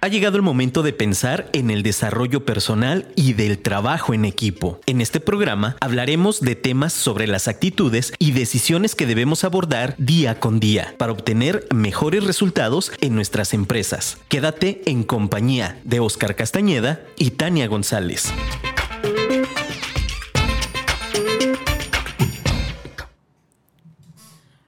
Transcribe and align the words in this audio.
Ha 0.00 0.06
llegado 0.06 0.36
el 0.36 0.42
momento 0.42 0.84
de 0.84 0.92
pensar 0.92 1.50
en 1.52 1.70
el 1.70 1.82
desarrollo 1.82 2.44
personal 2.44 3.08
y 3.16 3.32
del 3.32 3.58
trabajo 3.58 4.14
en 4.14 4.24
equipo. 4.24 4.80
En 4.86 5.00
este 5.00 5.18
programa 5.18 5.76
hablaremos 5.80 6.40
de 6.40 6.54
temas 6.54 6.92
sobre 6.92 7.26
las 7.26 7.48
actitudes 7.48 8.12
y 8.20 8.30
decisiones 8.30 8.94
que 8.94 9.06
debemos 9.06 9.42
abordar 9.42 9.96
día 9.98 10.38
con 10.38 10.60
día 10.60 10.94
para 10.98 11.10
obtener 11.10 11.66
mejores 11.74 12.22
resultados 12.22 12.92
en 13.00 13.16
nuestras 13.16 13.54
empresas. 13.54 14.18
Quédate 14.28 14.82
en 14.86 15.02
compañía 15.02 15.80
de 15.82 15.98
Oscar 15.98 16.36
Castañeda 16.36 17.00
y 17.16 17.32
Tania 17.32 17.66
González. 17.66 18.32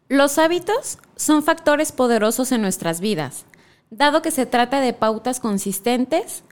Los 0.08 0.38
hábitos 0.38 0.98
son 1.14 1.44
factores 1.44 1.92
poderosos 1.92 2.50
en 2.50 2.62
nuestras 2.62 3.00
vidas, 3.00 3.44
dado 3.90 4.22
que 4.22 4.30
se 4.30 4.46
trata 4.46 4.80
de 4.80 4.92
pautas 4.92 5.40
consistentes, 5.40 6.42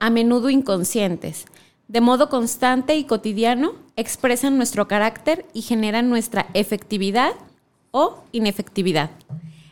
a 0.00 0.10
menudo 0.10 0.50
inconscientes, 0.50 1.46
de 1.88 2.00
modo 2.00 2.28
constante 2.28 2.96
y 2.96 3.04
cotidiano, 3.04 3.72
expresan 3.96 4.56
nuestro 4.56 4.86
carácter 4.86 5.46
y 5.54 5.62
generan 5.62 6.08
nuestra 6.08 6.46
efectividad 6.54 7.32
o 7.90 8.22
inefectividad. 8.32 9.10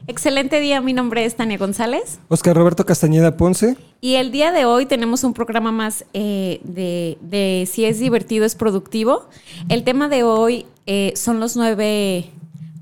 Excelente 0.08 0.60
día, 0.60 0.80
mi 0.80 0.92
nombre 0.92 1.24
es 1.24 1.34
Tania 1.34 1.58
González. 1.58 2.20
Oscar 2.28 2.56
Roberto 2.56 2.86
Castañeda 2.86 3.36
Ponce. 3.36 3.76
Y 4.00 4.14
el 4.14 4.30
día 4.30 4.52
de 4.52 4.64
hoy 4.64 4.86
tenemos 4.86 5.24
un 5.24 5.34
programa 5.34 5.72
más 5.72 6.04
eh, 6.12 6.60
de, 6.62 7.18
de, 7.20 7.68
si 7.70 7.84
es 7.84 7.98
divertido, 7.98 8.44
es 8.44 8.54
productivo. 8.54 9.28
El 9.68 9.82
tema 9.82 10.08
de 10.08 10.22
hoy 10.22 10.66
eh, 10.86 11.12
son 11.16 11.40
los 11.40 11.56
nueve 11.56 12.30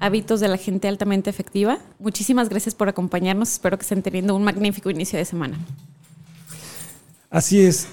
hábitos 0.05 0.41
de 0.41 0.49
la 0.49 0.59
gente 0.59 0.87
altamente 0.87 1.31
efectiva. 1.31 1.79
Muchísimas 1.99 2.51
gracias 2.51 2.75
por 2.75 2.91
acompañarnos. 2.91 3.53
Espero 3.53 3.79
que 3.79 3.83
estén 3.83 4.03
teniendo 4.03 4.37
un 4.37 4.45
magnífico 4.45 4.91
inicio 4.91 5.19
de 5.19 5.25
semana. 5.25 5.59
Así 7.31 7.63
es. 7.63 7.89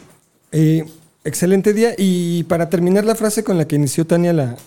Eh, 0.52 0.86
excelente 1.24 1.72
día. 1.72 1.94
Y 1.98 2.44
para 2.44 2.70
terminar 2.70 3.06
la 3.06 3.16
frase 3.16 3.46
con 3.46 3.58
la 3.58 3.66
que 3.66 3.78
inició 3.78 4.06
Tania 4.06 4.34
la, 4.34 4.58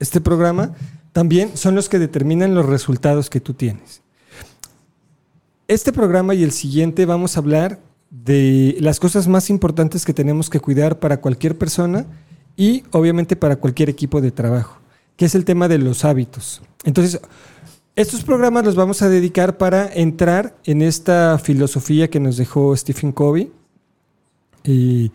este 0.00 0.20
programa, 0.20 0.74
también 1.12 1.56
son 1.56 1.76
los 1.76 1.88
que 1.88 2.00
determinan 2.00 2.56
los 2.56 2.66
resultados 2.66 3.30
que 3.30 3.40
tú 3.40 3.54
tienes. 3.54 4.02
Este 5.68 5.92
programa 5.92 6.34
y 6.34 6.42
el 6.42 6.50
siguiente 6.50 7.06
vamos 7.06 7.36
a 7.36 7.40
hablar 7.40 7.78
de 8.10 8.76
las 8.80 8.98
cosas 8.98 9.28
más 9.28 9.48
importantes 9.48 10.04
que 10.04 10.12
tenemos 10.12 10.50
que 10.50 10.58
cuidar 10.58 10.98
para 10.98 11.20
cualquier 11.20 11.56
persona 11.56 12.06
y 12.56 12.82
obviamente 12.90 13.36
para 13.36 13.54
cualquier 13.54 13.88
equipo 13.88 14.20
de 14.20 14.32
trabajo 14.32 14.80
que 15.20 15.26
es 15.26 15.34
el 15.34 15.44
tema 15.44 15.68
de 15.68 15.76
los 15.76 16.06
hábitos. 16.06 16.62
Entonces, 16.82 17.20
estos 17.94 18.24
programas 18.24 18.64
los 18.64 18.74
vamos 18.74 19.02
a 19.02 19.10
dedicar 19.10 19.58
para 19.58 19.86
entrar 19.92 20.56
en 20.64 20.80
esta 20.80 21.38
filosofía 21.38 22.08
que 22.08 22.18
nos 22.18 22.38
dejó 22.38 22.74
Stephen 22.74 23.12
Covey, 23.12 23.52
y 24.64 25.12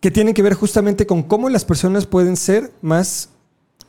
que 0.00 0.10
tiene 0.10 0.32
que 0.32 0.40
ver 0.40 0.54
justamente 0.54 1.04
con 1.06 1.22
cómo 1.22 1.50
las 1.50 1.66
personas 1.66 2.06
pueden 2.06 2.34
ser 2.34 2.72
más 2.80 3.28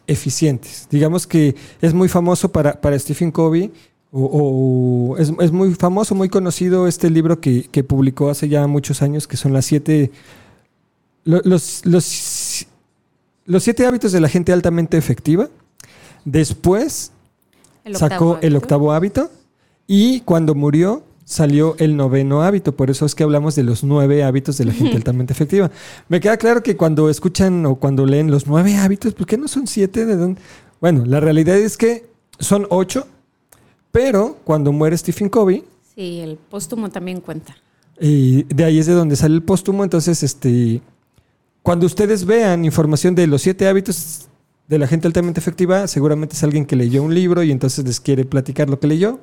eficientes. 0.05 0.89
Digamos 0.91 1.25
que 1.25 1.55
es 1.79 1.93
muy 1.93 2.09
famoso 2.09 2.51
para, 2.51 2.99
Stephen 2.99 3.31
Covey, 3.31 3.71
o, 4.11 5.15
es, 5.17 5.31
muy 5.53 5.75
famoso, 5.75 6.13
muy 6.13 6.27
conocido 6.27 6.89
este 6.89 7.09
libro 7.09 7.39
que, 7.39 7.85
publicó 7.87 8.29
hace 8.29 8.49
ya 8.49 8.67
muchos 8.67 9.01
años, 9.01 9.29
que 9.29 9.37
son 9.37 9.53
las 9.53 9.63
siete, 9.63 10.11
los, 11.23 11.85
los 11.85 12.05
los 13.49 13.63
siete 13.63 13.87
hábitos 13.87 14.11
de 14.11 14.19
la 14.19 14.29
gente 14.29 14.53
altamente 14.53 14.95
efectiva. 14.95 15.49
Después 16.23 17.11
sacó 17.93 18.37
el 18.43 18.55
octavo 18.55 18.93
hábito. 18.93 19.31
Y 19.87 20.21
cuando 20.21 20.53
murió, 20.53 21.03
salió 21.25 21.75
el 21.79 21.97
noveno 21.97 22.43
hábito. 22.43 22.75
Por 22.75 22.91
eso 22.91 23.07
es 23.07 23.15
que 23.15 23.23
hablamos 23.23 23.55
de 23.55 23.63
los 23.63 23.83
nueve 23.83 24.23
hábitos 24.23 24.59
de 24.59 24.65
la 24.65 24.73
gente 24.73 24.95
altamente 24.97 25.33
efectiva. 25.33 25.71
Me 26.09 26.19
queda 26.19 26.37
claro 26.37 26.61
que 26.61 26.77
cuando 26.77 27.09
escuchan 27.09 27.65
o 27.65 27.77
cuando 27.77 28.05
leen 28.05 28.29
los 28.29 28.45
nueve 28.45 28.75
hábitos, 28.77 29.15
¿por 29.15 29.25
qué 29.25 29.35
no 29.35 29.47
son 29.47 29.65
siete? 29.65 30.05
¿De 30.05 30.15
dónde? 30.15 30.39
Bueno, 30.79 31.05
la 31.07 31.19
realidad 31.19 31.57
es 31.57 31.75
que 31.75 32.05
son 32.39 32.67
ocho, 32.69 33.07
pero 33.91 34.37
cuando 34.43 34.71
muere 34.71 34.95
Stephen 34.95 35.27
Covey. 35.27 35.63
Sí, 35.95 36.19
el 36.19 36.37
póstumo 36.37 36.89
también 36.89 37.19
cuenta. 37.19 37.57
Y 37.99 38.43
de 38.43 38.63
ahí 38.63 38.77
es 38.77 38.85
de 38.85 38.93
donde 38.93 39.15
sale 39.15 39.33
el 39.33 39.41
póstumo. 39.41 39.83
Entonces, 39.83 40.21
este 40.21 40.83
cuando 41.63 41.85
ustedes 41.85 42.25
vean 42.25 42.65
información 42.65 43.15
de 43.15 43.27
los 43.27 43.41
siete 43.41 43.67
hábitos 43.67 44.27
de 44.67 44.77
la 44.77 44.87
gente 44.87 45.07
altamente 45.07 45.39
efectiva, 45.39 45.87
seguramente 45.87 46.35
es 46.35 46.43
alguien 46.43 46.65
que 46.65 46.75
leyó 46.75 47.03
un 47.03 47.13
libro 47.13 47.43
y 47.43 47.51
entonces 47.51 47.85
les 47.85 47.99
quiere 47.99 48.23
platicar 48.23 48.69
lo 48.69 48.79
que 48.79 48.87
leyó. 48.87 49.19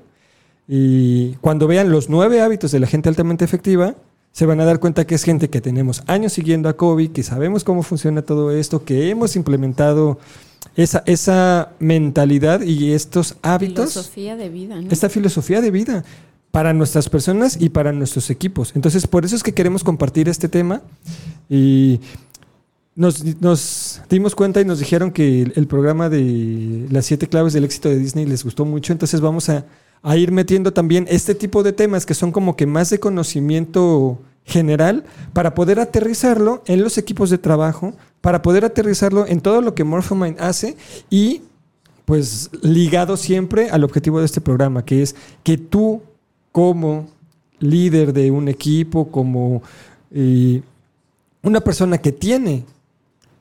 Y 0.68 1.34
cuando 1.34 1.68
vean 1.68 1.90
los 1.90 2.08
nueve 2.10 2.40
hábitos 2.40 2.72
de 2.72 2.80
la 2.80 2.88
gente 2.88 3.08
altamente 3.08 3.44
efectiva, 3.44 3.94
se 4.32 4.44
van 4.44 4.60
a 4.60 4.64
dar 4.64 4.80
cuenta 4.80 5.06
que 5.06 5.14
es 5.14 5.22
gente 5.22 5.48
que 5.48 5.60
tenemos 5.60 6.02
años 6.08 6.32
siguiendo 6.32 6.68
a 6.68 6.76
COVID, 6.76 7.12
que 7.12 7.22
sabemos 7.22 7.64
cómo 7.64 7.82
funciona 7.82 8.22
todo 8.22 8.50
esto, 8.50 8.84
que 8.84 9.08
hemos 9.08 9.36
implementado 9.36 10.18
esa, 10.74 11.02
esa 11.06 11.72
mentalidad 11.78 12.60
y 12.60 12.92
estos 12.92 13.36
hábitos. 13.40 13.92
Filosofía 13.92 14.36
de 14.36 14.48
vida. 14.48 14.80
Esta 14.90 15.08
filosofía 15.08 15.60
de 15.60 15.70
vida 15.70 16.04
para 16.56 16.72
nuestras 16.72 17.10
personas 17.10 17.58
y 17.60 17.68
para 17.68 17.92
nuestros 17.92 18.30
equipos. 18.30 18.72
Entonces, 18.74 19.06
por 19.06 19.26
eso 19.26 19.36
es 19.36 19.42
que 19.42 19.52
queremos 19.52 19.84
compartir 19.84 20.26
este 20.26 20.48
tema. 20.48 20.80
Y 21.50 22.00
nos, 22.94 23.22
dimos 24.08 24.34
cuenta 24.34 24.62
y 24.62 24.64
nos 24.64 24.78
dijeron 24.78 25.10
que 25.10 25.42
el, 25.54 25.66
programa 25.66 26.08
de 26.08 26.86
las 26.90 27.04
siete 27.04 27.28
claves 27.28 27.52
del 27.52 27.64
éxito 27.64 27.90
de 27.90 27.98
Disney 27.98 28.24
les 28.24 28.42
gustó 28.42 28.64
mucho, 28.64 28.94
entonces 28.94 29.20
vamos 29.20 29.50
a, 29.50 29.66
ir 30.16 30.32
metiendo 30.32 30.72
también 30.72 31.04
este 31.10 31.34
tipo 31.34 31.62
de 31.62 31.74
temas 31.74 32.06
que 32.06 32.14
son 32.14 32.32
como 32.32 32.56
que 32.56 32.64
más 32.64 32.88
de 32.88 33.00
conocimiento 33.00 34.18
general 34.46 35.04
para 35.34 35.54
poder 35.54 35.78
aterrizarlo 35.78 36.62
en 36.64 36.82
los 36.82 36.96
equipos 36.96 37.28
de 37.28 37.36
trabajo, 37.36 37.92
para 38.22 38.40
poder 38.40 38.64
aterrizarlo 38.64 39.26
en 39.26 39.42
todo 39.42 39.60
lo 39.60 39.74
que 39.74 39.84
Morphomind 39.84 40.40
hace 40.40 40.74
y 41.10 41.42
pues 42.06 42.48
ligado 42.62 43.18
siempre 43.18 43.68
al 43.68 43.84
objetivo 43.84 44.20
de 44.20 44.24
este 44.24 44.40
programa, 44.40 44.86
que 44.86 45.02
es 45.02 45.16
que 45.42 45.58
tú 45.58 46.00
como 46.56 47.06
líder 47.58 48.14
de 48.14 48.30
un 48.30 48.48
equipo, 48.48 49.10
como 49.10 49.62
eh, 50.10 50.62
una 51.42 51.60
persona 51.60 51.98
que 51.98 52.12
tiene 52.12 52.64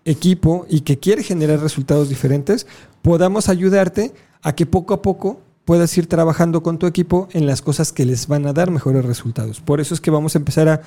equipo 0.03 0.65
y 0.69 0.81
que 0.81 0.99
quiere 0.99 1.23
generar 1.23 1.61
resultados 1.61 2.09
diferentes, 2.09 2.67
podamos 3.01 3.47
ayudarte 3.47 4.13
a 4.41 4.53
que 4.53 4.65
poco 4.65 4.93
a 4.93 5.01
poco 5.01 5.39
puedas 5.63 5.97
ir 5.97 6.07
trabajando 6.07 6.61
con 6.61 6.77
tu 6.77 6.87
equipo 6.87 7.29
en 7.31 7.45
las 7.45 7.61
cosas 7.61 7.93
que 7.93 8.03
les 8.03 8.27
van 8.27 8.47
a 8.47 8.51
dar 8.51 8.69
mejores 8.69 9.05
resultados. 9.05 9.61
Por 9.61 9.79
eso 9.79 9.93
es 9.93 10.01
que 10.01 10.11
vamos 10.11 10.35
a 10.35 10.39
empezar 10.39 10.67
a 10.67 10.81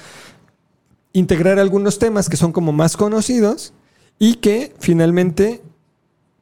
integrar 1.14 1.58
algunos 1.58 1.98
temas 1.98 2.28
que 2.28 2.36
son 2.36 2.52
como 2.52 2.72
más 2.72 2.98
conocidos 2.98 3.72
y 4.18 4.34
que 4.34 4.74
finalmente 4.80 5.62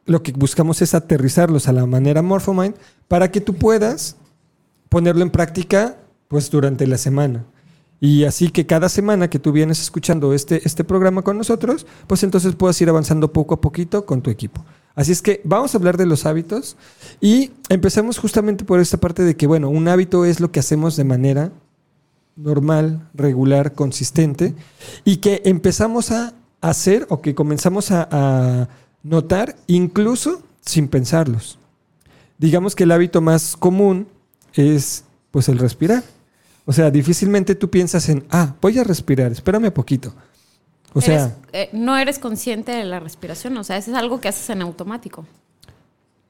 lo 0.04 0.24
que 0.24 0.32
buscamos 0.32 0.82
es 0.82 0.94
aterrizarlos 0.94 1.68
a 1.68 1.72
la 1.72 1.86
manera 1.86 2.22
Morphomind 2.22 2.74
para 3.06 3.30
que 3.30 3.40
tú 3.40 3.54
puedas 3.54 4.16
ponerlo 4.88 5.22
en 5.22 5.30
práctica 5.30 5.96
pues 6.28 6.50
durante 6.50 6.86
la 6.86 6.98
semana. 6.98 7.44
Y 8.00 8.24
así 8.24 8.50
que 8.50 8.66
cada 8.66 8.88
semana 8.88 9.30
que 9.30 9.38
tú 9.38 9.52
vienes 9.52 9.80
escuchando 9.80 10.34
este, 10.34 10.60
este 10.64 10.84
programa 10.84 11.22
con 11.22 11.38
nosotros, 11.38 11.86
pues 12.06 12.22
entonces 12.22 12.54
puedas 12.54 12.80
ir 12.82 12.88
avanzando 12.88 13.32
poco 13.32 13.54
a 13.54 13.60
poquito 13.60 14.04
con 14.04 14.20
tu 14.20 14.30
equipo. 14.30 14.64
Así 14.94 15.12
es 15.12 15.22
que 15.22 15.40
vamos 15.44 15.74
a 15.74 15.78
hablar 15.78 15.96
de 15.96 16.06
los 16.06 16.26
hábitos 16.26 16.76
y 17.20 17.52
empecemos 17.68 18.18
justamente 18.18 18.64
por 18.64 18.80
esta 18.80 18.98
parte 18.98 19.22
de 19.22 19.36
que, 19.36 19.46
bueno, 19.46 19.68
un 19.68 19.88
hábito 19.88 20.24
es 20.24 20.40
lo 20.40 20.50
que 20.52 20.60
hacemos 20.60 20.96
de 20.96 21.04
manera 21.04 21.52
normal, 22.34 23.08
regular, 23.14 23.72
consistente 23.72 24.54
y 25.04 25.18
que 25.18 25.42
empezamos 25.44 26.10
a 26.12 26.34
hacer 26.60 27.06
o 27.08 27.22
que 27.22 27.34
comenzamos 27.34 27.90
a, 27.90 28.08
a 28.10 28.68
notar 29.02 29.56
incluso 29.66 30.42
sin 30.60 30.88
pensarlos. 30.88 31.58
Digamos 32.38 32.74
que 32.74 32.84
el 32.84 32.92
hábito 32.92 33.22
más 33.22 33.56
común 33.56 34.06
es 34.56 35.04
pues 35.30 35.48
el 35.48 35.58
respirar. 35.58 36.02
O 36.64 36.72
sea, 36.72 36.90
difícilmente 36.90 37.54
tú 37.54 37.70
piensas 37.70 38.08
en, 38.08 38.24
ah, 38.30 38.54
voy 38.60 38.78
a 38.78 38.84
respirar, 38.84 39.30
espérame 39.32 39.70
poquito. 39.70 40.14
O 40.92 41.00
sea... 41.00 41.36
Eh, 41.52 41.68
no 41.72 41.96
eres 41.96 42.18
consciente 42.18 42.72
de 42.72 42.84
la 42.84 43.00
respiración, 43.00 43.56
o 43.56 43.64
sea, 43.64 43.76
eso 43.76 43.90
es 43.90 43.96
algo 43.96 44.20
que 44.20 44.28
haces 44.28 44.50
en 44.50 44.62
automático. 44.62 45.24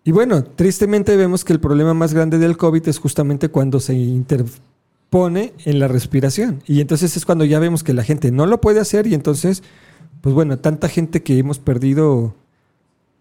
Y 0.04 0.12
bueno, 0.12 0.44
tristemente 0.44 1.16
vemos 1.16 1.44
que 1.44 1.52
el 1.52 1.60
problema 1.60 1.94
más 1.94 2.14
grande 2.14 2.38
del 2.38 2.56
COVID 2.56 2.86
es 2.88 2.98
justamente 2.98 3.48
cuando 3.48 3.80
se 3.80 3.94
interpone 3.94 5.52
en 5.64 5.78
la 5.78 5.88
respiración. 5.88 6.62
Y 6.66 6.80
entonces 6.80 7.16
es 7.16 7.24
cuando 7.24 7.44
ya 7.44 7.58
vemos 7.58 7.82
que 7.82 7.92
la 7.92 8.04
gente 8.04 8.30
no 8.30 8.46
lo 8.46 8.60
puede 8.60 8.78
hacer 8.78 9.06
y 9.06 9.14
entonces, 9.14 9.62
pues 10.20 10.34
bueno, 10.34 10.58
tanta 10.58 10.88
gente 10.88 11.22
que 11.22 11.38
hemos 11.38 11.58
perdido 11.58 12.34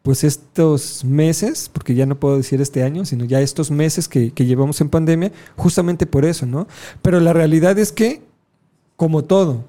pues 0.05 0.23
estos 0.23 1.03
meses, 1.03 1.67
porque 1.73 1.95
ya 1.95 2.05
no 2.05 2.19
puedo 2.19 2.37
decir 2.37 2.61
este 2.61 2.83
año, 2.83 3.05
sino 3.05 3.25
ya 3.25 3.41
estos 3.41 3.71
meses 3.71 4.07
que, 4.07 4.29
llevamos 4.35 4.79
en 4.79 4.89
pandemia, 4.89 5.31
justamente 5.55 6.05
por 6.05 6.25
eso, 6.25 6.45
¿no? 6.45 6.67
Pero 7.01 7.19
la 7.19 7.33
realidad 7.33 7.79
es 7.79 7.91
que, 7.91 8.21
como 8.97 9.23
todo, 9.23 9.63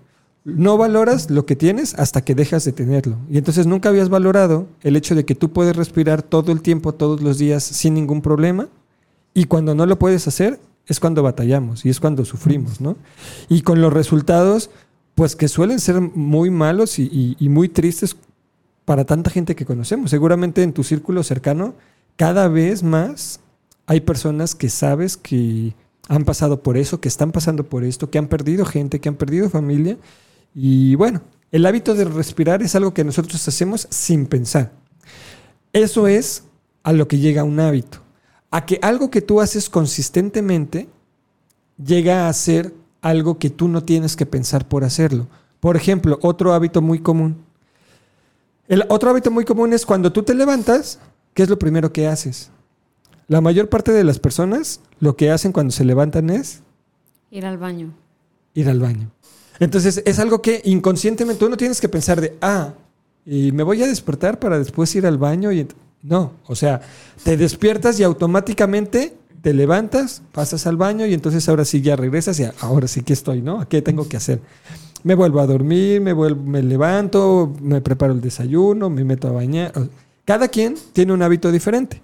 no 0.45 0.77
valoras 0.77 1.31
lo 1.31 1.47
que 1.47 1.57
tienes 1.57 1.95
hasta 1.95 2.23
que 2.23 2.35
dejas 2.35 2.67
de 2.67 2.73
tenerlo. 2.73 3.17
Y 3.31 3.39
entonces 3.39 3.67
nunca 3.67 3.89
habías 3.89 4.11
valorado 4.11 4.67
el 4.83 4.97
hecho 4.97 5.15
de 5.15 5.25
que 5.25 5.35
tú 5.35 5.55
puedes 5.55 5.75
respirar 5.75 6.21
todo 6.21 6.53
el 6.53 6.61
tiempo, 6.61 6.93
todos 6.93 7.23
los 7.23 7.39
días, 7.39 7.65
sin 7.65 7.95
ningún 7.95 8.21
problema. 8.21 8.69
Y 9.33 9.47
cuando 9.47 9.75
no 9.75 9.87
lo 9.87 9.99
puedes 9.99 10.29
hacer, 10.29 10.61
es 10.87 11.01
cuando 11.01 11.23
batallamos 11.23 11.87
y 11.87 11.89
es 11.89 11.99
cuando 11.99 12.27
sufrimos, 12.27 12.83
¿no? 12.83 12.99
Y 13.49 13.63
con 13.63 13.81
los 13.81 13.91
resultados, 13.91 14.69
pues 15.15 15.35
que 15.35 15.49
suelen 15.49 15.81
ser 15.81 15.99
muy 16.03 16.51
malos 16.51 16.99
y, 16.99 17.37
muy 17.41 17.71
tristes 17.71 18.19
para 18.87 19.05
tanta 19.05 19.29
gente 19.29 19.55
que 19.55 19.67
conocemos. 19.67 20.11
Seguramente 20.11 20.63
en 20.63 20.73
tu 20.73 20.83
círculo 20.83 21.23
cercano, 21.23 21.75
cada 22.17 22.49
vez 22.49 22.83
más 22.83 23.41
hay 23.85 24.01
personas 24.01 24.55
que 24.55 24.71
sabes 24.71 25.19
que 25.19 25.75
han 26.09 26.25
pasado 26.25 26.63
por 26.63 26.79
eso, 26.79 27.01
que 27.01 27.09
están 27.09 27.33
pasando 27.33 27.69
por 27.69 27.85
esto, 27.85 28.11
que 28.11 28.19
han 28.19 28.29
perdido 28.29 28.65
gente, 28.65 29.01
que 29.01 29.09
han 29.09 29.17
perdido 29.17 29.51
familia. 29.51 29.99
Y 30.55 30.95
bueno, 30.95 31.21
el 31.51 31.67
hábito 31.67 31.95
de 31.95 32.05
respirar 32.05 32.63
es 32.63 32.75
algo 32.75 32.95
que 32.95 33.05
nosotros 33.05 33.47
hacemos 33.47 33.89
sin 33.91 34.27
pensar. 34.27 34.73
Eso 35.73 36.07
es 36.07 36.45
a 36.85 36.93
lo 36.93 37.09
que 37.09 37.19
llega 37.19 37.45
un 37.45 37.59
hábito. 37.59 37.99
A 38.53 38.65
que 38.67 38.79
algo 38.83 39.11
que 39.11 39.21
tú 39.21 39.41
haces 39.41 39.69
consistentemente 39.69 40.89
llega 41.85 42.29
a 42.29 42.33
ser 42.33 42.73
algo 43.03 43.39
que 43.39 43.51
tú 43.51 43.67
no 43.67 43.83
tienes 43.83 44.15
que 44.15 44.27
pensar 44.27 44.69
por 44.69 44.85
hacerlo. 44.85 45.27
Por 45.59 45.77
ejemplo, 45.77 46.19
otro 46.23 46.55
hábito 46.55 46.81
muy 46.81 47.01
común. 47.01 47.46
El 48.69 48.85
otro 48.89 49.11
hábito 49.11 49.31
muy 49.31 49.45
común 49.45 49.73
es 49.73 49.87
cuando 49.87 50.13
tú 50.13 50.23
te 50.23 50.35
levantas, 50.35 50.99
¿qué 51.35 51.43
es 51.43 51.49
lo 51.49 51.59
primero 51.59 51.93
que 51.93 52.09
haces? 52.09 52.51
La 53.29 53.41
mayor 53.41 53.69
parte 53.69 53.93
de 53.93 54.05
las 54.05 54.19
personas 54.19 54.81
lo 55.01 55.17
que 55.17 55.31
hacen 55.31 55.53
cuando 55.53 55.73
se 55.73 55.85
levantan 55.85 56.31
es 56.31 56.63
Ir 57.31 57.45
al 57.47 57.59
baño. 57.59 57.93
ir 58.55 58.69
al 58.69 58.81
baño. 58.81 59.11
Entonces 59.59 60.03
es 60.05 60.19
algo 60.19 60.43
que 60.43 60.63
inconscientemente 60.65 61.41
tú 61.41 61.49
no 61.49 61.57
tienes 61.57 61.81
que 61.81 61.89
pensar 61.89 62.21
de, 62.21 62.37
ah, 62.41 62.75
y 63.25 63.53
me 63.53 63.63
voy 63.63 63.83
a 63.83 63.87
despertar 63.87 64.39
para 64.39 64.59
después 64.59 64.95
ir 64.95 65.07
al 65.07 65.19
baño 65.19 65.51
y 65.53 65.61
ent-". 65.61 65.75
no, 66.03 66.33
o 66.47 66.55
sea, 66.55 66.81
te 67.25 67.37
despiertas 67.37 67.99
y 67.99 68.05
automáticamente 68.05 69.17
te 69.43 69.55
levantas, 69.55 70.23
pasas 70.33 70.67
al 70.67 70.77
baño 70.77 71.07
y 71.07 71.15
entonces 71.15 71.49
ahora 71.49 71.65
sí 71.65 71.81
ya 71.81 71.97
regresas 71.97 72.39
y 72.41 72.49
ahora 72.61 72.89
sí 72.89 73.03
que 73.03 73.13
estoy, 73.13 73.43
¿no? 73.43 73.69
¿Qué 73.69 73.83
tengo 73.83 74.09
que 74.09 74.17
hacer? 74.17 74.41
Me 75.03 75.15
vuelvo 75.15 75.41
a 75.41 75.47
dormir, 75.47 76.01
me, 76.01 76.13
vuelvo, 76.13 76.43
me 76.43 76.63
levanto, 76.63 77.53
me 77.61 77.81
preparo 77.81 78.13
el 78.13 78.21
desayuno, 78.21 78.91
me 78.91 79.05
meto 79.05 79.29
a 79.29 79.33
bañar. 79.33 79.73
Cada 80.25 80.49
quien 80.49 80.75
tiene 80.93 81.13
un 81.13 81.23
hábito 81.23 81.53
diferente. 81.53 82.03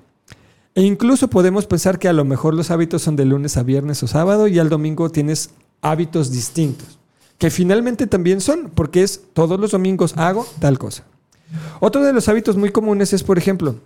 E 0.74 0.82
incluso 0.82 1.28
podemos 1.28 1.66
pensar 1.66 1.98
que 1.98 2.08
a 2.08 2.12
lo 2.12 2.24
mejor 2.24 2.54
los 2.54 2.70
hábitos 2.70 3.02
son 3.02 3.16
de 3.16 3.26
lunes 3.26 3.56
a 3.56 3.62
viernes 3.62 4.02
o 4.02 4.06
sábado 4.06 4.48
y 4.48 4.58
al 4.58 4.70
domingo 4.70 5.10
tienes 5.10 5.50
hábitos 5.82 6.30
distintos, 6.30 6.98
que 7.36 7.50
finalmente 7.50 8.06
también 8.06 8.40
son, 8.40 8.70
porque 8.74 9.02
es 9.02 9.20
todos 9.34 9.60
los 9.60 9.72
domingos 9.72 10.14
hago 10.16 10.46
tal 10.60 10.78
cosa. 10.78 11.04
Otro 11.80 12.02
de 12.02 12.12
los 12.12 12.28
hábitos 12.28 12.56
muy 12.56 12.70
comunes 12.70 13.12
es, 13.12 13.22
por 13.22 13.36
ejemplo, 13.36 13.76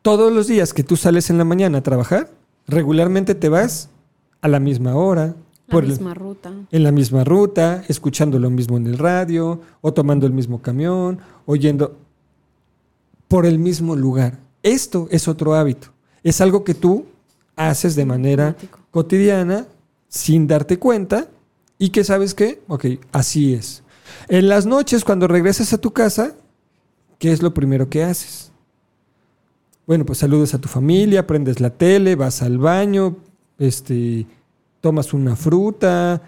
todos 0.00 0.32
los 0.32 0.46
días 0.46 0.72
que 0.72 0.84
tú 0.84 0.96
sales 0.96 1.28
en 1.28 1.36
la 1.36 1.44
mañana 1.44 1.78
a 1.78 1.82
trabajar, 1.82 2.30
regularmente 2.66 3.34
te 3.34 3.48
vas 3.48 3.90
a 4.40 4.48
la 4.48 4.60
misma 4.60 4.94
hora, 4.94 5.34
La 5.66 5.72
por 5.72 5.84
el- 5.84 5.90
misma 5.90 6.14
ruta. 6.14 6.52
en 6.70 6.82
la 6.82 6.92
misma 6.92 7.24
ruta, 7.24 7.84
escuchando 7.88 8.38
lo 8.38 8.50
mismo 8.50 8.76
en 8.76 8.86
el 8.86 8.98
radio, 8.98 9.60
o 9.80 9.92
tomando 9.92 10.26
el 10.26 10.32
mismo 10.32 10.60
camión, 10.60 11.18
o 11.46 11.56
yendo 11.56 11.96
por 13.28 13.46
el 13.46 13.58
mismo 13.58 13.96
lugar. 13.96 14.38
Esto 14.62 15.08
es 15.10 15.26
otro 15.28 15.54
hábito. 15.54 15.88
Es 16.22 16.40
algo 16.40 16.64
que 16.64 16.74
tú 16.74 17.06
haces 17.56 17.94
de 17.96 18.04
manera 18.04 18.48
Automático. 18.48 18.78
cotidiana, 18.90 19.66
sin 20.08 20.46
darte 20.46 20.78
cuenta, 20.78 21.28
y 21.78 21.88
que 21.90 22.04
sabes 22.04 22.34
que, 22.34 22.62
ok, 22.68 22.84
así 23.12 23.54
es. 23.54 23.82
En 24.28 24.48
las 24.48 24.64
noches, 24.66 25.04
cuando 25.04 25.26
regresas 25.28 25.72
a 25.72 25.78
tu 25.78 25.92
casa, 25.92 26.34
¿qué 27.18 27.32
es 27.32 27.42
lo 27.42 27.52
primero 27.54 27.88
que 27.88 28.04
haces? 28.04 28.52
Bueno, 29.86 30.04
pues 30.06 30.18
saludas 30.18 30.54
a 30.54 30.60
tu 30.60 30.68
familia, 30.68 31.26
prendes 31.26 31.60
la 31.60 31.70
tele, 31.70 32.14
vas 32.16 32.42
al 32.42 32.58
baño, 32.58 33.16
este, 33.58 34.26
tomas 34.84 35.14
una 35.14 35.34
fruta, 35.34 36.20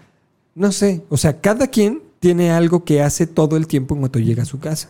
no 0.55 0.71
sé. 0.71 1.03
O 1.09 1.17
sea, 1.17 1.39
cada 1.41 1.67
quien 1.67 2.01
tiene 2.19 2.49
algo 2.49 2.83
que 2.83 3.03
hace 3.03 3.27
todo 3.27 3.55
el 3.55 3.67
tiempo 3.67 3.93
en 3.93 3.99
cuanto 3.99 4.17
llega 4.17 4.41
a 4.41 4.47
su 4.47 4.57
casa. 4.57 4.89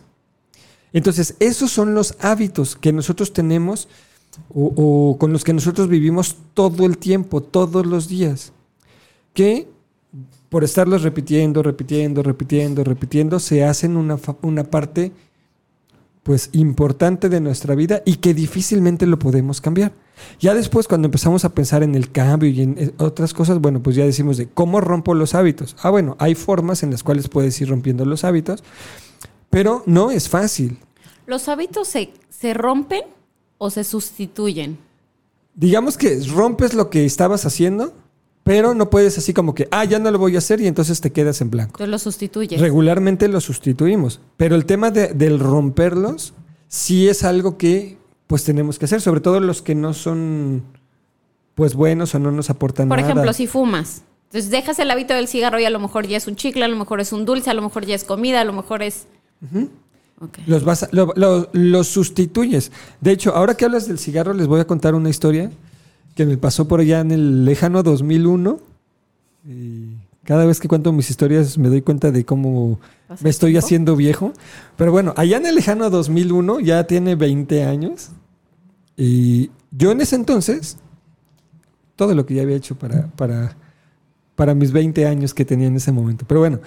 Entonces, 0.94 1.36
esos 1.42 1.70
son 1.70 1.94
los 1.94 2.16
hábitos 2.22 2.78
que 2.78 2.94
nosotros 2.94 3.34
tenemos 3.34 3.90
o, 4.48 4.72
o 4.78 5.18
con 5.18 5.34
los 5.34 5.44
que 5.44 5.52
nosotros 5.52 5.90
vivimos 5.90 6.38
todo 6.54 6.86
el 6.86 6.98
tiempo, 6.98 7.44
todos 7.44 7.86
los 7.86 8.08
días. 8.08 8.54
Que 9.34 9.68
por 10.48 10.64
estarlos 10.64 11.02
repitiendo, 11.02 11.62
repitiendo, 11.62 12.24
repitiendo, 12.24 12.86
repitiendo, 12.86 13.38
se 13.42 13.66
hacen 13.66 13.98
una, 13.98 14.18
una 14.44 14.64
parte 14.64 15.12
pues 16.28 16.50
importante 16.52 17.30
de 17.30 17.40
nuestra 17.40 17.74
vida 17.74 18.02
y 18.04 18.18
que 18.18 18.34
difícilmente 18.34 19.06
lo 19.08 19.18
podemos 19.18 19.62
cambiar. 19.62 19.94
Ya 20.42 20.54
después 20.54 20.86
cuando 20.86 21.06
empezamos 21.06 21.46
a 21.46 21.56
pensar 21.56 21.84
en 21.84 21.96
el 21.96 22.12
cambio 22.12 22.50
y 22.50 22.64
en 22.64 22.76
eh, 22.78 22.92
otras 22.98 23.34
cosas, 23.34 23.62
bueno, 23.62 23.82
pues 23.82 23.96
ya 23.96 24.04
decimos 24.04 24.36
de 24.36 24.50
cómo 24.50 24.82
rompo 24.82 25.14
los 25.14 25.36
hábitos. 25.36 25.78
Ah, 25.82 25.90
bueno, 25.90 26.18
hay 26.20 26.36
formas 26.36 26.84
en 26.84 26.92
las 26.92 27.02
cuales 27.02 27.30
puedes 27.30 27.62
ir 27.62 27.70
rompiendo 27.70 28.04
los 28.04 28.26
hábitos, 28.26 28.62
pero 29.50 29.84
no 29.86 30.12
es 30.12 30.28
fácil. 30.28 30.80
¿Los 31.28 31.48
hábitos 31.48 31.88
se, 31.88 32.12
se 32.28 32.54
rompen 32.54 33.04
o 33.58 33.70
se 33.70 33.86
sustituyen? 33.86 34.80
Digamos 35.56 35.98
que 35.98 36.20
rompes 36.28 36.74
lo 36.74 36.90
que 36.90 37.06
estabas 37.06 37.46
haciendo, 37.46 37.94
pero 38.48 38.74
no 38.74 38.90
puedes 38.90 39.18
así 39.18 39.34
como 39.34 39.54
que, 39.54 39.68
ah, 39.72 39.86
ya 39.86 40.00
no 40.00 40.10
lo 40.10 40.18
voy 40.18 40.34
a 40.36 40.40
hacer 40.40 40.60
y 40.62 40.66
entonces 40.68 41.00
te 41.02 41.12
quedas 41.12 41.40
en 41.42 41.52
blanco. 41.52 41.74
Entonces 41.74 41.90
los 41.90 42.02
sustituyes. 42.02 42.60
Regularmente 42.60 43.28
los 43.28 43.44
sustituimos, 43.44 44.20
pero 44.38 44.56
el 44.56 44.66
tema 44.66 44.90
de- 44.90 45.10
del 45.14 45.38
romperlos 45.40 46.34
sí 46.68 47.08
es 47.08 47.24
algo 47.24 47.58
que 47.58 47.98
pues 48.26 48.44
tenemos 48.44 48.80
que 48.80 48.86
hacer, 48.86 49.00
sobre 49.02 49.22
todo 49.22 49.40
los 49.40 49.62
que 49.62 49.76
no 49.76 49.94
son 49.94 50.64
pues 51.56 51.76
buenos 51.76 52.14
o 52.16 52.20
no 52.20 52.32
nos 52.32 52.50
aportan 52.50 52.88
Por 52.90 52.98
nada. 53.00 53.10
ejemplo, 53.12 53.32
si 53.34 53.48
fumas. 53.48 54.02
Entonces 54.26 54.52
dejas 54.52 54.78
el 54.80 54.92
hábito 54.92 55.14
del 55.14 55.28
cigarro 55.28 55.60
y 55.60 55.66
a 55.66 55.70
lo 55.70 55.80
mejor 55.80 56.06
ya 56.08 56.18
es 56.18 56.28
un 56.28 56.36
chicle, 56.36 56.66
a 56.66 56.68
lo 56.68 56.76
mejor 56.76 57.00
es 57.00 57.14
un 57.14 57.24
dulce, 57.26 57.50
a 57.50 57.54
lo 57.54 57.62
mejor 57.62 57.86
ya 57.86 57.96
es 57.96 58.04
comida, 58.04 58.42
a 58.42 58.44
lo 58.44 58.52
mejor 58.54 58.82
es... 58.84 59.08
Los, 60.48 60.64
vas 60.64 60.84
a- 60.84 60.90
lo- 60.92 61.14
lo- 61.16 61.48
los 61.54 61.88
sustituyes. 61.88 62.72
De 63.02 63.12
hecho, 63.12 63.36
ahora 63.36 63.56
que 63.56 63.66
hablas 63.66 63.88
del 63.88 64.00
cigarro, 64.00 64.34
les 64.34 64.48
voy 64.48 64.60
a 64.60 64.66
contar 64.66 64.96
una 64.96 65.10
historia 65.10 65.52
que 66.18 66.26
me 66.26 66.36
pasó 66.36 66.68
por 66.68 66.80
allá 66.82 67.00
en 67.00 67.12
el 67.12 67.46
lejano 67.46 67.84
2001. 67.84 68.60
Y 69.48 69.92
cada 70.26 70.46
vez 70.46 70.60
que 70.60 70.68
cuento 70.68 70.92
mis 70.92 71.10
historias 71.12 71.58
me 71.60 71.70
doy 71.70 71.84
cuenta 71.84 72.12
de 72.12 72.26
cómo 72.26 72.80
¿Pasa 73.08 73.24
me 73.24 73.30
estoy 73.30 73.52
tiempo? 73.52 73.66
haciendo 73.66 73.96
viejo. 73.96 74.34
Pero 74.76 74.92
bueno, 74.92 75.14
allá 75.16 75.38
en 75.38 75.46
el 75.46 75.56
lejano 75.56 75.90
2001 75.92 76.60
ya 76.60 76.86
tiene 76.86 77.16
20 77.16 77.64
años. 77.64 78.10
Y 78.98 79.52
yo 79.72 79.92
en 79.92 80.02
ese 80.02 80.16
entonces, 80.16 80.78
todo 81.96 82.16
lo 82.16 82.26
que 82.26 82.34
ya 82.34 82.42
había 82.42 82.56
hecho 82.56 82.76
para, 82.76 83.08
para, 83.16 83.56
para 84.36 84.56
mis 84.56 84.72
20 84.72 85.06
años 85.06 85.36
que 85.36 85.46
tenía 85.46 85.68
en 85.68 85.76
ese 85.76 85.92
momento. 85.92 86.26
Pero 86.28 86.40
bueno, 86.40 86.60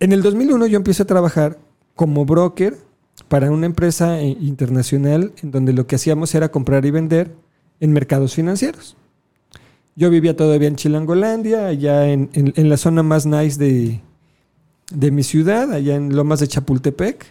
en 0.00 0.12
el 0.12 0.20
2001 0.20 0.66
yo 0.66 0.76
empiezo 0.76 1.04
a 1.04 1.06
trabajar 1.06 1.58
como 1.94 2.24
broker 2.26 2.76
para 3.28 3.52
una 3.52 3.66
empresa 3.66 4.20
eh, 4.20 4.36
internacional 4.40 5.32
en 5.44 5.52
donde 5.52 5.72
lo 5.72 5.86
que 5.86 5.94
hacíamos 5.94 6.34
era 6.34 6.50
comprar 6.50 6.84
y 6.84 6.90
vender 6.90 7.36
en 7.80 7.92
mercados 7.92 8.34
financieros. 8.34 8.96
Yo 9.96 10.10
vivía 10.10 10.36
todavía 10.36 10.68
en 10.68 10.76
Chilangolandia, 10.76 11.66
allá 11.66 12.08
en, 12.08 12.30
en- 12.32 12.68
la 12.68 12.76
zona 12.76 13.02
más 13.02 13.26
nice 13.26 13.58
de, 13.58 14.00
de 14.92 15.10
mi 15.10 15.22
ciudad, 15.22 15.72
allá 15.72 15.94
en 15.94 16.16
Lomas 16.16 16.40
de 16.40 16.48
Chapultepec, 16.48 17.26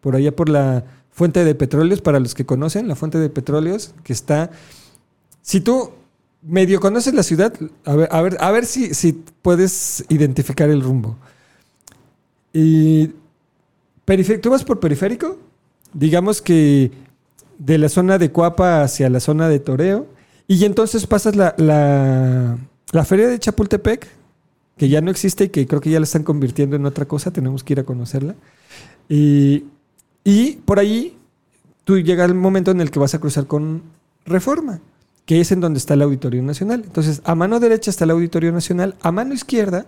por 0.00 0.16
allá 0.16 0.34
por 0.34 0.48
la 0.48 0.84
fuente 1.10 1.44
de 1.44 1.54
petróleos, 1.54 2.00
para 2.00 2.20
los 2.20 2.34
que 2.34 2.46
conocen, 2.46 2.88
la 2.88 2.96
fuente 2.96 3.18
de 3.18 3.28
petróleos, 3.28 3.94
que 4.02 4.12
está... 4.12 4.50
Si 5.42 5.60
tú 5.60 5.90
medio 6.42 6.80
conoces 6.80 7.12
la 7.14 7.22
ciudad, 7.22 7.52
a 7.84 7.94
ver, 7.96 8.08
a 8.10 8.22
ver, 8.22 8.36
a 8.40 8.50
ver 8.50 8.64
si, 8.66 8.94
si 8.94 9.12
puedes 9.42 10.04
identificar 10.08 10.70
el 10.70 10.80
rumbo. 10.82 11.16
Y 12.52 13.08
tú 14.42 14.50
vas 14.50 14.64
por 14.64 14.80
periférico, 14.80 15.38
digamos 15.92 16.40
que 16.40 16.92
de 17.58 17.78
la 17.78 17.88
zona 17.88 18.18
de 18.18 18.30
Cuapa 18.30 18.82
hacia 18.82 19.08
la 19.10 19.20
zona 19.20 19.48
de 19.48 19.58
Toreo, 19.58 20.06
y 20.46 20.64
entonces 20.64 21.06
pasas 21.06 21.36
la, 21.36 21.54
la, 21.56 23.04
feria 23.04 23.28
de 23.28 23.38
Chapultepec, 23.38 24.06
que 24.76 24.88
ya 24.88 25.00
no 25.00 25.10
existe 25.10 25.44
y 25.44 25.48
que 25.48 25.66
creo 25.66 25.80
que 25.80 25.90
ya 25.90 26.00
la 26.00 26.04
están 26.04 26.22
convirtiendo 26.22 26.76
en 26.76 26.84
otra 26.84 27.06
cosa, 27.06 27.30
tenemos 27.30 27.64
que 27.64 27.74
ir 27.74 27.80
a 27.80 27.84
conocerla. 27.84 28.34
Y, 29.08 29.64
y 30.22 30.56
por 30.64 30.78
ahí 30.78 31.16
tú 31.84 31.98
llega 31.98 32.24
el 32.24 32.34
momento 32.34 32.70
en 32.70 32.80
el 32.80 32.90
que 32.90 32.98
vas 32.98 33.14
a 33.14 33.20
cruzar 33.20 33.46
con 33.46 33.82
Reforma, 34.26 34.80
que 35.26 35.40
es 35.40 35.52
en 35.52 35.60
donde 35.60 35.78
está 35.78 35.94
el 35.94 36.02
Auditorio 36.02 36.42
Nacional. 36.42 36.82
Entonces, 36.84 37.22
a 37.24 37.34
mano 37.34 37.60
derecha 37.60 37.90
está 37.90 38.04
el 38.04 38.10
Auditorio 38.10 38.52
Nacional, 38.52 38.96
a 39.00 39.12
mano 39.12 39.32
izquierda 39.34 39.86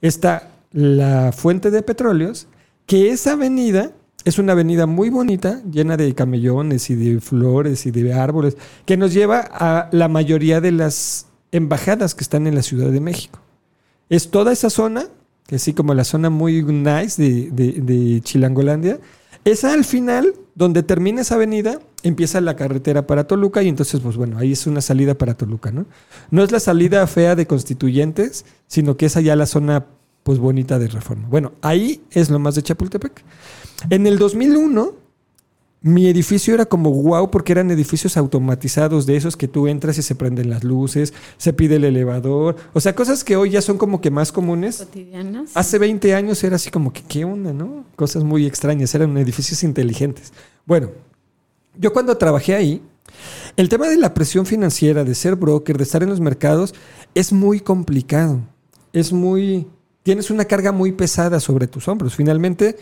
está 0.00 0.50
la 0.72 1.32
fuente 1.32 1.70
de 1.70 1.82
petróleos, 1.82 2.46
que 2.86 3.10
esa 3.10 3.32
avenida 3.32 3.92
es 4.24 4.38
una 4.38 4.52
avenida 4.52 4.86
muy 4.86 5.10
bonita, 5.10 5.62
llena 5.70 5.96
de 5.96 6.14
camellones 6.14 6.90
y 6.90 6.94
de 6.94 7.20
flores 7.20 7.86
y 7.86 7.90
de 7.90 8.12
árboles, 8.12 8.56
que 8.86 8.96
nos 8.96 9.12
lleva 9.14 9.40
a 9.50 9.88
la 9.92 10.08
mayoría 10.08 10.60
de 10.60 10.72
las 10.72 11.26
embajadas 11.52 12.14
que 12.14 12.22
están 12.22 12.46
en 12.46 12.54
la 12.54 12.62
Ciudad 12.62 12.90
de 12.90 13.00
México. 13.00 13.40
Es 14.08 14.30
toda 14.30 14.52
esa 14.52 14.70
zona, 14.70 15.06
que 15.46 15.56
así 15.56 15.72
como 15.72 15.94
la 15.94 16.04
zona 16.04 16.30
muy 16.30 16.62
nice 16.62 17.20
de, 17.22 17.50
de- 17.50 17.80
de 17.80 18.20
Chilangolandia, 18.20 18.98
Esa 19.44 19.72
al 19.72 19.84
final, 19.84 20.34
donde 20.54 20.82
termina 20.82 21.22
esa 21.22 21.36
avenida, 21.36 21.78
empieza 22.02 22.42
la 22.42 22.56
carretera 22.56 23.06
para 23.06 23.24
Toluca 23.26 23.62
y 23.62 23.68
entonces, 23.68 24.00
pues 24.00 24.16
bueno, 24.18 24.36
ahí 24.38 24.52
es 24.52 24.66
una 24.66 24.82
salida 24.82 25.14
para 25.14 25.32
Toluca, 25.34 25.70
¿no? 25.72 25.86
No 26.30 26.42
es 26.44 26.52
la 26.52 26.60
salida 26.60 27.06
fea 27.06 27.34
de 27.36 27.46
constituyentes, 27.46 28.44
sino 28.66 28.98
que 28.98 29.06
es 29.06 29.16
allá 29.16 29.34
la 29.36 29.46
zona, 29.46 29.86
pues 30.24 30.38
bonita 30.38 30.78
de 30.78 30.88
reforma. 30.88 31.26
Bueno, 31.28 31.52
ahí 31.62 32.02
es 32.10 32.28
lo 32.28 32.38
más 32.38 32.54
de 32.54 32.62
Chapultepec. 32.62 33.24
En 33.88 34.06
el 34.06 34.18
2001 34.18 35.00
mi 35.82 36.08
edificio 36.08 36.52
era 36.52 36.66
como 36.66 36.90
wow 36.90 37.30
porque 37.30 37.52
eran 37.52 37.70
edificios 37.70 38.16
automatizados 38.16 39.06
de 39.06 39.16
esos 39.16 39.36
que 39.36 39.48
tú 39.48 39.66
entras 39.66 39.96
y 39.96 40.02
se 40.02 40.14
prenden 40.14 40.50
las 40.50 40.62
luces, 40.62 41.14
se 41.38 41.54
pide 41.54 41.76
el 41.76 41.84
elevador, 41.84 42.56
o 42.74 42.80
sea, 42.80 42.94
cosas 42.94 43.24
que 43.24 43.36
hoy 43.36 43.50
ya 43.50 43.62
son 43.62 43.78
como 43.78 44.00
que 44.00 44.10
más 44.10 44.30
comunes. 44.30 44.78
Cotidianas. 44.78 45.52
Hace 45.54 45.78
20 45.78 46.14
años 46.14 46.44
era 46.44 46.56
así 46.56 46.70
como 46.70 46.92
que, 46.92 47.02
¿qué 47.02 47.24
onda, 47.24 47.52
no? 47.54 47.84
Cosas 47.96 48.24
muy 48.24 48.46
extrañas, 48.46 48.94
eran 48.94 49.16
edificios 49.16 49.62
inteligentes. 49.62 50.34
Bueno, 50.66 50.90
yo 51.78 51.92
cuando 51.94 52.16
trabajé 52.18 52.54
ahí, 52.54 52.82
el 53.56 53.68
tema 53.70 53.88
de 53.88 53.96
la 53.96 54.12
presión 54.12 54.44
financiera, 54.44 55.02
de 55.04 55.14
ser 55.14 55.36
broker, 55.36 55.78
de 55.78 55.84
estar 55.84 56.02
en 56.02 56.10
los 56.10 56.20
mercados, 56.20 56.74
es 57.14 57.32
muy 57.32 57.60
complicado. 57.60 58.40
Es 58.92 59.12
muy... 59.12 59.66
Tienes 60.02 60.30
una 60.30 60.46
carga 60.46 60.72
muy 60.72 60.92
pesada 60.92 61.40
sobre 61.40 61.66
tus 61.66 61.86
hombros. 61.88 62.14
Finalmente, 62.14 62.76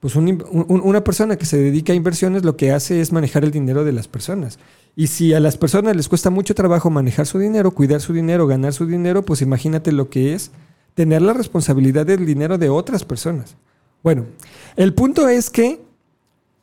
pues 0.00 0.16
un- 0.16 0.42
un- 0.50 0.80
una 0.82 1.04
persona 1.04 1.36
que 1.36 1.44
se 1.46 1.58
dedica 1.58 1.92
a 1.92 1.96
inversiones 1.96 2.44
lo 2.44 2.56
que 2.56 2.72
hace 2.72 3.00
es 3.00 3.12
manejar 3.12 3.44
el 3.44 3.50
dinero 3.50 3.84
de 3.84 3.92
las 3.92 4.08
personas. 4.08 4.58
Y 4.96 5.06
si 5.08 5.34
a 5.34 5.40
las 5.40 5.56
personas 5.56 5.94
les 5.94 6.08
cuesta 6.08 6.30
mucho 6.30 6.54
trabajo 6.54 6.90
manejar 6.90 7.26
su 7.26 7.38
dinero, 7.38 7.70
cuidar 7.70 8.00
su 8.00 8.12
dinero, 8.12 8.46
ganar 8.46 8.72
su 8.72 8.86
dinero, 8.86 9.22
pues 9.24 9.42
imagínate 9.42 9.92
lo 9.92 10.08
que 10.10 10.34
es 10.34 10.50
tener 10.94 11.22
la 11.22 11.32
responsabilidad 11.34 12.06
del 12.06 12.26
dinero 12.26 12.58
de 12.58 12.68
otras 12.70 13.04
personas. 13.04 13.56
Bueno, 14.02 14.24
el 14.76 14.94
punto 14.94 15.28
es 15.28 15.50
que 15.50 15.80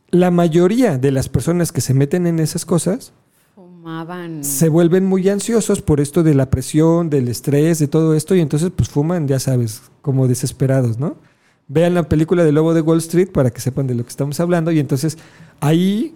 la 0.10 0.32
mayoría 0.32 0.98
de 0.98 1.12
las 1.12 1.30
personas 1.30 1.72
que 1.72 1.82
se 1.82 1.94
meten 1.94 2.26
en 2.28 2.40
esas 2.40 2.66
cosas 2.66 3.14
Fumaban. 3.56 4.44
se 4.44 4.70
vuelven 4.70 5.06
muy 5.06 5.30
ansiosos 5.30 5.82
por 5.82 6.00
esto 6.02 6.24
de 6.24 6.34
la 6.34 6.50
presión, 6.50 7.10
del 7.10 7.28
estrés, 7.28 7.80
de 7.80 7.88
todo 7.88 8.16
esto, 8.16 8.36
y 8.36 8.40
entonces 8.42 8.72
pues 8.76 8.90
fuman, 8.90 9.28
ya 9.28 9.40
sabes, 9.40 9.84
como 10.02 10.28
desesperados, 10.28 10.98
¿no? 10.98 11.16
Vean 11.68 11.94
la 11.94 12.04
película 12.08 12.44
de 12.44 12.52
Lobo 12.52 12.74
de 12.74 12.82
Wall 12.82 13.00
Street 13.00 13.30
para 13.32 13.50
que 13.52 13.60
sepan 13.62 13.88
de 13.88 13.96
lo 13.96 14.04
que 14.04 14.10
estamos 14.10 14.40
hablando, 14.40 14.72
y 14.72 14.80
entonces 14.80 15.18
ahí 15.60 16.16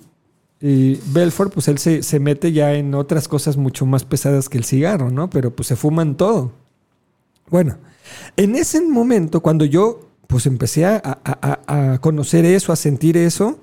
eh, 0.61 0.99
Belfort, 1.07 1.53
pues 1.53 1.67
él 1.67 1.77
se, 1.77 2.03
se 2.03 2.19
mete 2.19 2.51
ya 2.51 2.73
en 2.75 2.93
otras 2.95 3.27
cosas 3.27 3.57
mucho 3.57 3.85
más 3.85 4.05
pesadas 4.05 4.47
que 4.47 4.57
el 4.57 4.63
cigarro, 4.63 5.09
¿no? 5.09 5.29
Pero 5.29 5.53
pues 5.55 5.67
se 5.67 5.75
fuman 5.75 6.15
todo. 6.15 6.51
Bueno, 7.49 7.77
en 8.37 8.55
ese 8.55 8.79
momento, 8.81 9.41
cuando 9.41 9.65
yo 9.65 10.07
pues 10.27 10.45
empecé 10.45 10.85
a, 10.85 11.01
a- 11.03 11.59
a- 11.67 11.97
conocer 11.99 12.45
eso, 12.45 12.71
a 12.71 12.77
sentir 12.77 13.17
eso, 13.17 13.59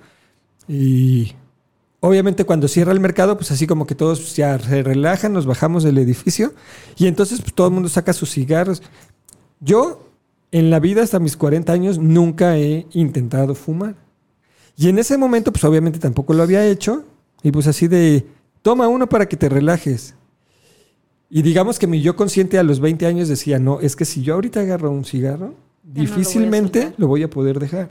y 0.68 1.32
obviamente 2.00 2.44
cuando 2.44 2.68
cierra 2.68 2.92
el 2.92 3.00
mercado, 3.00 3.38
pues 3.38 3.50
así 3.50 3.66
como 3.66 3.86
que 3.86 3.94
todos 3.94 4.36
ya 4.36 4.58
se 4.58 4.82
relajan, 4.82 5.32
nos 5.32 5.46
bajamos 5.46 5.84
del 5.84 5.96
edificio, 5.96 6.52
y 6.98 7.06
entonces 7.06 7.40
pues, 7.40 7.54
todo 7.54 7.68
el 7.68 7.72
mundo 7.72 7.88
saca 7.88 8.12
sus 8.12 8.30
cigarros. 8.30 8.82
Yo, 9.60 10.07
en 10.52 10.70
la 10.70 10.80
vida 10.80 11.02
hasta 11.02 11.18
mis 11.18 11.36
40 11.36 11.72
años, 11.72 11.98
nunca 11.98 12.56
he 12.56 12.86
intentado 12.92 13.54
fumar. 13.54 13.96
Y 14.76 14.88
en 14.88 14.98
ese 14.98 15.18
momento, 15.18 15.52
pues 15.52 15.64
obviamente 15.64 15.98
tampoco 15.98 16.34
lo 16.34 16.42
había 16.42 16.64
hecho, 16.66 17.04
y 17.42 17.50
pues 17.50 17.66
así 17.66 17.88
de, 17.88 18.26
toma 18.62 18.88
uno 18.88 19.08
para 19.08 19.26
que 19.26 19.36
te 19.36 19.48
relajes. 19.48 20.14
Y 21.30 21.42
digamos 21.42 21.78
que 21.78 21.86
mi 21.86 22.00
yo 22.00 22.16
consciente 22.16 22.58
a 22.58 22.62
los 22.62 22.80
20 22.80 23.06
años 23.06 23.28
decía, 23.28 23.58
no, 23.58 23.80
es 23.80 23.96
que 23.96 24.04
si 24.04 24.22
yo 24.22 24.34
ahorita 24.34 24.60
agarro 24.60 24.90
un 24.90 25.04
cigarro, 25.04 25.54
Ya 25.84 25.92
no 25.92 25.92
lo 25.92 25.94
voy 25.94 26.06
difícilmente 26.06 26.92
lo 26.96 27.06
voy 27.06 27.22
a 27.22 27.30
poder 27.30 27.58
dejar. 27.58 27.90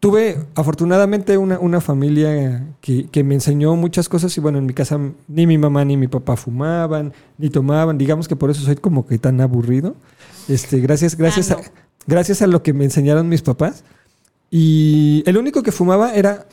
Tuve 0.00 0.38
afortunadamente 0.54 1.38
una, 1.38 1.58
una 1.58 1.80
familia 1.80 2.66
que, 2.80 3.08
que 3.08 3.24
me 3.24 3.34
enseñó 3.34 3.74
muchas 3.74 4.08
cosas 4.08 4.36
y 4.36 4.40
bueno, 4.40 4.58
en 4.58 4.66
mi 4.66 4.72
casa 4.72 4.98
ni 5.26 5.46
mi 5.46 5.58
mamá 5.58 5.84
ni 5.84 5.96
mi 5.96 6.06
papá 6.06 6.36
fumaban, 6.36 7.12
ni 7.36 7.50
tomaban, 7.50 7.98
digamos 7.98 8.28
que 8.28 8.36
por 8.36 8.50
eso 8.50 8.62
soy 8.62 8.76
como 8.76 9.06
que 9.06 9.18
tan 9.18 9.40
aburrido. 9.40 9.96
Este, 10.48 10.80
gracias, 10.80 11.16
gracias, 11.16 11.50
Ah, 11.50 11.56
no. 11.56 11.60
a, 11.60 11.70
gracias 12.06 12.42
a 12.42 12.46
lo 12.46 12.62
que 12.62 12.72
me 12.72 12.84
enseñaron 12.84 13.28
mis 13.28 13.42
papás. 13.42 13.84
Y 14.50 15.22
el 15.26 15.36
único 15.36 15.62
que 15.62 15.72
fumaba 15.72 16.14
era 16.14 16.46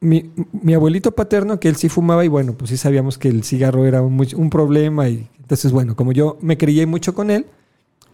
mi, 0.00 0.30
mi 0.52 0.74
abuelito 0.74 1.12
paterno, 1.12 1.58
que 1.58 1.68
él 1.68 1.76
sí 1.76 1.88
fumaba 1.88 2.24
y 2.24 2.28
bueno, 2.28 2.52
pues 2.52 2.70
sí 2.70 2.76
sabíamos 2.76 3.18
que 3.18 3.28
el 3.28 3.42
cigarro 3.42 3.86
era 3.86 4.02
un 4.02 4.50
problema 4.50 5.08
y 5.08 5.28
entonces 5.38 5.72
bueno, 5.72 5.96
como 5.96 6.12
yo 6.12 6.36
me 6.42 6.58
crié 6.58 6.84
mucho 6.86 7.14
con 7.14 7.30
él, 7.30 7.46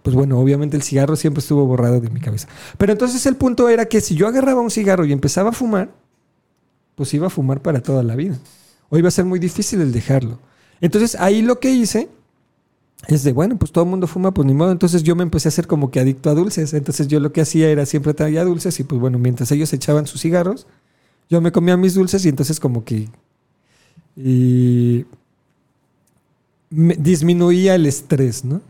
pues 0.04 0.14
bueno, 0.14 0.38
obviamente 0.38 0.76
el 0.76 0.82
cigarro 0.82 1.16
siempre 1.16 1.40
estuvo 1.40 1.64
borrado 1.66 2.00
de 2.00 2.10
mi 2.10 2.20
cabeza. 2.20 2.46
Pero 2.78 2.92
entonces 2.92 3.24
el 3.26 3.36
punto 3.36 3.68
era 3.68 3.86
que 3.86 4.00
si 4.00 4.14
yo 4.14 4.28
agarraba 4.28 4.60
un 4.60 4.70
cigarro 4.70 5.04
y 5.04 5.12
empezaba 5.12 5.48
a 5.48 5.52
fumar, 5.52 5.90
pues 6.94 7.12
iba 7.14 7.26
a 7.26 7.30
fumar 7.30 7.60
para 7.60 7.80
toda 7.82 8.02
la 8.02 8.14
vida. 8.14 8.38
O 8.90 8.98
iba 8.98 9.08
a 9.08 9.10
ser 9.10 9.24
muy 9.24 9.38
difícil 9.38 9.80
el 9.80 9.92
dejarlo. 9.92 10.38
Entonces 10.80 11.16
ahí 11.18 11.42
lo 11.42 11.58
que 11.58 11.70
hice 11.70 12.08
es 13.08 13.22
de, 13.22 13.32
bueno, 13.32 13.56
pues 13.58 13.72
todo 13.72 13.84
el 13.84 13.90
mundo 13.90 14.06
fuma, 14.06 14.32
pues 14.32 14.46
ni 14.46 14.54
modo. 14.54 14.72
Entonces 14.72 15.02
yo 15.02 15.16
me 15.16 15.22
empecé 15.22 15.48
a 15.48 15.50
hacer 15.50 15.66
como 15.66 15.90
que 15.90 16.00
adicto 16.00 16.30
a 16.30 16.34
dulces. 16.34 16.74
Entonces 16.74 17.08
yo 17.08 17.20
lo 17.20 17.32
que 17.32 17.40
hacía 17.40 17.68
era 17.68 17.86
siempre 17.86 18.14
traía 18.14 18.44
dulces 18.44 18.78
y 18.80 18.84
pues 18.84 19.00
bueno, 19.00 19.18
mientras 19.18 19.50
ellos 19.52 19.72
echaban 19.72 20.06
sus 20.06 20.20
cigarros, 20.20 20.66
yo 21.28 21.40
me 21.40 21.52
comía 21.52 21.76
mis 21.76 21.94
dulces 21.94 22.24
y 22.24 22.28
entonces 22.28 22.60
como 22.60 22.84
que 22.84 23.08
y 24.16 25.06
me 26.70 26.94
disminuía 26.94 27.74
el 27.74 27.86
estrés, 27.86 28.44
¿no? 28.44 28.60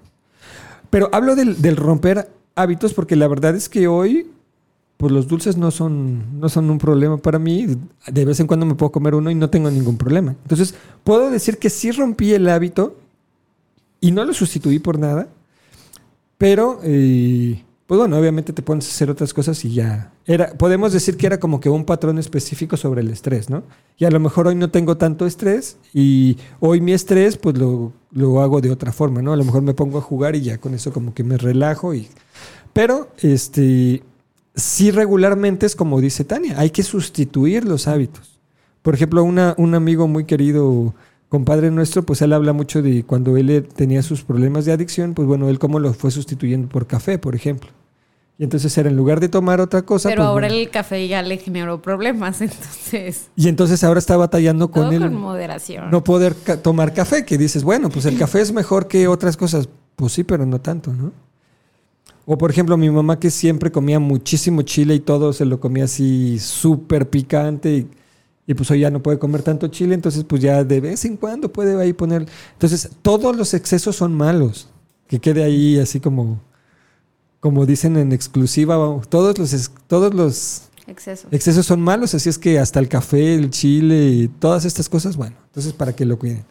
Pero 0.90 1.10
hablo 1.12 1.36
del, 1.36 1.60
del 1.60 1.76
romper 1.76 2.30
hábitos 2.54 2.94
porque 2.94 3.16
la 3.16 3.28
verdad 3.28 3.54
es 3.54 3.68
que 3.68 3.88
hoy 3.88 4.30
pues 4.96 5.12
los 5.12 5.26
dulces 5.26 5.56
no 5.56 5.70
son, 5.70 6.40
no 6.40 6.48
son 6.48 6.70
un 6.70 6.78
problema 6.78 7.18
para 7.18 7.38
mí. 7.38 7.66
De 8.06 8.24
vez 8.24 8.40
en 8.40 8.46
cuando 8.46 8.64
me 8.64 8.74
puedo 8.74 8.92
comer 8.92 9.14
uno 9.14 9.30
y 9.30 9.34
no 9.34 9.50
tengo 9.50 9.70
ningún 9.70 9.98
problema. 9.98 10.36
Entonces, 10.42 10.74
puedo 11.02 11.30
decir 11.30 11.58
que 11.58 11.68
sí 11.68 11.90
rompí 11.90 12.32
el 12.32 12.48
hábito 12.48 12.96
y 14.00 14.10
no 14.12 14.24
lo 14.24 14.34
sustituí 14.34 14.78
por 14.78 14.98
nada. 14.98 15.28
Pero, 16.38 16.80
eh, 16.82 17.62
pues 17.86 17.98
bueno, 17.98 18.18
obviamente 18.18 18.52
te 18.52 18.62
pones 18.62 18.86
a 18.86 18.90
hacer 18.90 19.10
otras 19.10 19.32
cosas 19.32 19.64
y 19.64 19.74
ya. 19.74 20.12
Era, 20.26 20.52
podemos 20.54 20.92
decir 20.92 21.16
que 21.16 21.26
era 21.26 21.38
como 21.38 21.60
que 21.60 21.68
un 21.68 21.84
patrón 21.84 22.18
específico 22.18 22.76
sobre 22.76 23.02
el 23.02 23.10
estrés, 23.10 23.50
¿no? 23.50 23.62
Y 23.98 24.04
a 24.04 24.10
lo 24.10 24.20
mejor 24.20 24.46
hoy 24.46 24.54
no 24.54 24.70
tengo 24.70 24.96
tanto 24.96 25.26
estrés 25.26 25.76
y 25.92 26.38
hoy 26.60 26.80
mi 26.80 26.92
estrés 26.92 27.36
pues 27.36 27.58
lo, 27.58 27.92
lo 28.10 28.40
hago 28.40 28.60
de 28.60 28.70
otra 28.70 28.92
forma, 28.92 29.22
¿no? 29.22 29.32
A 29.32 29.36
lo 29.36 29.44
mejor 29.44 29.62
me 29.62 29.74
pongo 29.74 29.98
a 29.98 30.02
jugar 30.02 30.34
y 30.34 30.40
ya 30.40 30.58
con 30.58 30.74
eso 30.74 30.92
como 30.92 31.14
que 31.14 31.24
me 31.24 31.36
relajo 31.36 31.94
y... 31.94 32.08
Pero, 32.72 33.08
este, 33.20 34.02
sí 34.54 34.90
regularmente 34.90 35.66
es 35.66 35.76
como 35.76 36.00
dice 36.00 36.24
Tania, 36.24 36.58
hay 36.58 36.70
que 36.70 36.82
sustituir 36.82 37.64
los 37.64 37.86
hábitos. 37.86 38.38
Por 38.82 38.94
ejemplo, 38.94 39.24
una, 39.24 39.54
un 39.58 39.74
amigo 39.74 40.08
muy 40.08 40.24
querido, 40.24 40.94
compadre 41.28 41.70
nuestro, 41.70 42.04
pues 42.04 42.22
él 42.22 42.32
habla 42.32 42.52
mucho 42.52 42.82
de 42.82 43.02
cuando 43.04 43.36
él 43.36 43.50
eh, 43.50 43.60
tenía 43.62 44.02
sus 44.02 44.22
problemas 44.22 44.64
de 44.64 44.72
adicción, 44.72 45.14
pues 45.14 45.26
bueno, 45.26 45.48
él 45.48 45.58
cómo 45.58 45.78
lo 45.80 45.92
fue 45.94 46.10
sustituyendo 46.10 46.68
por 46.68 46.86
café, 46.86 47.18
por 47.18 47.34
ejemplo. 47.34 47.70
Y 48.36 48.42
entonces 48.42 48.76
era 48.78 48.90
en 48.90 48.96
lugar 48.96 49.20
de 49.20 49.28
tomar 49.28 49.60
otra 49.60 49.82
cosa. 49.82 50.08
Pero 50.08 50.22
pues, 50.22 50.28
ahora 50.28 50.48
bueno. 50.48 50.62
el 50.62 50.70
café 50.70 51.06
ya 51.06 51.22
le 51.22 51.36
generó 51.38 51.80
problemas, 51.80 52.40
entonces. 52.40 53.28
Y 53.36 53.48
entonces 53.48 53.84
ahora 53.84 53.98
está 54.00 54.16
batallando 54.16 54.68
Todo 54.68 54.88
con 54.90 54.98
con, 54.98 55.14
moderación. 55.14 55.90
no 55.90 56.02
poder 56.02 56.34
ca- 56.34 56.60
tomar 56.60 56.92
café, 56.94 57.24
que 57.24 57.38
dices, 57.38 57.62
bueno, 57.62 57.90
pues 57.90 58.06
el 58.06 58.18
café 58.18 58.40
es 58.40 58.52
mejor 58.52 58.88
que 58.88 59.06
otras 59.06 59.36
cosas. 59.36 59.68
Pues 59.96 60.12
sí, 60.12 60.24
pero 60.24 60.44
no 60.46 60.60
tanto, 60.60 60.92
¿no? 60.92 61.12
O 62.26 62.38
por 62.38 62.50
ejemplo, 62.50 62.76
mi 62.76 62.90
mamá 62.90 63.20
que 63.20 63.30
siempre 63.30 63.70
comía 63.70 64.00
muchísimo 64.00 64.62
chile 64.62 64.94
y 64.94 65.00
todo 65.00 65.32
se 65.32 65.44
lo 65.44 65.60
comía 65.60 65.84
así 65.84 66.38
súper 66.38 67.08
picante 67.08 67.76
y, 67.76 67.88
y 68.46 68.54
pues 68.54 68.70
hoy 68.70 68.80
ya 68.80 68.90
no 68.90 69.02
puede 69.02 69.18
comer 69.18 69.42
tanto 69.42 69.68
chile, 69.68 69.94
entonces 69.94 70.24
pues 70.24 70.42
ya 70.42 70.64
de 70.64 70.80
vez 70.80 71.04
en 71.04 71.16
cuando 71.16 71.52
puede 71.52 71.80
ahí 71.80 71.92
poner... 71.92 72.26
Entonces, 72.52 72.90
todos 73.02 73.36
los 73.36 73.54
excesos 73.54 73.96
son 73.96 74.14
malos. 74.14 74.68
Que 75.08 75.18
quede 75.18 75.42
ahí 75.42 75.78
así 75.78 76.00
como, 76.00 76.42
como 77.40 77.64
dicen 77.66 77.96
en 77.96 78.12
exclusiva, 78.12 78.76
todos 79.08 79.38
los, 79.38 79.70
todos 79.86 80.12
los 80.14 80.62
Exceso. 80.86 81.28
excesos 81.30 81.64
son 81.64 81.80
malos, 81.80 82.14
así 82.14 82.28
es 82.28 82.38
que 82.38 82.58
hasta 82.58 82.80
el 82.80 82.88
café, 82.88 83.34
el 83.34 83.50
chile 83.50 84.06
y 84.08 84.28
todas 84.28 84.66
estas 84.66 84.88
cosas, 84.88 85.16
bueno, 85.16 85.36
entonces 85.46 85.72
para 85.72 85.94
que 85.94 86.04
lo 86.04 86.18
cuiden. 86.18 86.44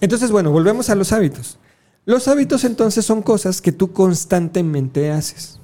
Entonces, 0.00 0.30
bueno, 0.30 0.52
volvemos 0.52 0.90
a 0.90 0.94
los 0.94 1.12
hábitos. 1.12 1.58
Los 2.04 2.28
hábitos 2.28 2.64
entonces 2.64 3.04
son 3.04 3.22
cosas 3.22 3.60
que 3.60 3.72
tú 3.72 3.92
constantemente 3.92 5.10
haces. 5.10 5.60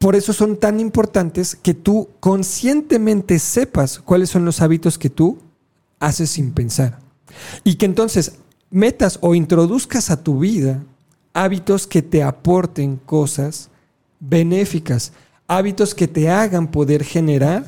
Por 0.00 0.16
eso 0.16 0.32
son 0.32 0.56
tan 0.56 0.80
importantes 0.80 1.54
que 1.54 1.74
tú 1.74 2.08
conscientemente 2.20 3.38
sepas 3.38 3.98
cuáles 3.98 4.30
son 4.30 4.46
los 4.46 4.62
hábitos 4.62 4.96
que 4.96 5.10
tú 5.10 5.36
haces 5.98 6.30
sin 6.30 6.52
pensar. 6.52 7.00
Y 7.64 7.74
que 7.74 7.84
entonces 7.84 8.36
metas 8.70 9.18
o 9.20 9.34
introduzcas 9.34 10.10
a 10.10 10.22
tu 10.22 10.38
vida 10.38 10.82
hábitos 11.34 11.86
que 11.86 12.00
te 12.00 12.22
aporten 12.22 12.96
cosas 12.96 13.68
benéficas, 14.20 15.12
hábitos 15.46 15.94
que 15.94 16.08
te 16.08 16.30
hagan 16.30 16.70
poder 16.70 17.04
generar 17.04 17.66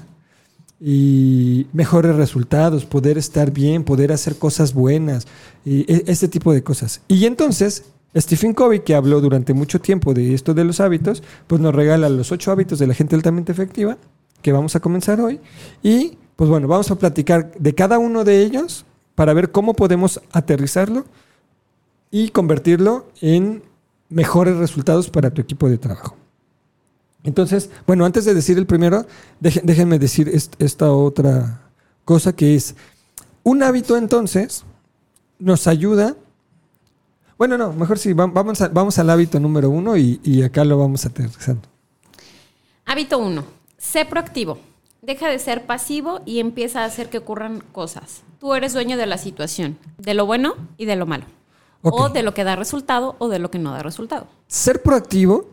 y 0.81 1.67
mejores 1.75 2.17
resultados, 2.17 2.87
poder 2.87 3.19
estar 3.19 3.51
bien, 3.51 3.85
poder 3.85 4.11
hacer 4.11 4.37
cosas 4.37 4.73
buenas, 4.73 5.27
y 5.67 5.81
e- 5.81 6.05
este 6.07 6.29
tipo 6.29 6.51
de 6.55 6.63
cosas. 6.63 7.03
Y 7.09 7.27
entonces, 7.27 7.85
Stephen 8.17 8.53
Covey, 8.53 8.81
que 8.81 8.95
habló 8.95 9.21
durante 9.21 9.55
mucho 9.55 9.81
tiempo 9.81 10.13
de 10.13 10.35
esto 10.35 10.55
de 10.55 10.65
los 10.65 10.81
hábitos, 10.81 11.23
pues 11.47 11.61
nos 11.61 11.75
regala 11.75 12.09
los 12.09 12.31
ocho 12.31 12.53
hábitos 12.53 12.79
de 12.79 12.87
la 12.87 12.95
gente 12.95 13.15
altamente 13.15 13.53
efectiva, 13.53 13.97
que 14.43 14.53
vamos 14.53 14.77
a 14.77 14.81
comenzar 14.81 15.21
hoy. 15.21 15.41
Y 15.83 16.19
pues 16.37 16.51
bueno, 16.51 16.69
vamos 16.69 16.91
a 16.91 16.97
platicar 16.97 17.53
de 17.59 17.75
cada 17.75 17.99
uno 17.99 18.25
de 18.25 18.43
ellos 18.43 18.85
para 19.15 19.33
ver 19.33 19.51
cómo 19.51 19.75
podemos 19.75 20.21
aterrizarlo 20.33 21.05
y 22.11 22.29
convertirlo 22.29 23.07
en 23.21 23.63
mejores 24.09 24.57
resultados 24.57 25.09
para 25.09 25.31
tu 25.31 25.41
equipo 25.41 25.69
de 25.69 25.79
trabajo. 25.79 26.17
Entonces, 27.25 27.71
bueno, 27.87 28.05
antes 28.05 28.25
de 28.25 28.35
decir 28.35 28.59
el 28.59 28.67
primero, 28.67 29.07
déjenme 29.41 29.99
decir 29.99 30.31
esta 30.59 30.93
otra 30.93 31.63
cosa 32.05 32.35
que 32.35 32.55
es, 32.55 32.75
un 33.45 33.63
hábito 33.63 33.97
entonces 33.97 34.65
nos 35.39 35.67
ayuda, 35.67 36.17
bueno, 37.43 37.59
no, 37.59 37.73
mejor 37.73 37.99
sí, 37.99 38.13
vamos, 38.13 38.61
vamos 38.73 38.99
al 39.01 39.11
hábito 39.11 39.41
número 39.41 39.69
uno 39.69 39.97
y, 39.97 40.21
y 40.23 40.45
acá 40.45 40.65
lo 40.65 40.79
vamos 40.79 41.05
aterrizando. 41.07 41.63
Hábito 42.87 43.19
uno, 43.19 43.43
sé 43.77 44.05
proactivo. 44.05 44.61
Deja 45.01 45.29
de 45.29 45.41
ser 45.41 45.67
pasivo 45.67 46.21
y 46.25 46.39
empieza 46.39 46.83
a 46.83 46.85
hacer 46.85 47.11
que 47.11 47.19
ocurran 47.19 47.61
cosas. 47.73 48.23
Tú 48.39 48.55
eres 48.55 48.75
dueño 48.75 48.97
de 48.97 49.07
la 49.07 49.19
situación, 49.19 49.77
de 49.99 50.15
lo 50.15 50.25
bueno 50.25 50.55
y 50.79 50.85
de 50.85 50.95
lo 50.95 51.05
malo. 51.05 51.25
O 51.81 52.11
de 52.11 52.23
lo 52.23 52.33
que 52.33 52.45
da 52.45 52.55
resultado 52.55 53.17
o 53.19 53.29
de 53.29 53.41
lo 53.41 53.51
que 53.51 53.59
no 53.59 53.73
da 53.73 53.83
resultado. 53.83 54.29
Ser 54.47 54.81
proactivo. 54.81 55.51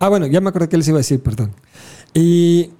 Ah, 0.00 0.08
bueno, 0.08 0.26
ya 0.26 0.40
me 0.40 0.48
acordé 0.48 0.68
que 0.68 0.78
les 0.78 0.88
iba 0.88 0.96
a 0.96 0.98
decir, 0.98 1.22
perdón. 1.22 1.52
Y 2.12 2.72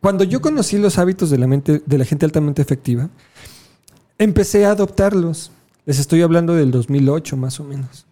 cuando 0.00 0.24
yo 0.24 0.40
conocí 0.40 0.78
los 0.78 0.96
hábitos 0.96 1.28
de 1.28 1.36
la, 1.36 1.46
mente, 1.46 1.82
de 1.84 1.98
la 1.98 2.06
gente 2.06 2.24
altamente 2.24 2.62
efectiva, 2.62 3.10
empecé 4.16 4.64
a 4.64 4.70
adoptarlos. 4.70 5.50
Les 5.86 6.00
estoy 6.00 6.20
hablando 6.22 6.54
del 6.54 6.72
2008 6.72 7.36
más 7.36 7.60
o 7.60 7.64
menos. 7.64 8.06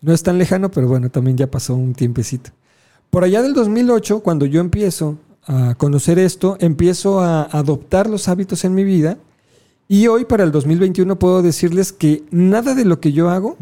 No 0.00 0.14
es 0.14 0.22
tan 0.22 0.38
lejano, 0.38 0.70
pero 0.70 0.86
bueno, 0.86 1.10
también 1.10 1.36
ya 1.36 1.50
pasó 1.50 1.74
un 1.74 1.92
tiempecito. 1.92 2.50
Por 3.10 3.24
allá 3.24 3.42
del 3.42 3.52
2008, 3.52 4.20
cuando 4.20 4.46
yo 4.46 4.60
empiezo 4.60 5.18
a 5.44 5.74
conocer 5.74 6.20
esto, 6.20 6.56
empiezo 6.60 7.20
a 7.20 7.42
adoptar 7.42 8.08
los 8.08 8.28
hábitos 8.28 8.64
en 8.64 8.74
mi 8.74 8.84
vida 8.84 9.18
y 9.88 10.06
hoy 10.06 10.24
para 10.24 10.44
el 10.44 10.52
2021 10.52 11.18
puedo 11.18 11.42
decirles 11.42 11.92
que 11.92 12.22
nada 12.30 12.76
de 12.76 12.84
lo 12.84 13.00
que 13.00 13.12
yo 13.12 13.28
hago 13.28 13.56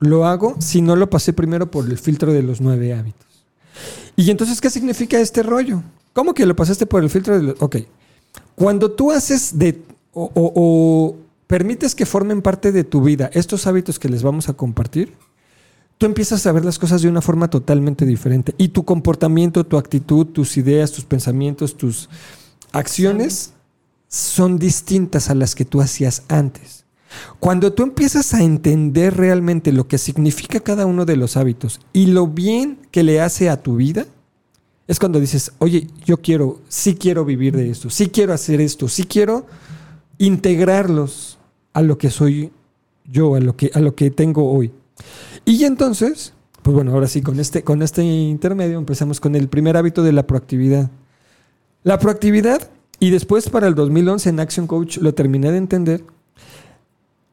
lo 0.00 0.26
hago 0.26 0.56
si 0.58 0.82
no 0.82 0.96
lo 0.96 1.08
pasé 1.08 1.32
primero 1.32 1.70
por 1.70 1.86
el 1.86 1.96
filtro 1.96 2.32
de 2.32 2.42
los 2.42 2.60
nueve 2.60 2.92
hábitos. 2.92 3.26
Y 4.16 4.30
entonces, 4.30 4.60
¿qué 4.60 4.68
significa 4.68 5.18
este 5.18 5.42
rollo? 5.42 5.82
¿Cómo 6.12 6.34
que 6.34 6.44
lo 6.44 6.54
pasaste 6.54 6.84
por 6.84 7.02
el 7.02 7.08
filtro 7.08 7.38
de 7.38 7.42
los... 7.42 7.62
Ok, 7.62 7.76
cuando 8.54 8.90
tú 8.90 9.12
haces 9.12 9.58
de... 9.58 9.80
o, 10.12 10.30
o 10.34 11.23
permites 11.54 11.94
que 11.94 12.04
formen 12.04 12.42
parte 12.42 12.72
de 12.72 12.82
tu 12.82 13.00
vida 13.00 13.30
estos 13.32 13.68
hábitos 13.68 14.00
que 14.00 14.08
les 14.08 14.24
vamos 14.24 14.48
a 14.48 14.54
compartir, 14.54 15.14
tú 15.98 16.06
empiezas 16.06 16.44
a 16.48 16.50
ver 16.50 16.64
las 16.64 16.80
cosas 16.80 17.00
de 17.00 17.08
una 17.08 17.20
forma 17.20 17.48
totalmente 17.48 18.06
diferente. 18.06 18.56
Y 18.58 18.70
tu 18.70 18.84
comportamiento, 18.84 19.64
tu 19.64 19.78
actitud, 19.78 20.26
tus 20.26 20.56
ideas, 20.56 20.90
tus 20.90 21.04
pensamientos, 21.04 21.76
tus 21.76 22.08
acciones 22.72 23.52
son 24.08 24.58
distintas 24.58 25.30
a 25.30 25.36
las 25.36 25.54
que 25.54 25.64
tú 25.64 25.80
hacías 25.80 26.24
antes. 26.26 26.86
Cuando 27.38 27.72
tú 27.72 27.84
empiezas 27.84 28.34
a 28.34 28.42
entender 28.42 29.16
realmente 29.16 29.70
lo 29.70 29.86
que 29.86 29.98
significa 29.98 30.58
cada 30.58 30.86
uno 30.86 31.04
de 31.04 31.16
los 31.16 31.36
hábitos 31.36 31.80
y 31.92 32.06
lo 32.06 32.26
bien 32.26 32.80
que 32.90 33.04
le 33.04 33.20
hace 33.20 33.48
a 33.48 33.62
tu 33.62 33.76
vida, 33.76 34.06
es 34.88 34.98
cuando 34.98 35.20
dices, 35.20 35.52
oye, 35.58 35.86
yo 36.04 36.16
quiero, 36.16 36.62
sí 36.68 36.96
quiero 36.96 37.24
vivir 37.24 37.56
de 37.56 37.70
esto, 37.70 37.90
sí 37.90 38.08
quiero 38.08 38.32
hacer 38.32 38.60
esto, 38.60 38.88
sí 38.88 39.04
quiero 39.04 39.46
integrarlos 40.18 41.33
a 41.74 41.82
lo 41.82 41.98
que 41.98 42.10
soy 42.10 42.50
yo, 43.04 43.34
a 43.34 43.40
lo 43.40 43.56
que, 43.56 43.70
a 43.74 43.80
lo 43.80 43.94
que 43.94 44.10
tengo 44.10 44.50
hoy. 44.50 44.72
Y 45.44 45.64
entonces, 45.64 46.32
pues 46.62 46.74
bueno, 46.74 46.92
ahora 46.92 47.08
sí, 47.08 47.20
con 47.20 47.38
este, 47.38 47.62
con 47.62 47.82
este 47.82 48.02
intermedio 48.02 48.78
empezamos 48.78 49.20
con 49.20 49.34
el 49.34 49.48
primer 49.48 49.76
hábito 49.76 50.02
de 50.02 50.12
la 50.12 50.26
proactividad. 50.26 50.90
La 51.82 51.98
proactividad, 51.98 52.70
y 52.98 53.10
después 53.10 53.50
para 53.50 53.66
el 53.66 53.74
2011 53.74 54.30
en 54.30 54.40
Action 54.40 54.66
Coach 54.66 54.98
lo 54.98 55.12
terminé 55.12 55.50
de 55.52 55.58
entender, 55.58 56.04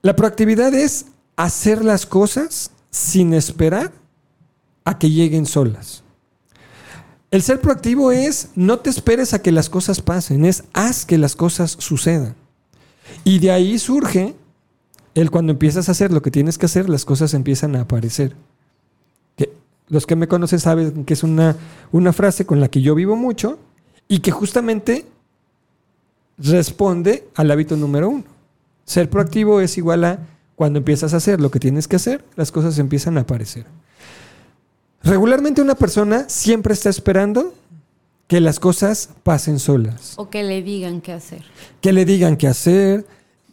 la 0.02 0.16
proactividad 0.16 0.74
es 0.74 1.06
hacer 1.38 1.86
las 1.86 2.06
cosas 2.06 2.72
sin 2.90 3.34
esperar 3.34 3.94
a 4.84 4.98
que 4.98 5.10
lleguen 5.10 5.46
solas. 5.46 6.04
El 7.30 7.42
ser 7.42 7.62
proactivo 7.62 8.12
es 8.12 8.50
no 8.56 8.80
te 8.80 8.90
esperes 8.90 9.34
a 9.34 9.42
que 9.42 9.54
las 9.54 9.70
cosas 9.70 10.02
pasen, 10.02 10.44
es 10.44 10.66
haz 10.74 11.06
que 11.06 11.18
las 11.18 11.38
cosas 11.38 11.78
sucedan. 11.80 12.36
Y 13.24 13.40
de 13.40 13.52
ahí 13.52 13.80
surge 13.80 14.36
el 15.16 15.32
cuando 15.32 15.52
empiezas 15.52 15.90
a 15.90 15.92
hacer 15.92 16.12
lo 16.12 16.22
que 16.22 16.32
tienes 16.32 16.58
que 16.58 16.66
hacer, 16.66 16.90
las 16.90 17.06
cosas 17.06 17.34
empiezan 17.34 17.76
a 17.76 17.82
aparecer. 17.82 18.36
Que 19.36 19.52
los 19.88 20.06
que 20.06 20.16
me 20.16 20.28
conocen 20.28 20.60
saben 20.60 21.06
que 21.06 21.14
es 21.14 21.24
una, 21.24 21.56
una 21.92 22.14
frase 22.14 22.46
con 22.46 22.60
la 22.60 22.70
que 22.70 22.82
yo 22.82 22.96
vivo 22.96 23.16
mucho 23.16 23.60
y 24.08 24.20
que 24.20 24.32
justamente 24.32 25.06
responde 26.38 27.28
al 27.36 27.52
hábito 27.52 27.76
número 27.76 28.10
uno. 28.10 28.24
Ser 28.86 29.10
proactivo 29.10 29.62
es 29.62 29.78
igual 29.78 30.04
a 30.06 30.20
cuando 30.56 30.80
empiezas 30.80 31.14
a 31.14 31.18
hacer 31.18 31.42
lo 31.42 31.50
que 31.50 31.60
tienes 31.60 31.88
que 31.88 31.96
hacer, 31.96 32.24
las 32.36 32.52
cosas 32.52 32.78
empiezan 32.78 33.18
a 33.18 33.22
aparecer. 33.22 33.66
Regularmente 35.04 35.62
una 35.62 35.76
persona 35.76 36.30
siempre 36.30 36.74
está 36.74 36.90
esperando 36.90 37.54
que 38.28 38.40
las 38.40 38.60
cosas 38.60 39.10
pasen 39.24 39.60
solas. 39.60 40.14
O 40.18 40.30
que 40.30 40.44
le 40.44 40.62
digan 40.62 41.02
qué 41.02 41.14
hacer. 41.14 41.44
Que 41.82 41.92
le 41.92 42.06
digan 42.06 42.38
qué 42.38 42.48
hacer, 42.48 43.06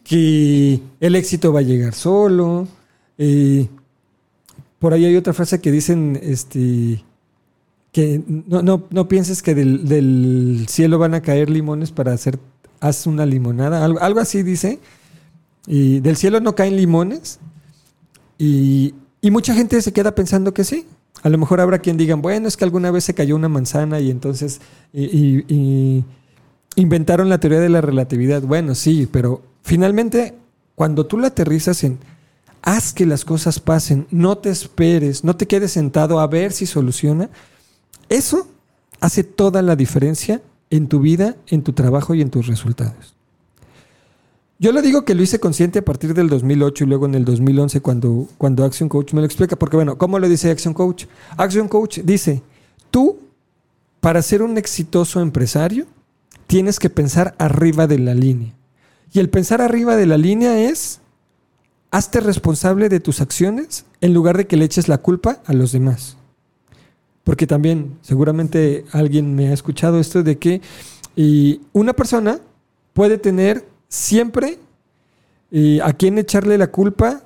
que 0.09 0.81
el 0.99 1.15
éxito 1.15 1.53
va 1.53 1.59
a 1.59 1.61
llegar 1.61 1.93
solo. 1.93 2.67
por 4.79 4.93
ahí 4.93 5.05
hay 5.05 5.15
otra 5.15 5.33
frase 5.33 5.61
que 5.61 5.71
dicen 5.71 6.19
este, 6.23 7.03
que 7.91 8.23
no, 8.27 8.87
no, 8.89 9.07
pienses 9.07 9.43
que 9.43 9.53
del, 9.53 10.65
cielo 10.67 10.97
van 10.97 11.13
a 11.13 11.21
caer 11.21 11.51
limones 11.51 11.91
para 11.91 12.11
hacer, 12.11 12.39
haz 12.79 13.05
una 13.05 13.27
limonada, 13.27 13.85
algo, 13.85 13.99
algo 13.99 14.19
así 14.19 14.41
dice. 14.41 14.79
Y 15.67 15.99
del 15.99 16.17
cielo 16.17 16.39
no 16.39 16.55
caen 16.55 16.75
limones. 16.75 17.39
Y, 18.39 18.95
mucha 19.21 19.53
gente 19.53 19.79
se 19.79 19.93
queda 19.93 20.15
pensando 20.15 20.55
que 20.55 20.63
sí. 20.63 20.87
A 21.21 21.29
lo 21.29 21.37
mejor 21.37 21.61
habrá 21.61 21.79
quien 21.79 21.97
diga, 21.97 22.15
bueno, 22.15 22.47
es 22.47 22.57
que 22.57 22.63
alguna 22.63 22.89
vez 22.89 23.03
se 23.03 23.13
cayó 23.13 23.35
una 23.35 23.49
manzana 23.49 23.99
y 23.99 24.09
entonces 24.09 24.59
y 24.91 26.03
inventaron 26.81 27.29
la 27.29 27.39
teoría 27.39 27.59
de 27.59 27.69
la 27.69 27.81
relatividad. 27.81 28.41
Bueno, 28.41 28.75
sí, 28.75 29.07
pero 29.11 29.41
Finalmente, 29.69 30.33
cuando 30.73 31.05
tú 31.05 31.19
la 31.19 31.27
aterrizas 31.27 31.83
en 31.83 31.99
haz 32.63 32.91
que 32.91 33.05
las 33.05 33.23
cosas 33.23 33.59
pasen, 33.59 34.07
no 34.09 34.37
te 34.39 34.49
esperes, 34.49 35.23
no 35.23 35.35
te 35.35 35.47
quedes 35.47 35.71
sentado 35.73 36.19
a 36.19 36.25
ver 36.25 36.51
si 36.51 36.65
soluciona, 36.65 37.29
eso 38.09 38.47
hace 38.99 39.23
toda 39.23 39.61
la 39.61 39.75
diferencia 39.75 40.41
en 40.71 40.87
tu 40.87 41.01
vida, 41.01 41.35
en 41.47 41.61
tu 41.61 41.73
trabajo 41.73 42.15
y 42.15 42.21
en 42.21 42.31
tus 42.31 42.47
resultados. 42.47 43.13
Yo 44.57 44.71
le 44.71 44.81
digo 44.81 45.05
que 45.05 45.13
lo 45.13 45.21
hice 45.21 45.39
consciente 45.39 45.77
a 45.77 45.85
partir 45.85 46.13
del 46.13 46.27
2008 46.27 46.83
y 46.83 46.87
luego 46.87 47.05
en 47.05 47.13
el 47.13 47.25
2011 47.25 47.79
cuando, 47.81 48.27
cuando 48.37 48.65
Action 48.65 48.89
Coach 48.89 49.13
me 49.13 49.21
lo 49.21 49.25
explica, 49.25 49.55
porque 49.55 49.77
bueno, 49.77 49.97
¿cómo 49.97 50.19
lo 50.19 50.27
dice 50.27 50.49
Action 50.49 50.73
Coach? 50.73 51.05
Action 51.37 51.67
Coach 51.67 51.99
dice, 51.99 52.41
tú, 52.91 53.19
para 54.01 54.21
ser 54.21 54.41
un 54.41 54.57
exitoso 54.57 55.21
empresario, 55.21 55.85
tienes 56.49 56.79
que 56.79 56.89
pensar 56.89 57.35
arriba 57.37 57.85
de 57.85 57.99
la 57.99 58.15
línea. 58.15 58.55
Y 59.13 59.19
el 59.19 59.29
pensar 59.29 59.61
arriba 59.61 59.95
de 59.95 60.07
la 60.07 60.17
línea 60.17 60.57
es, 60.57 60.99
hazte 61.91 62.21
responsable 62.21 62.89
de 62.89 62.99
tus 62.99 63.21
acciones 63.21 63.85
en 64.01 64.15
lugar 64.15 64.35
de 64.35 64.47
que 64.47 64.57
le 64.57 64.65
eches 64.65 64.87
la 64.87 64.97
culpa 64.97 65.43
a 65.45 65.53
los 65.53 65.73
demás. 65.73 66.17
Porque 67.23 67.45
también 67.45 67.99
seguramente 68.01 68.83
alguien 68.91 69.35
me 69.35 69.49
ha 69.49 69.53
escuchado 69.53 69.99
esto 69.99 70.23
de 70.23 70.39
que 70.39 70.61
y 71.15 71.61
una 71.71 71.93
persona 71.93 72.39
puede 72.93 73.19
tener 73.19 73.67
siempre 73.87 74.57
a 75.83 75.93
quien 75.93 76.17
echarle 76.17 76.57
la 76.57 76.71
culpa 76.71 77.21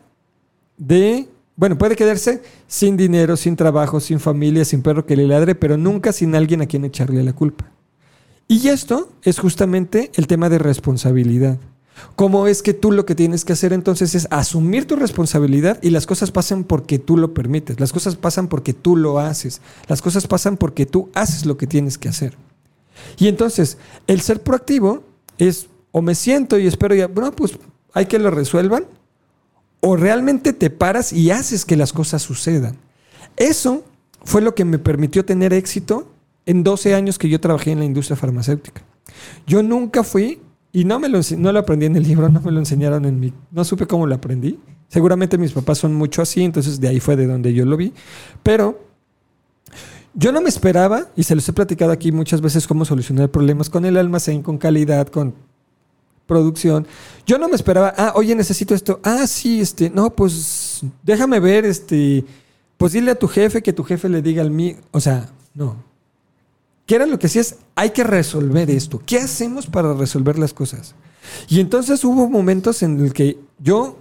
de, 0.78 1.30
bueno, 1.56 1.78
puede 1.78 1.96
quedarse 1.96 2.42
sin 2.68 2.98
dinero, 2.98 3.38
sin 3.38 3.56
trabajo, 3.56 4.02
sin 4.02 4.20
familia, 4.20 4.66
sin 4.66 4.82
perro 4.82 5.06
que 5.06 5.16
le 5.16 5.28
ladre, 5.28 5.56
pero 5.56 5.78
nunca 5.78 6.12
sin 6.12 6.36
alguien 6.36 6.62
a 6.62 6.66
quien 6.66 6.84
echarle 6.84 7.24
la 7.24 7.32
culpa. 7.32 7.73
Y 8.48 8.68
esto 8.68 9.10
es 9.24 9.40
justamente 9.40 10.12
el 10.16 10.28
tema 10.28 10.50
de 10.50 10.60
responsabilidad. 10.60 11.58
¿Cómo 12.16 12.48
es 12.48 12.62
que 12.62 12.74
tú 12.74 12.92
lo 12.92 13.06
que 13.06 13.16
tienes 13.16 13.46
que 13.46 13.54
hacer 13.54 13.72
entonces 13.72 14.16
es 14.16 14.28
asumir 14.32 14.88
tu 14.88 14.96
responsabilidad 14.96 15.80
y 15.82 15.92
las 15.92 16.06
cosas 16.06 16.32
pasan 16.32 16.64
porque 16.64 17.00
tú 17.00 17.18
lo 17.18 17.34
permites, 17.34 17.80
las 17.80 17.94
cosas 17.94 18.16
pasan 18.16 18.48
porque 18.48 18.74
tú 18.74 18.98
lo 18.98 19.20
haces, 19.20 19.62
las 19.88 20.02
cosas 20.02 20.28
pasan 20.28 20.58
porque 20.58 20.86
tú 20.86 21.10
haces 21.14 21.46
lo 21.46 21.56
que 21.56 21.68
tienes 21.68 21.98
que 21.98 22.10
hacer. 22.10 22.36
Y 23.18 23.28
entonces, 23.28 23.78
el 24.08 24.22
ser 24.22 24.42
proactivo 24.42 25.04
es 25.38 25.68
o 25.92 26.02
me 26.02 26.16
siento 26.16 26.58
y 26.58 26.68
espero 26.68 26.96
ya, 26.96 27.08
bueno, 27.08 27.32
pues 27.32 27.58
hay 27.94 28.08
que 28.08 28.20
lo 28.20 28.32
resuelvan, 28.32 28.86
o 29.80 29.96
realmente 29.96 30.54
te 30.54 30.70
paras 30.70 31.14
y 31.14 31.30
haces 31.30 31.66
que 31.66 31.76
las 31.76 31.94
cosas 31.94 32.22
sucedan. 32.22 32.78
Eso 33.36 33.84
fue 34.24 34.42
lo 34.42 34.56
que 34.56 34.66
me 34.66 34.80
permitió 34.80 35.26
tener 35.26 35.54
éxito 35.54 36.13
en 36.46 36.64
12 36.64 36.94
años 36.96 37.18
que 37.18 37.30
yo 37.30 37.40
trabajé 37.40 37.72
en 37.72 37.80
la 37.80 37.86
industria 37.86 38.16
farmacéutica. 38.16 38.82
Yo 39.48 39.64
nunca 39.64 40.04
fui 40.04 40.42
y 40.72 40.86
no 40.86 41.00
me 41.00 41.10
lo, 41.10 41.20
no 41.38 41.52
lo 41.52 41.60
aprendí 41.60 41.86
en 41.86 41.96
el 41.96 42.04
libro, 42.04 42.30
no 42.30 42.42
me 42.42 42.52
lo 42.52 42.60
enseñaron 42.60 43.06
en 43.06 43.20
mi... 43.20 43.34
No 43.52 43.64
supe 43.64 43.86
cómo 43.86 44.08
lo 44.08 44.16
aprendí. 44.16 44.60
Seguramente 44.88 45.38
mis 45.38 45.52
papás 45.54 45.78
son 45.78 45.94
mucho 45.94 46.22
así, 46.22 46.44
entonces 46.44 46.80
de 46.80 46.88
ahí 46.88 47.00
fue 47.00 47.16
de 47.16 47.28
donde 47.28 47.54
yo 47.54 47.66
lo 47.66 47.78
vi. 47.78 47.94
Pero 48.42 48.80
Yo 50.16 50.32
no 50.32 50.42
me 50.42 50.50
esperaba, 50.50 51.08
y 51.16 51.24
se 51.24 51.34
los 51.34 51.48
he 51.50 51.54
platicado 51.54 51.92
aquí 51.92 52.12
muchas 52.12 52.40
veces 52.40 52.68
cómo 52.68 52.86
solucionar 52.86 53.30
problemas 53.30 53.70
con 53.70 53.84
el 53.86 53.98
almacén, 53.98 54.44
con 54.44 54.60
calidad, 54.60 55.08
con 55.08 55.34
producción. 56.28 56.86
Yo 57.26 57.38
no 57.38 57.50
me 57.50 57.56
esperaba, 57.56 57.94
ah, 57.98 58.14
oye, 58.16 58.36
necesito 58.36 58.76
esto. 58.76 59.00
Ah, 59.04 59.26
sí, 59.28 59.60
este, 59.60 59.90
no, 59.90 60.12
pues 60.12 60.82
déjame 61.02 61.40
ver, 61.40 61.66
este, 61.66 62.24
pues 62.78 62.94
dile 62.94 63.12
a 63.12 63.16
tu 63.16 63.28
jefe 63.28 63.64
que 63.64 63.74
tu 63.74 63.84
jefe 63.84 64.08
le 64.08 64.22
diga 64.22 64.42
al 64.42 64.52
mío. 64.52 64.78
O 64.92 65.00
sea, 65.00 65.30
no. 65.56 65.93
¿Qué 66.86 66.96
era 66.96 67.06
lo 67.06 67.18
que 67.20 67.28
es 67.28 67.56
Hay 67.76 67.92
que 67.92 68.04
resolver 68.04 68.70
esto. 68.70 69.02
¿Qué 69.06 69.18
hacemos 69.18 69.68
para 69.68 69.94
resolver 69.94 70.38
las 70.38 70.54
cosas? 70.54 70.96
Y 71.48 71.60
entonces 71.60 72.04
hubo 72.04 72.30
momentos 72.30 72.84
en 72.84 73.00
el 73.00 73.14
que 73.14 73.40
yo 73.60 73.98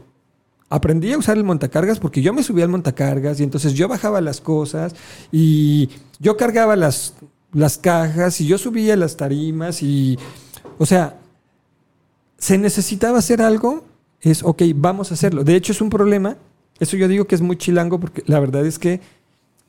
aprendí 0.68 1.12
a 1.12 1.18
usar 1.18 1.36
el 1.36 1.44
montacargas 1.44 2.00
porque 2.00 2.22
yo 2.22 2.32
me 2.32 2.42
subía 2.42 2.64
al 2.64 2.70
montacargas 2.70 3.38
y 3.38 3.42
entonces 3.42 3.74
yo 3.74 3.88
bajaba 3.88 4.20
las 4.20 4.40
cosas 4.40 4.94
y 5.30 5.90
yo 6.18 6.36
cargaba 6.36 6.76
las, 6.76 7.14
las 7.52 7.76
cajas 7.78 8.40
y 8.40 8.46
yo 8.46 8.58
subía 8.58 8.96
las 8.96 9.16
tarimas 9.16 9.82
y, 9.82 10.18
o 10.78 10.86
sea, 10.86 11.18
se 12.38 12.58
necesitaba 12.58 13.18
hacer 13.18 13.42
algo, 13.42 13.84
es, 14.20 14.42
ok, 14.42 14.62
vamos 14.74 15.10
a 15.10 15.14
hacerlo. 15.14 15.44
De 15.44 15.54
hecho 15.54 15.72
es 15.72 15.80
un 15.80 15.90
problema, 15.90 16.38
eso 16.80 16.96
yo 16.96 17.06
digo 17.06 17.26
que 17.26 17.34
es 17.34 17.42
muy 17.42 17.56
chilango 17.56 18.00
porque 18.00 18.22
la 18.26 18.40
verdad 18.40 18.64
es 18.64 18.78
que, 18.78 19.00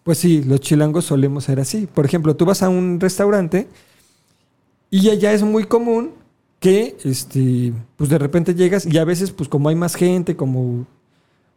pues 0.03 0.17
sí, 0.17 0.43
los 0.43 0.59
chilangos 0.59 1.05
solemos 1.05 1.45
ser 1.45 1.59
así. 1.59 1.87
Por 1.87 2.05
ejemplo, 2.05 2.35
tú 2.35 2.45
vas 2.45 2.61
a 2.61 2.69
un 2.69 2.99
restaurante 2.99 3.67
y 4.89 5.09
allá 5.09 5.33
es 5.33 5.41
muy 5.43 5.63
común 5.63 6.11
que 6.59 6.95
este, 7.03 7.73
pues 7.97 8.09
de 8.09 8.17
repente 8.17 8.55
llegas 8.55 8.85
y 8.85 8.97
a 8.97 9.05
veces, 9.05 9.31
pues 9.31 9.49
como 9.49 9.69
hay 9.69 9.75
más 9.75 9.95
gente, 9.95 10.35
como, 10.35 10.85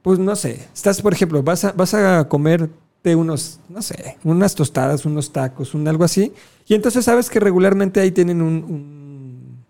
pues 0.03 0.19
no 0.19 0.35
sé, 0.35 0.67
estás, 0.75 1.03
por 1.03 1.13
ejemplo, 1.13 1.43
vas 1.43 1.65
a, 1.65 1.73
vas 1.73 1.95
a 1.95 2.29
comerte 2.29 3.15
unos, 3.15 3.61
no 3.69 3.83
sé, 3.83 4.17
unas 4.25 4.55
tostadas, 4.55 5.05
unos 5.05 5.33
tacos, 5.33 5.75
un 5.75 5.87
algo 5.87 6.03
así, 6.03 6.33
y 6.67 6.75
entonces 6.75 7.05
sabes 7.05 7.31
que 7.31 7.39
regularmente 7.39 8.01
ahí 8.01 8.11
tienen 8.11 8.43
un, 8.43 8.65
un 8.65 9.65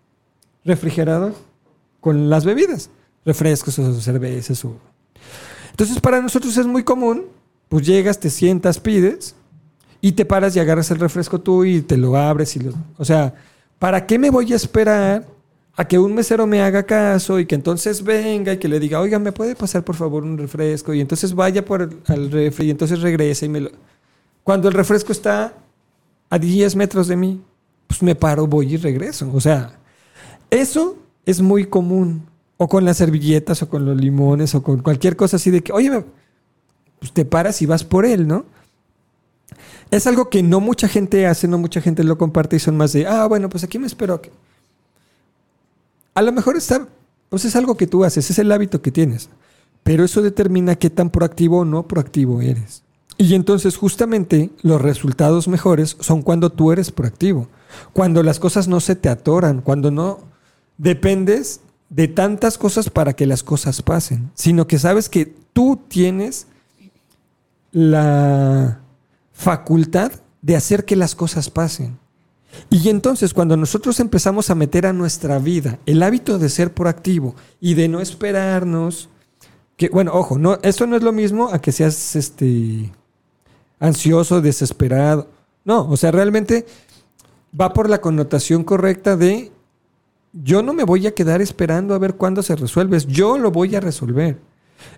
refrigerador 0.65 1.35
con 1.99 2.29
las 2.29 2.45
bebidas, 2.45 2.89
refrescos 3.25 3.77
o 3.79 4.01
cervezas. 4.01 4.63
O... 4.65 4.75
Entonces 5.71 5.99
para 5.99 6.21
nosotros 6.21 6.55
es 6.57 6.65
muy 6.65 6.83
común, 6.83 7.25
pues 7.69 7.85
llegas, 7.85 8.19
te 8.19 8.29
sientas, 8.29 8.79
pides, 8.79 9.35
y 10.01 10.13
te 10.13 10.25
paras 10.25 10.55
y 10.55 10.59
agarras 10.59 10.91
el 10.91 10.99
refresco 10.99 11.39
tú 11.39 11.65
y 11.65 11.81
te 11.81 11.97
lo 11.97 12.15
abres 12.15 12.55
y 12.55 12.59
lo... 12.59 12.73
O 12.97 13.05
sea, 13.05 13.33
¿para 13.79 14.05
qué 14.05 14.19
me 14.19 14.29
voy 14.29 14.53
a 14.53 14.55
esperar 14.55 15.25
a 15.75 15.87
que 15.87 15.99
un 15.99 16.13
mesero 16.13 16.47
me 16.47 16.61
haga 16.61 16.83
caso 16.83 17.39
y 17.39 17.45
que 17.45 17.55
entonces 17.55 18.03
venga 18.03 18.53
y 18.53 18.57
que 18.57 18.67
le 18.67 18.79
diga, 18.79 18.99
oiga, 18.99 19.19
¿me 19.19 19.31
puede 19.31 19.55
pasar 19.55 19.83
por 19.83 19.95
favor 19.95 20.23
un 20.23 20.37
refresco? 20.37 20.93
Y 20.93 21.01
entonces 21.01 21.33
vaya 21.33 21.65
por 21.65 21.81
el, 21.81 21.97
al 22.07 22.31
refri 22.31 22.67
y 22.67 22.71
entonces 22.71 23.01
regrese 23.01 23.45
y 23.47 23.49
me 23.49 23.61
lo... 23.61 23.71
Cuando 24.43 24.67
el 24.69 24.73
refresco 24.73 25.11
está 25.11 25.53
a 26.29 26.39
10 26.39 26.75
metros 26.75 27.07
de 27.07 27.15
mí, 27.15 27.41
pues 27.87 28.01
me 28.01 28.15
paro, 28.15 28.47
voy 28.47 28.73
y 28.73 28.77
regreso. 28.77 29.29
O 29.33 29.41
sea, 29.41 29.77
eso 30.49 30.97
es 31.25 31.41
muy 31.41 31.65
común. 31.65 32.25
O 32.59 32.67
con 32.67 32.85
las 32.85 32.97
servilletas 32.97 33.61
o 33.61 33.69
con 33.69 33.85
los 33.85 33.95
limones 33.95 34.55
o 34.55 34.63
con 34.63 34.81
cualquier 34.81 35.15
cosa 35.15 35.35
así 35.35 35.51
de 35.51 35.61
que, 35.61 35.71
oye, 35.71 36.03
pues 36.99 37.11
te 37.13 37.25
paras 37.25 37.61
y 37.61 37.65
vas 37.65 37.83
por 37.83 38.05
él, 38.05 38.27
¿no? 38.27 38.45
Es 39.89 40.07
algo 40.07 40.29
que 40.29 40.43
no 40.43 40.59
mucha 40.59 40.87
gente 40.87 41.27
hace, 41.27 41.47
no 41.47 41.57
mucha 41.57 41.81
gente 41.81 42.03
lo 42.03 42.17
comparte 42.17 42.57
y 42.57 42.59
son 42.59 42.77
más 42.77 42.93
de, 42.93 43.07
ah, 43.07 43.25
bueno, 43.27 43.49
pues 43.49 43.63
aquí 43.63 43.79
me 43.79 43.87
espero. 43.87 44.21
A 46.13 46.21
lo 46.21 46.31
mejor 46.31 46.57
está, 46.57 46.87
pues 47.29 47.45
es 47.45 47.55
algo 47.55 47.77
que 47.77 47.87
tú 47.87 48.03
haces, 48.03 48.29
es 48.29 48.39
el 48.39 48.51
hábito 48.51 48.81
que 48.81 48.91
tienes, 48.91 49.29
pero 49.83 50.03
eso 50.03 50.21
determina 50.21 50.75
qué 50.75 50.89
tan 50.89 51.09
proactivo 51.09 51.59
o 51.59 51.65
no 51.65 51.87
proactivo 51.87 52.41
eres. 52.41 52.83
Y 53.17 53.33
entonces 53.33 53.77
justamente 53.77 54.51
los 54.61 54.81
resultados 54.81 55.47
mejores 55.47 55.97
son 55.99 56.21
cuando 56.21 56.51
tú 56.51 56.71
eres 56.71 56.91
proactivo, 56.91 57.47
cuando 57.93 58.21
las 58.23 58.39
cosas 58.39 58.67
no 58.67 58.79
se 58.79 58.95
te 58.95 59.09
atoran, 59.09 59.61
cuando 59.61 59.89
no 59.89 60.19
dependes 60.77 61.61
de 61.89 62.07
tantas 62.07 62.57
cosas 62.57 62.89
para 62.89 63.13
que 63.13 63.25
las 63.25 63.43
cosas 63.43 63.81
pasen, 63.81 64.29
sino 64.35 64.67
que 64.67 64.77
sabes 64.77 65.09
que 65.09 65.33
tú 65.53 65.79
tienes 65.87 66.47
la 67.71 68.81
facultad 69.33 70.11
de 70.41 70.55
hacer 70.55 70.85
que 70.85 70.95
las 70.95 71.15
cosas 71.15 71.49
pasen. 71.49 71.99
Y 72.69 72.89
entonces 72.89 73.33
cuando 73.33 73.57
nosotros 73.57 73.99
empezamos 73.99 74.49
a 74.49 74.55
meter 74.55 74.85
a 74.85 74.93
nuestra 74.93 75.39
vida 75.39 75.79
el 75.85 76.01
hábito 76.01 76.39
de 76.39 76.49
ser 76.49 76.73
proactivo 76.73 77.35
y 77.59 77.75
de 77.75 77.87
no 77.87 78.01
esperarnos, 78.01 79.09
que 79.75 79.89
bueno, 79.89 80.11
ojo, 80.13 80.37
no, 80.37 80.57
esto 80.63 80.87
no 80.87 80.95
es 80.95 81.03
lo 81.03 81.11
mismo 81.11 81.49
a 81.51 81.61
que 81.61 81.71
seas 81.71 82.15
este 82.15 82.91
ansioso, 83.79 84.41
desesperado. 84.41 85.29
No, 85.65 85.87
o 85.87 85.97
sea, 85.97 86.11
realmente 86.11 86.65
va 87.59 87.73
por 87.73 87.89
la 87.89 88.01
connotación 88.01 88.63
correcta 88.63 89.17
de 89.17 89.51
yo 90.33 90.61
no 90.61 90.73
me 90.73 90.83
voy 90.83 91.07
a 91.07 91.13
quedar 91.13 91.41
esperando 91.41 91.93
a 91.93 91.99
ver 91.99 92.15
cuándo 92.15 92.43
se 92.43 92.55
resuelve, 92.55 92.99
yo 93.07 93.37
lo 93.37 93.51
voy 93.51 93.75
a 93.75 93.79
resolver. 93.79 94.39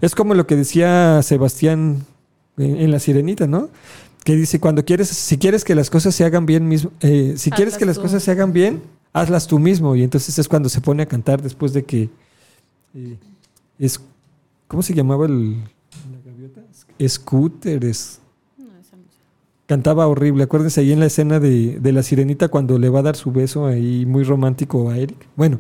Es 0.02 0.16
como 0.16 0.34
lo 0.34 0.46
que 0.46 0.56
decía 0.56 1.22
Sebastián 1.24 2.06
en 2.60 2.92
La 2.92 3.00
Sirenita, 3.00 3.48
¿no? 3.48 3.70
que 4.24 4.36
dice, 4.36 4.60
cuando 4.60 4.84
quieres, 4.86 5.08
si 5.10 5.38
quieres 5.38 5.64
que 5.64 5.76
las 5.76 5.90
cosas 5.90 6.14
se 6.14 6.26
hagan 6.26 6.46
bien 6.46 6.68
mismo, 6.68 6.92
eh, 7.00 7.34
si 7.38 7.52
quieres 7.52 7.78
que 7.78 7.86
las 7.86 7.98
cosas 7.98 8.22
se 8.22 8.32
hagan 8.32 8.54
bien, 8.54 8.82
hazlas 9.14 9.48
tú 9.48 9.60
mismo. 9.60 9.96
Y 9.96 10.04
entonces 10.04 10.38
es 10.38 10.48
cuando 10.48 10.70
se 10.70 10.82
pone 10.82 11.04
a 11.04 11.06
cantar 11.06 11.42
después 11.42 11.74
de 11.74 11.84
que 11.84 12.10
eh, 12.94 13.18
es, 13.78 14.00
¿cómo 14.68 14.84
se 14.84 14.94
llamaba 14.94 15.26
el, 15.26 15.56
la 15.56 16.20
gaviota? 16.26 16.62
Scooter, 17.08 17.86
es, 17.86 18.20
cantaba 19.66 20.08
horrible. 20.08 20.44
Acuérdense 20.44 20.82
ahí 20.82 20.92
en 20.92 21.00
la 21.00 21.06
escena 21.06 21.40
de, 21.40 21.80
de, 21.80 21.92
la 21.92 22.04
sirenita 22.04 22.50
cuando 22.50 22.78
le 22.78 22.90
va 22.90 23.00
a 23.00 23.04
dar 23.04 23.16
su 23.16 23.32
beso 23.32 23.68
ahí 23.68 24.06
muy 24.06 24.24
romántico 24.24 24.90
a 24.90 24.98
Eric. 24.98 25.28
Bueno, 25.36 25.60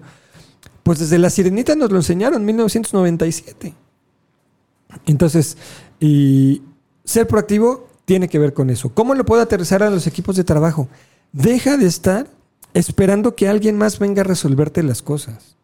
pues 0.83 0.99
desde 0.99 1.17
la 1.17 1.29
sirenita 1.29 1.75
nos 1.75 1.91
lo 1.91 1.97
enseñaron, 1.97 2.43
1997. 2.43 3.73
Entonces, 5.05 5.57
y 5.99 6.61
ser 7.09 7.27
proactivo 7.27 7.87
tiene 8.05 8.29
que 8.29 8.37
ver 8.37 8.53
con 8.53 8.69
eso. 8.69 8.89
¿Cómo 8.93 9.15
lo 9.15 9.25
puedo 9.25 9.41
aterrizar 9.41 9.81
a 9.81 9.89
los 9.89 10.05
equipos 10.05 10.35
de 10.35 10.43
trabajo? 10.43 10.87
Deja 11.31 11.75
de 11.75 11.87
estar 11.87 12.27
esperando 12.75 13.35
que 13.35 13.47
alguien 13.47 13.79
más 13.79 13.97
venga 13.97 14.21
a 14.21 14.25
resolverte 14.25 14.83
las 14.83 15.01
cosas. 15.01 15.55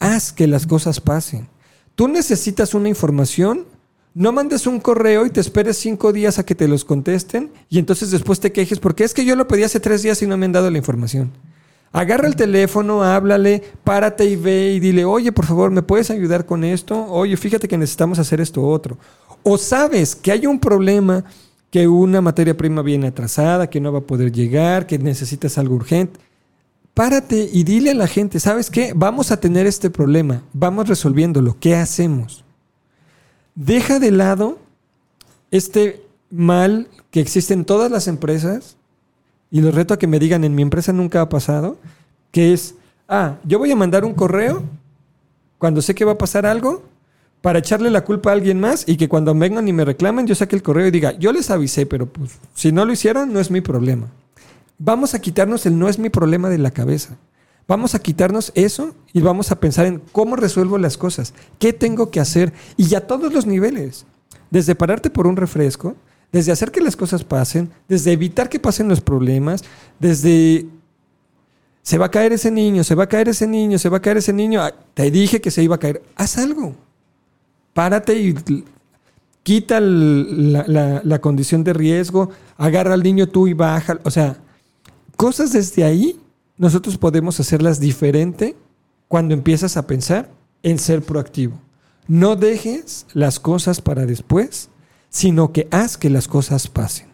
Haz 0.00 0.32
que 0.32 0.48
las 0.48 0.66
cosas 0.66 1.00
pasen. 1.00 1.48
Tú 1.94 2.08
necesitas 2.08 2.74
una 2.74 2.88
información, 2.88 3.64
no 4.12 4.32
mandes 4.32 4.66
un 4.66 4.80
correo 4.80 5.24
y 5.24 5.30
te 5.30 5.40
esperes 5.40 5.76
cinco 5.76 6.12
días 6.12 6.40
a 6.40 6.44
que 6.44 6.56
te 6.56 6.66
los 6.66 6.84
contesten 6.84 7.52
y 7.70 7.78
entonces 7.78 8.10
después 8.10 8.40
te 8.40 8.50
quejes 8.50 8.80
porque 8.80 9.04
es 9.04 9.14
que 9.14 9.24
yo 9.24 9.36
lo 9.36 9.46
pedí 9.46 9.62
hace 9.62 9.78
tres 9.78 10.02
días 10.02 10.20
y 10.20 10.26
no 10.26 10.36
me 10.36 10.46
han 10.46 10.52
dado 10.52 10.68
la 10.68 10.78
información. 10.78 11.30
Agarra 11.92 12.26
el 12.26 12.34
teléfono, 12.34 13.04
háblale, 13.04 13.62
párate 13.84 14.24
y 14.24 14.34
ve 14.34 14.72
y 14.72 14.80
dile, 14.80 15.04
oye, 15.04 15.30
por 15.30 15.46
favor, 15.46 15.70
¿me 15.70 15.82
puedes 15.82 16.10
ayudar 16.10 16.44
con 16.44 16.64
esto? 16.64 17.06
Oye, 17.06 17.36
fíjate 17.36 17.68
que 17.68 17.78
necesitamos 17.78 18.18
hacer 18.18 18.40
esto 18.40 18.66
otro. 18.66 18.98
O 19.48 19.58
sabes 19.58 20.16
que 20.16 20.32
hay 20.32 20.44
un 20.44 20.58
problema 20.58 21.22
que 21.70 21.86
una 21.86 22.20
materia 22.20 22.56
prima 22.56 22.82
viene 22.82 23.06
atrasada, 23.06 23.70
que 23.70 23.80
no 23.80 23.92
va 23.92 24.00
a 24.00 24.04
poder 24.04 24.32
llegar, 24.32 24.88
que 24.88 24.98
necesitas 24.98 25.56
algo 25.56 25.76
urgente. 25.76 26.18
Párate 26.94 27.48
y 27.52 27.62
dile 27.62 27.92
a 27.92 27.94
la 27.94 28.08
gente, 28.08 28.40
¿sabes 28.40 28.70
qué? 28.70 28.92
Vamos 28.96 29.30
a 29.30 29.38
tener 29.38 29.64
este 29.64 29.88
problema, 29.88 30.42
vamos 30.52 30.88
resolviéndolo, 30.88 31.56
¿qué 31.60 31.76
hacemos? 31.76 32.42
Deja 33.54 34.00
de 34.00 34.10
lado 34.10 34.58
este 35.52 36.04
mal 36.28 36.88
que 37.12 37.20
existe 37.20 37.54
en 37.54 37.64
todas 37.64 37.88
las 37.88 38.08
empresas 38.08 38.76
y 39.52 39.60
lo 39.60 39.70
reto 39.70 39.94
a 39.94 39.98
que 40.00 40.08
me 40.08 40.18
digan, 40.18 40.42
en 40.42 40.56
mi 40.56 40.62
empresa 40.62 40.92
nunca 40.92 41.20
ha 41.20 41.28
pasado, 41.28 41.78
que 42.32 42.52
es, 42.52 42.74
ah, 43.06 43.36
yo 43.44 43.60
voy 43.60 43.70
a 43.70 43.76
mandar 43.76 44.04
un 44.04 44.14
correo 44.14 44.64
cuando 45.58 45.82
sé 45.82 45.94
que 45.94 46.04
va 46.04 46.12
a 46.12 46.18
pasar 46.18 46.46
algo 46.46 46.95
para 47.40 47.60
echarle 47.60 47.90
la 47.90 48.04
culpa 48.04 48.30
a 48.30 48.32
alguien 48.32 48.60
más 48.60 48.84
y 48.86 48.96
que 48.96 49.08
cuando 49.08 49.34
vengan 49.34 49.68
y 49.68 49.72
me 49.72 49.84
reclamen 49.84 50.26
yo 50.26 50.34
saque 50.34 50.56
el 50.56 50.62
correo 50.62 50.86
y 50.86 50.90
diga, 50.90 51.12
yo 51.12 51.32
les 51.32 51.50
avisé, 51.50 51.86
pero 51.86 52.06
pues 52.06 52.38
si 52.54 52.72
no 52.72 52.84
lo 52.84 52.92
hicieron 52.92 53.32
no 53.32 53.40
es 53.40 53.50
mi 53.50 53.60
problema. 53.60 54.08
Vamos 54.78 55.14
a 55.14 55.20
quitarnos 55.20 55.64
el 55.66 55.78
no 55.78 55.88
es 55.88 55.98
mi 55.98 56.10
problema 56.10 56.50
de 56.50 56.58
la 56.58 56.70
cabeza. 56.70 57.16
Vamos 57.68 57.94
a 57.94 57.98
quitarnos 57.98 58.52
eso 58.54 58.94
y 59.12 59.20
vamos 59.20 59.50
a 59.50 59.58
pensar 59.58 59.86
en 59.86 60.00
cómo 60.12 60.36
resuelvo 60.36 60.78
las 60.78 60.96
cosas, 60.96 61.34
qué 61.58 61.72
tengo 61.72 62.10
que 62.10 62.20
hacer 62.20 62.52
y 62.76 62.94
a 62.94 63.06
todos 63.06 63.32
los 63.32 63.46
niveles. 63.46 64.06
Desde 64.50 64.76
pararte 64.76 65.10
por 65.10 65.26
un 65.26 65.36
refresco, 65.36 65.96
desde 66.30 66.52
hacer 66.52 66.70
que 66.70 66.80
las 66.80 66.96
cosas 66.96 67.24
pasen, 67.24 67.70
desde 67.88 68.12
evitar 68.12 68.48
que 68.48 68.60
pasen 68.60 68.88
los 68.88 69.00
problemas, 69.00 69.64
desde 69.98 70.66
se 71.82 71.98
va 71.98 72.06
a 72.06 72.10
caer 72.10 72.32
ese 72.32 72.50
niño, 72.50 72.84
se 72.84 72.94
va 72.94 73.04
a 73.04 73.08
caer 73.08 73.28
ese 73.28 73.46
niño, 73.46 73.78
se 73.78 73.88
va 73.88 73.98
a 73.98 74.02
caer 74.02 74.16
ese 74.16 74.32
niño, 74.32 74.60
te 74.94 75.10
dije 75.10 75.40
que 75.40 75.50
se 75.50 75.62
iba 75.62 75.76
a 75.76 75.78
caer, 75.78 76.02
haz 76.16 76.38
algo 76.38 76.74
párate 77.76 78.18
y 78.18 78.34
quita 79.42 79.80
la, 79.80 81.18
condición 81.20 81.62
de 81.62 81.74
riesgo, 81.74 82.30
agarra 82.56 82.94
al 82.94 83.02
niño 83.02 83.28
tú 83.28 83.46
y 83.46 83.52
baja. 83.52 84.00
O 84.02 84.10
sea, 84.10 84.38
cosas 85.16 85.52
desde 85.52 85.84
ahí 85.84 86.18
nosotros 86.56 86.96
podemos 86.96 87.38
hacerlas 87.38 87.78
diferente 87.78 88.56
cuando 89.08 89.34
empiezas 89.34 89.76
a 89.76 89.86
pensar 89.86 90.30
en 90.62 90.78
ser 90.78 91.02
proactivo. 91.02 91.60
No 92.08 92.34
dejes 92.34 93.06
las 93.12 93.38
cosas 93.38 93.82
para 93.82 94.06
después, 94.06 94.70
sino 95.10 95.52
que 95.52 95.68
haz 95.70 95.98
que 95.98 96.08
las 96.08 96.28
cosas 96.28 96.68
pasen. 96.68 97.08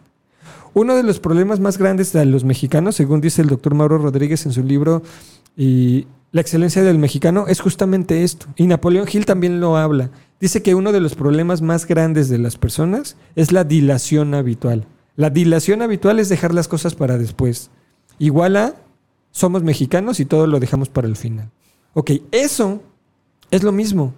uno 0.73 0.95
de 0.95 1.03
los 1.03 1.19
problemas 1.19 1.59
más 1.59 1.77
grandes 1.77 2.13
de 2.13 2.25
los 2.25 2.45
mexicanos, 2.45 2.95
según 2.95 3.19
dice 3.19 3.41
el 3.41 3.49
doctor 3.49 3.75
Mauro 3.75 3.97
Rodríguez 3.97 4.45
en 4.45 4.53
su 4.53 4.63
libro 4.63 5.03
y 5.57 6.07
La 6.31 6.41
excelencia 6.41 6.81
del 6.81 6.97
mexicano, 6.97 7.45
es 7.47 7.59
justamente 7.59 8.23
esto. 8.23 8.47
Y 8.55 8.65
Napoleón 8.65 9.07
Hill 9.11 9.27
también 9.27 9.59
lo 9.59 9.77
habla. 9.77 10.09
Dice 10.43 10.61
que 10.61 10.75
uno 10.75 10.91
de 10.91 10.99
los 10.99 11.15
problemas 11.15 11.61
más 11.61 11.87
grandes 11.87 12.27
de 12.27 12.37
las 12.37 12.57
personas 12.57 13.15
es 13.37 13.53
la 13.53 13.63
dilación 13.63 14.33
habitual. 14.33 14.85
La 15.15 15.29
dilación 15.29 15.81
habitual 15.81 16.19
es 16.19 16.27
dejar 16.27 16.53
las 16.53 16.67
cosas 16.67 16.95
para 16.95 17.17
después. 17.17 17.71
Igual 18.19 18.57
a 18.57 18.75
somos 19.31 19.63
mexicanos 19.63 20.19
y 20.19 20.25
todo 20.25 20.45
lo 20.45 20.59
dejamos 20.59 20.89
para 20.89 21.07
el 21.07 21.15
final. 21.15 21.49
Ok, 21.93 22.11
eso 22.31 22.81
es 23.51 23.63
lo 23.63 23.71
mismo. 23.71 24.13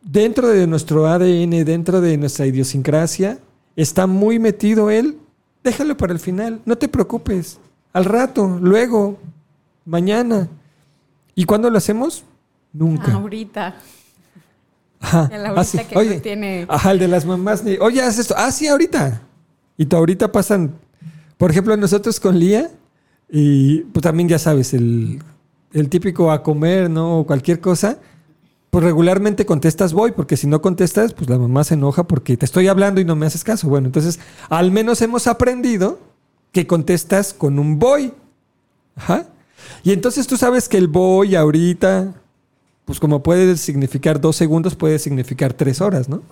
Dentro 0.00 0.46
de 0.46 0.68
nuestro 0.68 1.08
ADN, 1.08 1.64
dentro 1.64 2.00
de 2.00 2.16
nuestra 2.16 2.46
idiosincrasia, 2.46 3.40
está 3.74 4.06
muy 4.06 4.38
metido 4.38 4.90
él. 4.90 5.18
Déjalo 5.64 5.96
para 5.96 6.12
el 6.12 6.20
final, 6.20 6.60
no 6.64 6.78
te 6.78 6.86
preocupes. 6.86 7.58
Al 7.92 8.04
rato, 8.04 8.60
luego, 8.62 9.18
mañana. 9.84 10.46
¿Y 11.34 11.46
cuándo 11.46 11.68
lo 11.68 11.78
hacemos? 11.78 12.22
Nunca. 12.72 13.12
Ahorita. 13.12 13.74
Ajá. 15.00 15.28
El 15.32 15.46
ahorita 15.46 15.60
así, 15.60 15.78
que 15.78 15.94
no 15.94 16.00
oye, 16.00 16.20
tiene- 16.20 16.66
Ajá, 16.68 16.92
el 16.92 16.98
de 16.98 17.08
las 17.08 17.24
mamás. 17.24 17.64
ni, 17.64 17.76
Oye, 17.78 18.02
haz 18.02 18.18
esto. 18.18 18.34
Ah, 18.36 18.52
sí, 18.52 18.68
ahorita. 18.68 19.22
Y 19.76 19.86
tú 19.86 19.96
ahorita 19.96 20.30
pasan. 20.30 20.72
Por 21.38 21.50
ejemplo, 21.50 21.76
nosotros 21.76 22.20
con 22.20 22.38
Lía, 22.38 22.70
y 23.30 23.80
pues 23.92 24.02
también 24.02 24.28
ya 24.28 24.38
sabes, 24.38 24.74
el, 24.74 25.22
el 25.72 25.88
típico 25.88 26.30
a 26.30 26.42
comer, 26.42 26.90
¿no? 26.90 27.20
O 27.20 27.26
cualquier 27.26 27.60
cosa. 27.60 27.98
Pues 28.70 28.84
regularmente 28.84 29.46
contestas 29.46 29.92
voy, 29.94 30.12
porque 30.12 30.36
si 30.36 30.46
no 30.46 30.60
contestas, 30.62 31.12
pues 31.14 31.28
la 31.28 31.38
mamá 31.38 31.64
se 31.64 31.74
enoja 31.74 32.04
porque 32.04 32.36
te 32.36 32.44
estoy 32.44 32.68
hablando 32.68 33.00
y 33.00 33.04
no 33.04 33.16
me 33.16 33.26
haces 33.26 33.42
caso. 33.42 33.68
Bueno, 33.68 33.86
entonces, 33.86 34.20
al 34.48 34.70
menos 34.70 35.00
hemos 35.02 35.26
aprendido 35.26 35.98
que 36.52 36.66
contestas 36.68 37.32
con 37.34 37.58
un 37.58 37.78
voy. 37.80 38.12
Ajá. 38.96 39.24
Y 39.82 39.92
entonces 39.92 40.26
tú 40.26 40.36
sabes 40.36 40.68
que 40.68 40.76
el 40.76 40.86
voy 40.88 41.34
ahorita, 41.34 42.12
pues 42.90 42.98
como 42.98 43.22
puede 43.22 43.56
significar 43.56 44.20
dos 44.20 44.34
segundos, 44.34 44.74
puede 44.74 44.98
significar 44.98 45.52
tres 45.52 45.80
horas, 45.80 46.08
¿no? 46.08 46.24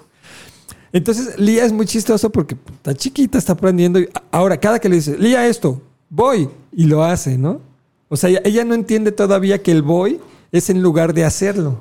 Entonces, 0.93 1.39
Lía 1.39 1.65
es 1.65 1.73
muy 1.73 1.87
chistoso 1.87 2.33
porque 2.33 2.57
está 2.75 2.95
chiquita, 2.95 3.39
está 3.39 3.53
aprendiendo. 3.53 4.01
y 4.01 4.09
ahora, 4.33 4.57
cada 4.57 4.81
que 4.81 4.89
le 4.89 4.97
dice, 4.97 5.17
Lía, 5.17 5.47
esto, 5.47 5.81
voy, 6.11 6.51
y 6.73 6.87
lo 6.87 7.05
hace, 7.05 7.39
¿no? 7.39 7.61
O 8.09 8.17
sea, 8.17 8.41
ella, 8.43 8.65
no 8.65 8.75
entiende 8.75 9.13
todavía 9.13 9.63
que 9.63 9.71
el 9.71 9.83
voy 9.83 10.19
es 10.51 10.69
en 10.69 10.83
lugar 10.83 11.15
de 11.15 11.25
hacerlo. 11.25 11.79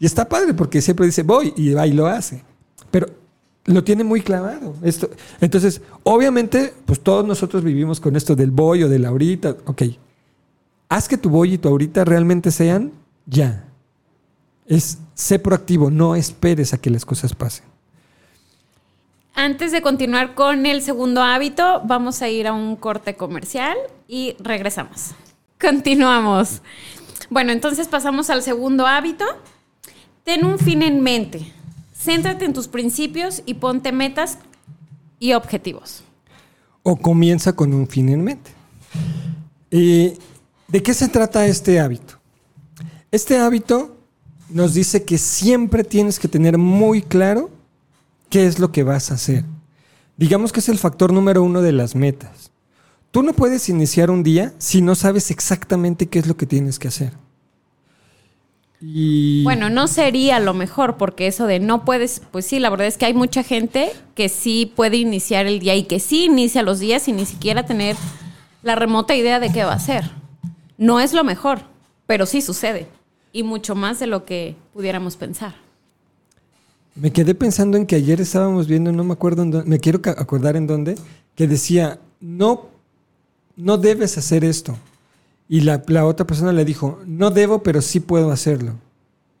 Y 0.00 0.06
está 0.06 0.28
padre 0.28 0.52
porque 0.52 0.82
siempre 0.82 1.06
dice 1.06 1.22
voy 1.22 1.54
y 1.56 1.72
va 1.72 1.86
y 1.86 1.92
lo 1.92 2.08
hace. 2.08 2.42
Pero 2.90 3.06
lo 3.66 3.84
tiene 3.84 4.02
muy 4.02 4.20
clavado. 4.20 4.74
Esto. 4.82 5.10
Entonces, 5.40 5.80
obviamente, 6.02 6.74
pues 6.86 6.98
todos 6.98 7.24
nosotros 7.24 7.62
vivimos 7.62 8.00
con 8.00 8.16
esto 8.16 8.34
del 8.34 8.50
voy 8.50 8.82
o 8.82 8.88
del 8.88 9.04
ahorita. 9.04 9.58
Ok. 9.66 9.82
Haz 10.88 11.06
que 11.06 11.18
tu 11.18 11.30
voy 11.30 11.52
y 11.52 11.58
tu 11.58 11.68
ahorita 11.68 12.04
realmente 12.04 12.50
sean 12.50 12.90
ya. 13.26 13.68
Es 14.72 14.96
sé 15.12 15.38
proactivo, 15.38 15.90
no 15.90 16.16
esperes 16.16 16.72
a 16.72 16.78
que 16.78 16.88
las 16.88 17.04
cosas 17.04 17.34
pasen. 17.34 17.66
Antes 19.34 19.70
de 19.70 19.82
continuar 19.82 20.34
con 20.34 20.64
el 20.64 20.80
segundo 20.80 21.20
hábito, 21.20 21.82
vamos 21.84 22.22
a 22.22 22.30
ir 22.30 22.46
a 22.46 22.54
un 22.54 22.76
corte 22.76 23.14
comercial 23.14 23.76
y 24.08 24.34
regresamos. 24.38 25.10
Continuamos. 25.60 26.62
Bueno, 27.28 27.52
entonces 27.52 27.86
pasamos 27.86 28.30
al 28.30 28.42
segundo 28.42 28.86
hábito. 28.86 29.26
Ten 30.24 30.42
un 30.42 30.58
fin 30.58 30.82
en 30.82 31.02
mente. 31.02 31.52
Céntrate 31.94 32.46
en 32.46 32.54
tus 32.54 32.66
principios 32.66 33.42
y 33.44 33.52
ponte 33.52 33.92
metas 33.92 34.38
y 35.18 35.34
objetivos. 35.34 36.02
O 36.82 36.96
comienza 36.96 37.54
con 37.54 37.74
un 37.74 37.86
fin 37.86 38.08
en 38.08 38.24
mente. 38.24 38.50
Eh, 39.70 40.16
¿De 40.66 40.82
qué 40.82 40.94
se 40.94 41.08
trata 41.08 41.46
este 41.46 41.78
hábito? 41.78 42.14
Este 43.10 43.36
hábito 43.36 43.98
nos 44.52 44.74
dice 44.74 45.04
que 45.04 45.18
siempre 45.18 45.84
tienes 45.84 46.18
que 46.18 46.28
tener 46.28 46.58
muy 46.58 47.02
claro 47.02 47.50
qué 48.30 48.46
es 48.46 48.58
lo 48.58 48.72
que 48.72 48.82
vas 48.82 49.10
a 49.10 49.14
hacer. 49.14 49.44
Digamos 50.16 50.52
que 50.52 50.60
es 50.60 50.68
el 50.68 50.78
factor 50.78 51.12
número 51.12 51.42
uno 51.42 51.62
de 51.62 51.72
las 51.72 51.94
metas. 51.94 52.50
Tú 53.10 53.22
no 53.22 53.32
puedes 53.32 53.68
iniciar 53.68 54.10
un 54.10 54.22
día 54.22 54.52
si 54.58 54.80
no 54.80 54.94
sabes 54.94 55.30
exactamente 55.30 56.06
qué 56.06 56.18
es 56.18 56.26
lo 56.26 56.36
que 56.36 56.46
tienes 56.46 56.78
que 56.78 56.88
hacer. 56.88 57.12
Y 58.80 59.44
Bueno, 59.44 59.70
no 59.70 59.86
sería 59.86 60.40
lo 60.40 60.54
mejor 60.54 60.96
porque 60.96 61.26
eso 61.26 61.46
de 61.46 61.60
no 61.60 61.84
puedes, 61.84 62.22
pues 62.32 62.46
sí, 62.46 62.58
la 62.58 62.70
verdad 62.70 62.86
es 62.86 62.98
que 62.98 63.06
hay 63.06 63.14
mucha 63.14 63.42
gente 63.42 63.92
que 64.14 64.28
sí 64.28 64.72
puede 64.74 64.96
iniciar 64.96 65.46
el 65.46 65.60
día 65.60 65.76
y 65.76 65.84
que 65.84 66.00
sí 66.00 66.24
inicia 66.24 66.62
los 66.62 66.80
días 66.80 67.02
sin 67.02 67.16
ni 67.16 67.26
siquiera 67.26 67.64
tener 67.64 67.96
la 68.62 68.74
remota 68.74 69.14
idea 69.14 69.40
de 69.40 69.52
qué 69.52 69.64
va 69.64 69.72
a 69.72 69.76
hacer. 69.76 70.10
No 70.78 70.98
es 70.98 71.12
lo 71.12 71.22
mejor, 71.22 71.60
pero 72.06 72.26
sí 72.26 72.42
sucede 72.42 72.88
y 73.32 73.42
mucho 73.42 73.74
más 73.74 73.98
de 73.98 74.06
lo 74.06 74.24
que 74.24 74.56
pudiéramos 74.72 75.16
pensar. 75.16 75.54
Me 76.94 77.10
quedé 77.10 77.34
pensando 77.34 77.78
en 77.78 77.86
que 77.86 77.96
ayer 77.96 78.20
estábamos 78.20 78.66
viendo, 78.66 78.92
no 78.92 79.02
me 79.04 79.14
acuerdo 79.14 79.42
en 79.42 79.50
dónde, 79.50 79.68
me 79.68 79.78
quiero 79.78 80.00
acordar 80.04 80.56
en 80.56 80.66
dónde, 80.66 80.96
que 81.34 81.48
decía, 81.48 81.98
no, 82.20 82.66
no 83.56 83.78
debes 83.78 84.18
hacer 84.18 84.44
esto. 84.44 84.76
Y 85.48 85.62
la, 85.62 85.82
la 85.86 86.04
otra 86.06 86.26
persona 86.26 86.52
le 86.52 86.64
dijo, 86.64 87.00
no 87.06 87.30
debo, 87.30 87.62
pero 87.62 87.80
sí 87.80 88.00
puedo 88.00 88.30
hacerlo. 88.30 88.74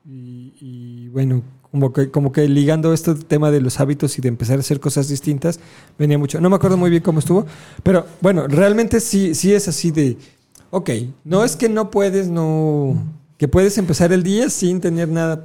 Y, 0.06 0.54
y 0.60 1.08
bueno, 1.08 1.42
como 1.72 1.92
que, 1.92 2.10
como 2.10 2.32
que 2.32 2.48
ligando 2.48 2.92
este 2.92 3.14
tema 3.14 3.50
de 3.50 3.60
los 3.60 3.80
hábitos 3.80 4.18
y 4.18 4.22
de 4.22 4.28
empezar 4.28 4.58
a 4.58 4.60
hacer 4.60 4.78
cosas 4.78 5.08
distintas, 5.08 5.58
venía 5.98 6.18
mucho. 6.18 6.40
No 6.40 6.50
me 6.50 6.56
acuerdo 6.56 6.76
muy 6.76 6.90
bien 6.90 7.02
cómo 7.02 7.18
estuvo, 7.18 7.46
pero 7.82 8.06
bueno, 8.20 8.46
realmente 8.46 9.00
sí, 9.00 9.34
sí 9.34 9.54
es 9.54 9.68
así 9.68 9.90
de, 9.90 10.18
ok, 10.70 10.90
no 11.24 11.44
es 11.44 11.56
que 11.56 11.70
no 11.70 11.90
puedes, 11.90 12.28
no, 12.28 12.96
que 13.42 13.48
puedes 13.48 13.76
empezar 13.76 14.12
el 14.12 14.22
día 14.22 14.48
sin 14.50 14.80
tener 14.80 15.08
nada. 15.08 15.44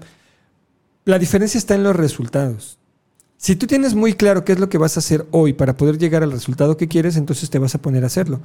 La 1.03 1.17
diferencia 1.17 1.57
está 1.57 1.73
en 1.73 1.81
los 1.81 1.95
resultados. 1.95 2.77
Si 3.37 3.55
tú 3.55 3.65
tienes 3.65 3.95
muy 3.95 4.13
claro 4.13 4.45
qué 4.45 4.51
es 4.51 4.59
lo 4.59 4.69
que 4.69 4.77
vas 4.77 4.97
a 4.97 4.99
hacer 4.99 5.25
hoy 5.31 5.53
para 5.53 5.75
poder 5.75 5.97
llegar 5.97 6.21
al 6.21 6.31
resultado 6.31 6.77
que 6.77 6.87
quieres, 6.87 7.17
entonces 7.17 7.49
te 7.49 7.57
vas 7.57 7.73
a 7.73 7.81
poner 7.81 8.03
a 8.03 8.05
hacerlo. 8.05 8.39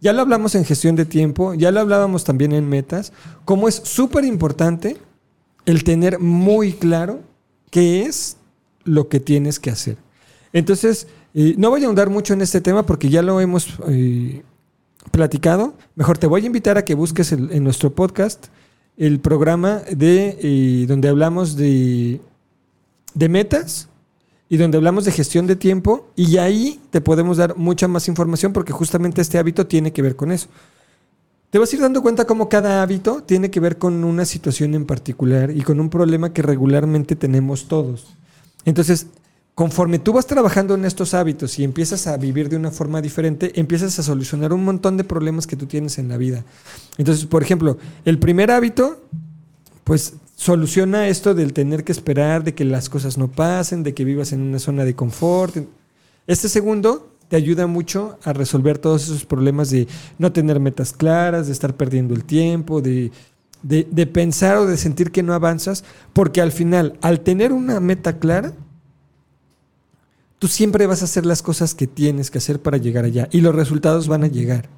Ya 0.00 0.12
lo 0.12 0.20
hablamos 0.20 0.54
en 0.54 0.64
gestión 0.64 0.94
de 0.94 1.04
tiempo, 1.04 1.52
ya 1.54 1.72
lo 1.72 1.80
hablábamos 1.80 2.22
también 2.22 2.52
en 2.52 2.68
metas, 2.68 3.12
cómo 3.44 3.66
es 3.66 3.74
súper 3.74 4.24
importante 4.24 4.98
el 5.66 5.82
tener 5.82 6.20
muy 6.20 6.72
claro 6.72 7.22
qué 7.72 8.02
es 8.02 8.36
lo 8.84 9.08
que 9.08 9.18
tienes 9.18 9.58
que 9.58 9.70
hacer. 9.70 9.96
Entonces, 10.52 11.08
eh, 11.34 11.56
no 11.58 11.70
voy 11.70 11.82
a 11.82 11.86
ahondar 11.86 12.08
mucho 12.08 12.34
en 12.34 12.42
este 12.42 12.60
tema 12.60 12.86
porque 12.86 13.08
ya 13.08 13.22
lo 13.22 13.40
hemos 13.40 13.66
eh, 13.88 14.44
platicado. 15.10 15.74
Mejor 15.96 16.18
te 16.18 16.28
voy 16.28 16.44
a 16.44 16.46
invitar 16.46 16.78
a 16.78 16.84
que 16.84 16.94
busques 16.94 17.32
en 17.32 17.64
nuestro 17.64 17.92
podcast 17.96 18.46
el 18.96 19.20
programa 19.20 19.82
de 19.90 20.38
eh, 20.40 20.86
donde 20.86 21.08
hablamos 21.08 21.56
de, 21.56 22.20
de 23.14 23.28
metas 23.28 23.88
y 24.48 24.58
donde 24.58 24.76
hablamos 24.76 25.04
de 25.04 25.12
gestión 25.12 25.46
de 25.46 25.56
tiempo 25.56 26.10
y 26.14 26.36
ahí 26.36 26.80
te 26.90 27.00
podemos 27.00 27.38
dar 27.38 27.56
mucha 27.56 27.88
más 27.88 28.08
información 28.08 28.52
porque 28.52 28.72
justamente 28.72 29.22
este 29.22 29.38
hábito 29.38 29.66
tiene 29.66 29.92
que 29.92 30.02
ver 30.02 30.14
con 30.14 30.30
eso. 30.30 30.48
Te 31.50 31.58
vas 31.58 31.72
a 31.72 31.76
ir 31.76 31.82
dando 31.82 32.02
cuenta 32.02 32.26
cómo 32.26 32.48
cada 32.48 32.82
hábito 32.82 33.22
tiene 33.22 33.50
que 33.50 33.60
ver 33.60 33.76
con 33.76 34.04
una 34.04 34.24
situación 34.24 34.74
en 34.74 34.86
particular 34.86 35.50
y 35.50 35.62
con 35.62 35.80
un 35.80 35.90
problema 35.90 36.32
que 36.32 36.42
regularmente 36.42 37.14
tenemos 37.14 37.68
todos. 37.68 38.06
Entonces, 38.64 39.06
conforme 39.54 39.98
tú 39.98 40.12
vas 40.12 40.26
trabajando 40.26 40.74
en 40.74 40.84
estos 40.84 41.14
hábitos 41.14 41.58
y 41.58 41.64
empiezas 41.64 42.06
a 42.06 42.16
vivir 42.16 42.48
de 42.48 42.56
una 42.56 42.70
forma 42.70 43.02
diferente, 43.02 43.52
empiezas 43.60 43.98
a 43.98 44.02
solucionar 44.02 44.52
un 44.52 44.64
montón 44.64 44.96
de 44.96 45.04
problemas 45.04 45.46
que 45.46 45.56
tú 45.56 45.66
tienes 45.66 45.98
en 45.98 46.08
la 46.08 46.16
vida. 46.16 46.44
Entonces, 46.96 47.26
por 47.26 47.42
ejemplo, 47.42 47.76
el 48.04 48.18
primer 48.18 48.50
hábito, 48.50 49.02
pues 49.84 50.14
soluciona 50.36 51.08
esto 51.08 51.34
del 51.34 51.52
tener 51.52 51.84
que 51.84 51.92
esperar, 51.92 52.44
de 52.44 52.54
que 52.54 52.64
las 52.64 52.88
cosas 52.88 53.18
no 53.18 53.28
pasen, 53.28 53.82
de 53.82 53.94
que 53.94 54.04
vivas 54.04 54.32
en 54.32 54.40
una 54.40 54.58
zona 54.58 54.84
de 54.84 54.94
confort. 54.94 55.56
Este 56.26 56.48
segundo 56.48 57.12
te 57.28 57.36
ayuda 57.36 57.66
mucho 57.66 58.18
a 58.24 58.32
resolver 58.32 58.78
todos 58.78 59.04
esos 59.04 59.24
problemas 59.24 59.70
de 59.70 59.86
no 60.18 60.32
tener 60.32 60.60
metas 60.60 60.92
claras, 60.92 61.46
de 61.46 61.52
estar 61.52 61.74
perdiendo 61.74 62.14
el 62.14 62.24
tiempo, 62.24 62.80
de, 62.80 63.10
de, 63.62 64.06
pensar 64.06 64.56
o 64.56 64.66
de 64.66 64.76
sentir 64.76 65.12
que 65.12 65.22
no 65.22 65.32
avanzas, 65.32 65.84
porque 66.12 66.40
al 66.40 66.52
final, 66.52 66.98
al 67.00 67.20
tener 67.20 67.52
una 67.52 67.80
meta 67.80 68.18
clara, 68.18 68.52
tú 70.42 70.48
siempre 70.48 70.88
vas 70.88 71.02
a 71.02 71.04
hacer 71.04 71.24
las 71.24 71.40
cosas 71.40 71.72
que 71.72 71.86
tienes 71.86 72.28
que 72.28 72.38
hacer 72.38 72.60
para 72.60 72.76
llegar 72.76 73.04
allá 73.04 73.28
y 73.30 73.42
los 73.42 73.54
resultados 73.54 74.08
van 74.08 74.24
a 74.24 74.26
llegar. 74.26 74.68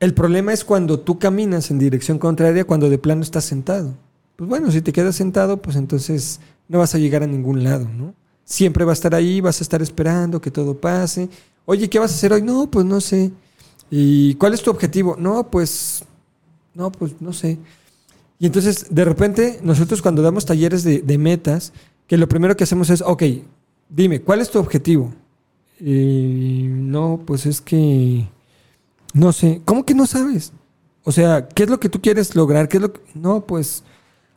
El 0.00 0.14
problema 0.14 0.54
es 0.54 0.64
cuando 0.64 0.98
tú 0.98 1.18
caminas 1.18 1.70
en 1.70 1.78
dirección 1.78 2.18
contraria, 2.18 2.64
cuando 2.64 2.88
de 2.88 2.96
plano 2.96 3.20
estás 3.20 3.44
sentado. 3.44 3.92
Pues 4.36 4.48
bueno, 4.48 4.70
si 4.70 4.80
te 4.80 4.94
quedas 4.94 5.14
sentado, 5.14 5.60
pues 5.60 5.76
entonces 5.76 6.40
no 6.68 6.78
vas 6.78 6.94
a 6.94 6.98
llegar 6.98 7.22
a 7.22 7.26
ningún 7.26 7.62
lado, 7.62 7.86
¿no? 7.86 8.14
Siempre 8.46 8.86
va 8.86 8.92
a 8.92 8.94
estar 8.94 9.14
ahí, 9.14 9.42
vas 9.42 9.60
a 9.60 9.64
estar 9.64 9.82
esperando 9.82 10.40
que 10.40 10.50
todo 10.50 10.74
pase. 10.74 11.28
Oye, 11.66 11.90
¿qué 11.90 11.98
vas 11.98 12.12
a 12.12 12.14
hacer 12.14 12.32
hoy? 12.32 12.40
No, 12.40 12.70
pues 12.70 12.86
no 12.86 13.02
sé. 13.02 13.30
¿Y 13.90 14.36
cuál 14.36 14.54
es 14.54 14.62
tu 14.62 14.70
objetivo? 14.70 15.16
No, 15.18 15.50
pues, 15.50 16.02
no, 16.72 16.90
pues 16.90 17.12
no 17.20 17.34
sé. 17.34 17.58
Y 18.38 18.46
entonces, 18.46 18.86
de 18.88 19.04
repente, 19.04 19.60
nosotros 19.62 20.00
cuando 20.00 20.22
damos 20.22 20.46
talleres 20.46 20.82
de, 20.82 21.02
de 21.02 21.18
metas, 21.18 21.74
que 22.06 22.16
lo 22.16 22.26
primero 22.26 22.56
que 22.56 22.64
hacemos 22.64 22.88
es, 22.88 23.02
ok, 23.02 23.22
dime, 23.88 24.20
¿cuál 24.20 24.40
es 24.40 24.50
tu 24.50 24.58
objetivo? 24.58 25.12
no, 25.80 27.22
pues 27.24 27.46
es 27.46 27.60
que, 27.60 28.28
no 29.14 29.32
sé, 29.32 29.62
¿cómo 29.64 29.84
que 29.86 29.94
no 29.94 30.06
sabes? 30.06 30.52
O 31.04 31.12
sea, 31.12 31.46
¿qué 31.48 31.62
es 31.62 31.70
lo 31.70 31.78
que 31.78 31.88
tú 31.88 32.02
quieres 32.02 32.34
lograr? 32.34 32.68
¿Qué 32.68 32.78
es 32.78 32.82
lo 32.82 32.92
que... 32.92 33.00
No, 33.14 33.46
pues 33.46 33.84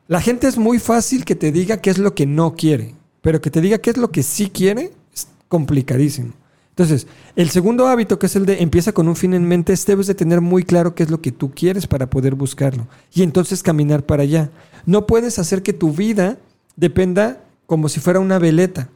la 0.08 0.22
gente 0.22 0.48
es 0.48 0.58
muy 0.58 0.78
fácil 0.78 1.26
que 1.26 1.36
te 1.36 1.52
diga 1.52 1.78
qué 1.78 1.90
es 1.90 1.98
lo 1.98 2.14
que 2.14 2.26
no 2.26 2.56
quiere, 2.56 2.96
pero 3.22 3.42
que 3.42 3.50
te 3.50 3.62
diga 3.62 3.80
qué 3.80 3.90
es 3.90 3.98
lo 3.98 4.12
que 4.12 4.24
sí 4.24 4.50
quiere 4.50 4.92
es 5.14 5.28
complicadísimo. 5.48 6.34
Entonces, 6.70 7.08
el 7.36 7.50
segundo 7.50 7.88
hábito, 7.88 8.18
que 8.18 8.28
es 8.28 8.36
el 8.36 8.46
de 8.46 8.62
empieza 8.62 8.94
con 8.94 9.08
un 9.08 9.16
fin 9.16 9.34
en 9.34 9.48
mente, 9.48 9.74
es 9.74 9.86
debes 9.86 10.08
de 10.08 10.16
tener 10.16 10.42
muy 10.42 10.64
claro 10.64 10.96
qué 10.96 11.04
es 11.04 11.12
lo 11.12 11.22
que 11.22 11.32
tú 11.32 11.52
quieres 11.52 11.88
para 11.88 12.10
poder 12.10 12.36
buscarlo 12.36 12.88
y 13.14 13.24
entonces 13.24 13.62
caminar 13.64 14.06
para 14.06 14.24
allá. 14.24 14.50
No 14.86 15.06
puedes 15.06 15.40
hacer 15.40 15.64
que 15.64 15.74
tu 15.74 15.92
vida 15.92 16.38
dependa 16.76 17.44
como 17.66 17.90
si 17.90 18.00
fuera 18.00 18.20
una 18.20 18.40
veleta. 18.40 18.90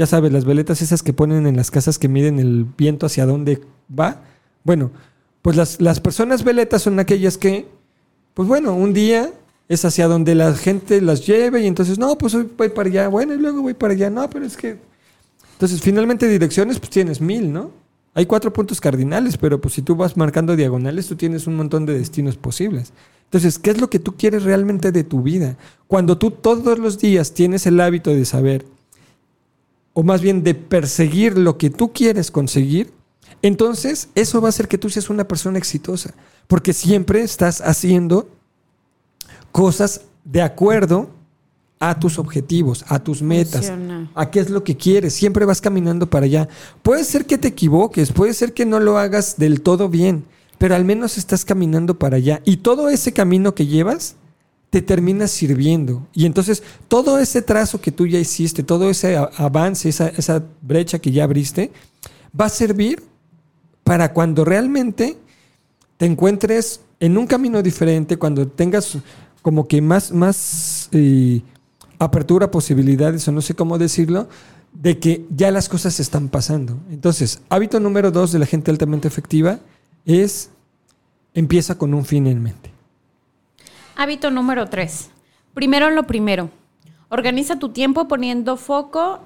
Ya 0.00 0.06
sabes, 0.06 0.32
las 0.32 0.46
veletas 0.46 0.80
esas 0.80 1.02
que 1.02 1.12
ponen 1.12 1.46
en 1.46 1.58
las 1.58 1.70
casas 1.70 1.98
que 1.98 2.08
miden 2.08 2.38
el 2.38 2.64
viento 2.64 3.04
hacia 3.04 3.26
dónde 3.26 3.60
va. 3.92 4.22
Bueno, 4.64 4.92
pues 5.42 5.56
las, 5.56 5.78
las 5.78 6.00
personas 6.00 6.42
veletas 6.42 6.80
son 6.80 6.98
aquellas 6.98 7.36
que, 7.36 7.68
pues 8.32 8.48
bueno, 8.48 8.74
un 8.74 8.94
día 8.94 9.30
es 9.68 9.84
hacia 9.84 10.08
donde 10.08 10.34
la 10.34 10.54
gente 10.54 11.02
las 11.02 11.26
lleve 11.26 11.60
y 11.60 11.66
entonces, 11.66 11.98
no, 11.98 12.16
pues 12.16 12.34
hoy 12.34 12.48
voy 12.56 12.70
para 12.70 12.88
allá, 12.88 13.08
bueno, 13.08 13.34
y 13.34 13.36
luego 13.36 13.60
voy 13.60 13.74
para 13.74 13.92
allá, 13.92 14.08
no, 14.08 14.30
pero 14.30 14.46
es 14.46 14.56
que... 14.56 14.78
Entonces, 15.52 15.82
finalmente 15.82 16.26
direcciones, 16.28 16.78
pues 16.78 16.88
tienes 16.88 17.20
mil, 17.20 17.52
¿no? 17.52 17.70
Hay 18.14 18.24
cuatro 18.24 18.54
puntos 18.54 18.80
cardinales, 18.80 19.36
pero 19.36 19.60
pues 19.60 19.74
si 19.74 19.82
tú 19.82 19.96
vas 19.96 20.16
marcando 20.16 20.56
diagonales, 20.56 21.08
tú 21.08 21.16
tienes 21.16 21.46
un 21.46 21.56
montón 21.56 21.84
de 21.84 21.98
destinos 21.98 22.38
posibles. 22.38 22.94
Entonces, 23.24 23.58
¿qué 23.58 23.68
es 23.68 23.78
lo 23.78 23.90
que 23.90 23.98
tú 23.98 24.16
quieres 24.16 24.44
realmente 24.44 24.92
de 24.92 25.04
tu 25.04 25.20
vida? 25.20 25.58
Cuando 25.86 26.16
tú 26.16 26.30
todos 26.30 26.78
los 26.78 26.98
días 26.98 27.34
tienes 27.34 27.66
el 27.66 27.78
hábito 27.78 28.14
de 28.14 28.24
saber, 28.24 28.64
o 30.00 30.02
más 30.02 30.22
bien 30.22 30.42
de 30.42 30.54
perseguir 30.54 31.36
lo 31.36 31.58
que 31.58 31.68
tú 31.68 31.92
quieres 31.92 32.30
conseguir, 32.30 32.90
entonces 33.42 34.08
eso 34.14 34.40
va 34.40 34.48
a 34.48 34.48
hacer 34.48 34.66
que 34.66 34.78
tú 34.78 34.88
seas 34.88 35.10
una 35.10 35.28
persona 35.28 35.58
exitosa, 35.58 36.14
porque 36.46 36.72
siempre 36.72 37.20
estás 37.20 37.60
haciendo 37.60 38.26
cosas 39.52 40.00
de 40.24 40.40
acuerdo 40.40 41.10
a 41.80 41.98
tus 41.98 42.18
objetivos, 42.18 42.82
a 42.88 42.98
tus 43.00 43.20
metas, 43.20 43.66
Funciona. 43.66 44.10
a 44.14 44.30
qué 44.30 44.40
es 44.40 44.48
lo 44.48 44.64
que 44.64 44.74
quieres, 44.74 45.12
siempre 45.12 45.44
vas 45.44 45.60
caminando 45.60 46.08
para 46.08 46.24
allá. 46.24 46.48
Puede 46.82 47.04
ser 47.04 47.26
que 47.26 47.36
te 47.36 47.48
equivoques, 47.48 48.10
puede 48.10 48.32
ser 48.32 48.54
que 48.54 48.64
no 48.64 48.80
lo 48.80 48.96
hagas 48.96 49.36
del 49.36 49.60
todo 49.60 49.90
bien, 49.90 50.24
pero 50.56 50.74
al 50.76 50.86
menos 50.86 51.18
estás 51.18 51.44
caminando 51.44 51.98
para 51.98 52.16
allá 52.16 52.40
y 52.46 52.56
todo 52.56 52.88
ese 52.88 53.12
camino 53.12 53.54
que 53.54 53.66
llevas 53.66 54.16
te 54.70 54.80
termina 54.80 55.26
sirviendo. 55.26 56.06
Y 56.14 56.26
entonces 56.26 56.62
todo 56.88 57.18
ese 57.18 57.42
trazo 57.42 57.80
que 57.80 57.90
tú 57.90 58.06
ya 58.06 58.18
hiciste, 58.18 58.62
todo 58.62 58.88
ese 58.88 59.16
avance, 59.16 59.88
esa, 59.88 60.08
esa 60.08 60.42
brecha 60.62 61.00
que 61.00 61.10
ya 61.10 61.24
abriste, 61.24 61.72
va 62.38 62.46
a 62.46 62.50
servir 62.50 63.02
para 63.82 64.12
cuando 64.12 64.44
realmente 64.44 65.16
te 65.96 66.06
encuentres 66.06 66.80
en 67.00 67.18
un 67.18 67.26
camino 67.26 67.62
diferente, 67.62 68.16
cuando 68.16 68.46
tengas 68.46 68.96
como 69.42 69.66
que 69.66 69.82
más, 69.82 70.12
más 70.12 70.88
eh, 70.92 71.42
apertura 71.98 72.50
posibilidades, 72.50 73.26
o 73.26 73.32
no 73.32 73.40
sé 73.40 73.54
cómo 73.54 73.78
decirlo, 73.78 74.28
de 74.72 74.98
que 74.98 75.26
ya 75.30 75.50
las 75.50 75.68
cosas 75.68 75.98
están 75.98 76.28
pasando. 76.28 76.78
Entonces, 76.90 77.40
hábito 77.48 77.80
número 77.80 78.10
dos 78.10 78.32
de 78.32 78.38
la 78.38 78.46
gente 78.46 78.70
altamente 78.70 79.08
efectiva 79.08 79.58
es 80.04 80.50
empieza 81.34 81.76
con 81.76 81.92
un 81.94 82.04
fin 82.04 82.26
en 82.26 82.42
mente. 82.42 82.69
Hábito 84.00 84.30
número 84.30 84.66
3. 84.66 85.10
Primero 85.52 85.90
lo 85.90 86.04
primero. 86.06 86.48
Organiza 87.10 87.58
tu 87.58 87.68
tiempo 87.68 88.08
poniendo 88.08 88.56
foco 88.56 89.20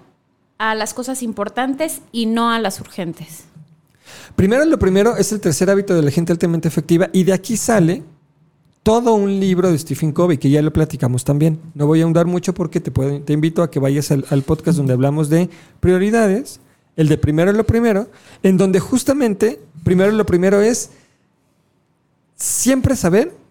a 0.58 0.74
las 0.74 0.94
cosas 0.94 1.22
importantes 1.22 2.00
y 2.10 2.26
no 2.26 2.50
a 2.50 2.58
las 2.58 2.80
urgentes. 2.80 3.44
Primero, 4.34 4.64
lo 4.64 4.76
primero 4.76 5.16
es 5.16 5.30
el 5.30 5.40
tercer 5.40 5.70
hábito 5.70 5.94
de 5.94 6.02
la 6.02 6.10
gente 6.10 6.32
altamente 6.32 6.66
efectiva 6.66 7.08
y 7.12 7.22
de 7.22 7.32
aquí 7.32 7.56
sale 7.56 8.02
todo 8.82 9.14
un 9.14 9.38
libro 9.38 9.70
de 9.70 9.78
Stephen 9.78 10.10
Covey 10.10 10.38
que 10.38 10.50
ya 10.50 10.60
lo 10.60 10.72
platicamos 10.72 11.22
también. 11.22 11.60
No 11.74 11.86
voy 11.86 12.00
a 12.00 12.02
ahondar 12.02 12.26
mucho 12.26 12.52
porque 12.52 12.80
te, 12.80 13.32
invito 13.32 13.62
a 13.62 13.70
que 13.70 13.78
vayas 13.78 14.10
al, 14.10 14.26
al 14.28 14.42
podcast 14.42 14.76
donde 14.76 14.94
hablamos 14.94 15.28
de 15.28 15.50
prioridades, 15.78 16.58
el 16.96 17.06
de 17.06 17.16
primero 17.16 17.52
lo 17.52 17.64
primero, 17.64 18.08
en 18.42 18.56
donde 18.56 18.80
justamente 18.80 19.60
primero 19.84 20.10
lo 20.10 20.26
primero 20.26 20.60
es 20.60 20.90
siempre 22.34 22.96
saber, 22.96 23.43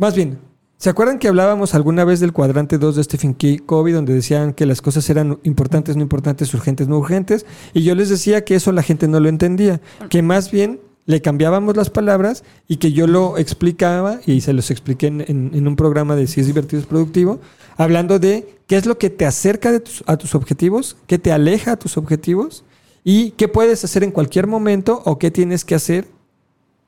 más 0.00 0.14
bien, 0.16 0.38
¿se 0.78 0.88
acuerdan 0.90 1.18
que 1.18 1.28
hablábamos 1.28 1.74
alguna 1.74 2.04
vez 2.04 2.20
del 2.20 2.32
cuadrante 2.32 2.78
2 2.78 2.96
de 2.96 3.04
Stephen 3.04 3.34
K- 3.34 3.62
Covey 3.66 3.92
donde 3.92 4.14
decían 4.14 4.52
que 4.54 4.66
las 4.66 4.80
cosas 4.82 5.08
eran 5.10 5.38
importantes, 5.44 5.94
no 5.96 6.02
importantes, 6.02 6.52
urgentes, 6.54 6.88
no 6.88 6.98
urgentes? 6.98 7.44
Y 7.74 7.82
yo 7.82 7.94
les 7.94 8.08
decía 8.08 8.44
que 8.44 8.54
eso 8.54 8.72
la 8.72 8.82
gente 8.82 9.06
no 9.08 9.20
lo 9.20 9.28
entendía, 9.28 9.80
que 10.08 10.22
más 10.22 10.50
bien 10.50 10.80
le 11.06 11.20
cambiábamos 11.22 11.76
las 11.76 11.90
palabras 11.90 12.44
y 12.68 12.76
que 12.76 12.92
yo 12.92 13.06
lo 13.06 13.36
explicaba 13.36 14.20
y 14.26 14.40
se 14.42 14.52
los 14.52 14.70
expliqué 14.70 15.08
en, 15.08 15.20
en- 15.22 15.50
en 15.54 15.66
un 15.68 15.76
programa 15.76 16.14
de 16.16 16.26
Si 16.26 16.40
es 16.40 16.46
divertido 16.46 16.80
es 16.80 16.86
productivo, 16.86 17.40
hablando 17.76 18.18
de 18.18 18.58
qué 18.66 18.76
es 18.76 18.86
lo 18.86 18.96
que 18.98 19.10
te 19.10 19.26
acerca 19.26 19.72
de 19.72 19.80
tus- 19.80 20.04
a 20.06 20.16
tus 20.16 20.34
objetivos, 20.34 20.96
qué 21.06 21.18
te 21.18 21.32
aleja 21.32 21.72
a 21.72 21.76
tus 21.76 21.96
objetivos 21.96 22.64
y 23.02 23.32
qué 23.32 23.48
puedes 23.48 23.82
hacer 23.84 24.04
en 24.04 24.12
cualquier 24.12 24.46
momento 24.46 25.02
o 25.04 25.18
qué 25.18 25.30
tienes 25.30 25.64
que 25.64 25.74
hacer 25.74 26.06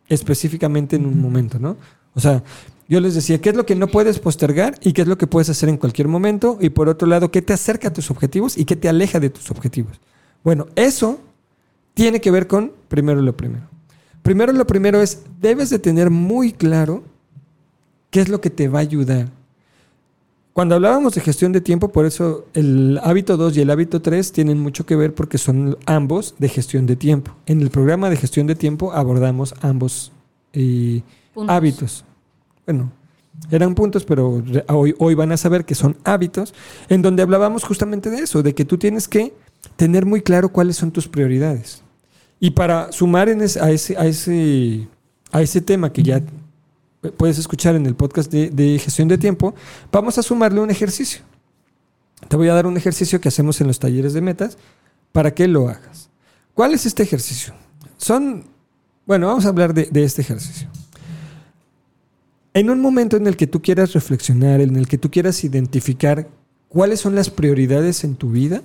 específicamente 0.08 0.96
en 0.96 1.06
un 1.06 1.20
momento, 1.20 1.58
¿no? 1.58 1.76
O 2.14 2.20
sea, 2.20 2.42
yo 2.92 3.00
les 3.00 3.14
decía, 3.14 3.40
¿qué 3.40 3.48
es 3.48 3.56
lo 3.56 3.64
que 3.64 3.74
no 3.74 3.86
puedes 3.86 4.18
postergar 4.18 4.74
y 4.82 4.92
qué 4.92 5.00
es 5.00 5.08
lo 5.08 5.16
que 5.16 5.26
puedes 5.26 5.48
hacer 5.48 5.70
en 5.70 5.78
cualquier 5.78 6.08
momento? 6.08 6.58
Y 6.60 6.68
por 6.68 6.90
otro 6.90 7.08
lado, 7.08 7.30
¿qué 7.30 7.40
te 7.40 7.54
acerca 7.54 7.88
a 7.88 7.92
tus 7.94 8.10
objetivos 8.10 8.58
y 8.58 8.66
qué 8.66 8.76
te 8.76 8.86
aleja 8.86 9.18
de 9.18 9.30
tus 9.30 9.50
objetivos? 9.50 9.98
Bueno, 10.44 10.66
eso 10.76 11.18
tiene 11.94 12.20
que 12.20 12.30
ver 12.30 12.46
con 12.46 12.70
primero 12.88 13.22
lo 13.22 13.34
primero. 13.34 13.66
Primero 14.22 14.52
lo 14.52 14.66
primero 14.66 15.00
es, 15.00 15.22
debes 15.40 15.70
de 15.70 15.78
tener 15.78 16.10
muy 16.10 16.52
claro 16.52 17.02
qué 18.10 18.20
es 18.20 18.28
lo 18.28 18.42
que 18.42 18.50
te 18.50 18.68
va 18.68 18.80
a 18.80 18.82
ayudar. 18.82 19.30
Cuando 20.52 20.74
hablábamos 20.74 21.14
de 21.14 21.22
gestión 21.22 21.52
de 21.52 21.62
tiempo, 21.62 21.92
por 21.92 22.04
eso 22.04 22.44
el 22.52 23.00
hábito 23.02 23.38
2 23.38 23.56
y 23.56 23.62
el 23.62 23.70
hábito 23.70 24.02
3 24.02 24.32
tienen 24.32 24.60
mucho 24.60 24.84
que 24.84 24.96
ver 24.96 25.14
porque 25.14 25.38
son 25.38 25.78
ambos 25.86 26.34
de 26.38 26.50
gestión 26.50 26.84
de 26.84 26.96
tiempo. 26.96 27.34
En 27.46 27.62
el 27.62 27.70
programa 27.70 28.10
de 28.10 28.18
gestión 28.18 28.46
de 28.46 28.54
tiempo 28.54 28.92
abordamos 28.92 29.54
ambos 29.62 30.12
eh, 30.52 31.00
hábitos. 31.48 32.04
Bueno, 32.72 32.90
eran 33.50 33.74
puntos, 33.74 34.04
pero 34.04 34.42
hoy, 34.68 34.94
hoy 34.98 35.14
van 35.14 35.30
a 35.32 35.36
saber 35.36 35.66
que 35.66 35.74
son 35.74 35.96
hábitos, 36.04 36.54
en 36.88 37.02
donde 37.02 37.22
hablábamos 37.22 37.64
justamente 37.64 38.08
de 38.08 38.20
eso, 38.20 38.42
de 38.42 38.54
que 38.54 38.64
tú 38.64 38.78
tienes 38.78 39.08
que 39.08 39.34
tener 39.76 40.06
muy 40.06 40.22
claro 40.22 40.48
cuáles 40.50 40.76
son 40.76 40.90
tus 40.90 41.06
prioridades. 41.06 41.82
Y 42.40 42.52
para 42.52 42.90
sumar 42.92 43.28
en 43.28 43.42
es- 43.42 43.58
a, 43.58 43.70
ese, 43.70 43.96
a, 43.98 44.06
ese, 44.06 44.88
a 45.32 45.42
ese 45.42 45.60
tema 45.60 45.92
que 45.92 46.02
ya 46.02 46.22
puedes 47.18 47.38
escuchar 47.38 47.74
en 47.74 47.84
el 47.84 47.94
podcast 47.94 48.32
de, 48.32 48.78
gestión 48.78 49.08
de 49.08 49.18
tiempo, 49.18 49.54
vamos 49.90 50.16
a 50.16 50.22
sumarle 50.22 50.60
un 50.60 50.70
ejercicio. 50.70 51.20
Te 52.28 52.36
voy 52.36 52.48
a 52.48 52.54
dar 52.54 52.66
un 52.66 52.76
ejercicio 52.78 53.20
que 53.20 53.28
hacemos 53.28 53.60
en 53.60 53.66
los 53.66 53.78
talleres 53.78 54.14
de 54.14 54.22
metas 54.22 54.56
para 55.12 55.34
que 55.34 55.46
lo 55.46 55.68
hagas. 55.68 56.08
¿Cuál 56.54 56.72
es 56.72 56.86
este 56.86 57.02
ejercicio? 57.02 57.52
Son, 57.98 58.44
bueno, 59.04 59.26
vamos 59.26 59.44
a 59.44 59.48
hablar 59.50 59.74
de 59.74 60.04
este 60.04 60.22
ejercicio. 60.22 60.68
En 62.54 62.68
un 62.68 62.80
momento 62.80 63.16
en 63.16 63.26
el 63.26 63.36
que 63.36 63.46
tú 63.46 63.62
quieras 63.62 63.92
reflexionar, 63.94 64.60
en 64.60 64.76
el 64.76 64.86
que 64.86 64.98
tú 64.98 65.10
quieras 65.10 65.42
identificar 65.42 66.28
cuáles 66.68 67.00
son 67.00 67.14
las 67.14 67.30
prioridades 67.30 68.04
en 68.04 68.16
tu 68.16 68.30
vida, 68.30 68.62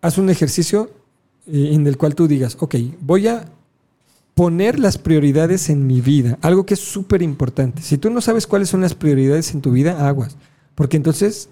haz 0.00 0.18
un 0.18 0.30
ejercicio 0.30 0.90
eh, 1.46 1.70
en 1.72 1.86
el 1.86 1.96
cual 1.96 2.14
tú 2.14 2.28
digas, 2.28 2.56
ok, 2.60 2.76
voy 3.00 3.26
a 3.26 3.46
poner 4.34 4.78
las 4.78 4.98
prioridades 4.98 5.68
en 5.68 5.88
mi 5.88 6.00
vida, 6.00 6.38
algo 6.42 6.64
que 6.64 6.74
es 6.74 6.80
súper 6.80 7.22
importante. 7.22 7.82
Si 7.82 7.98
tú 7.98 8.10
no 8.10 8.20
sabes 8.20 8.46
cuáles 8.46 8.68
son 8.68 8.80
las 8.80 8.94
prioridades 8.94 9.52
en 9.52 9.60
tu 9.60 9.72
vida, 9.72 10.06
aguas, 10.06 10.36
porque 10.76 10.96
entonces 10.96 11.48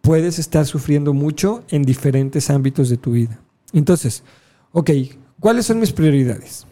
puedes 0.00 0.40
estar 0.40 0.66
sufriendo 0.66 1.14
mucho 1.14 1.62
en 1.68 1.84
diferentes 1.84 2.50
ámbitos 2.50 2.88
de 2.88 2.96
tu 2.96 3.12
vida. 3.12 3.38
Entonces, 3.72 4.24
ok, 4.72 4.90
¿cuáles 5.38 5.66
son 5.66 5.78
mis 5.78 5.92
prioridades? 5.92 6.66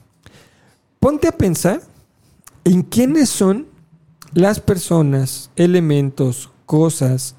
Ponte 0.98 1.28
a 1.28 1.32
pensar 1.32 1.82
en 2.64 2.82
quiénes 2.82 3.28
son 3.28 3.66
las 4.32 4.60
personas, 4.60 5.50
elementos, 5.56 6.50
cosas 6.66 7.36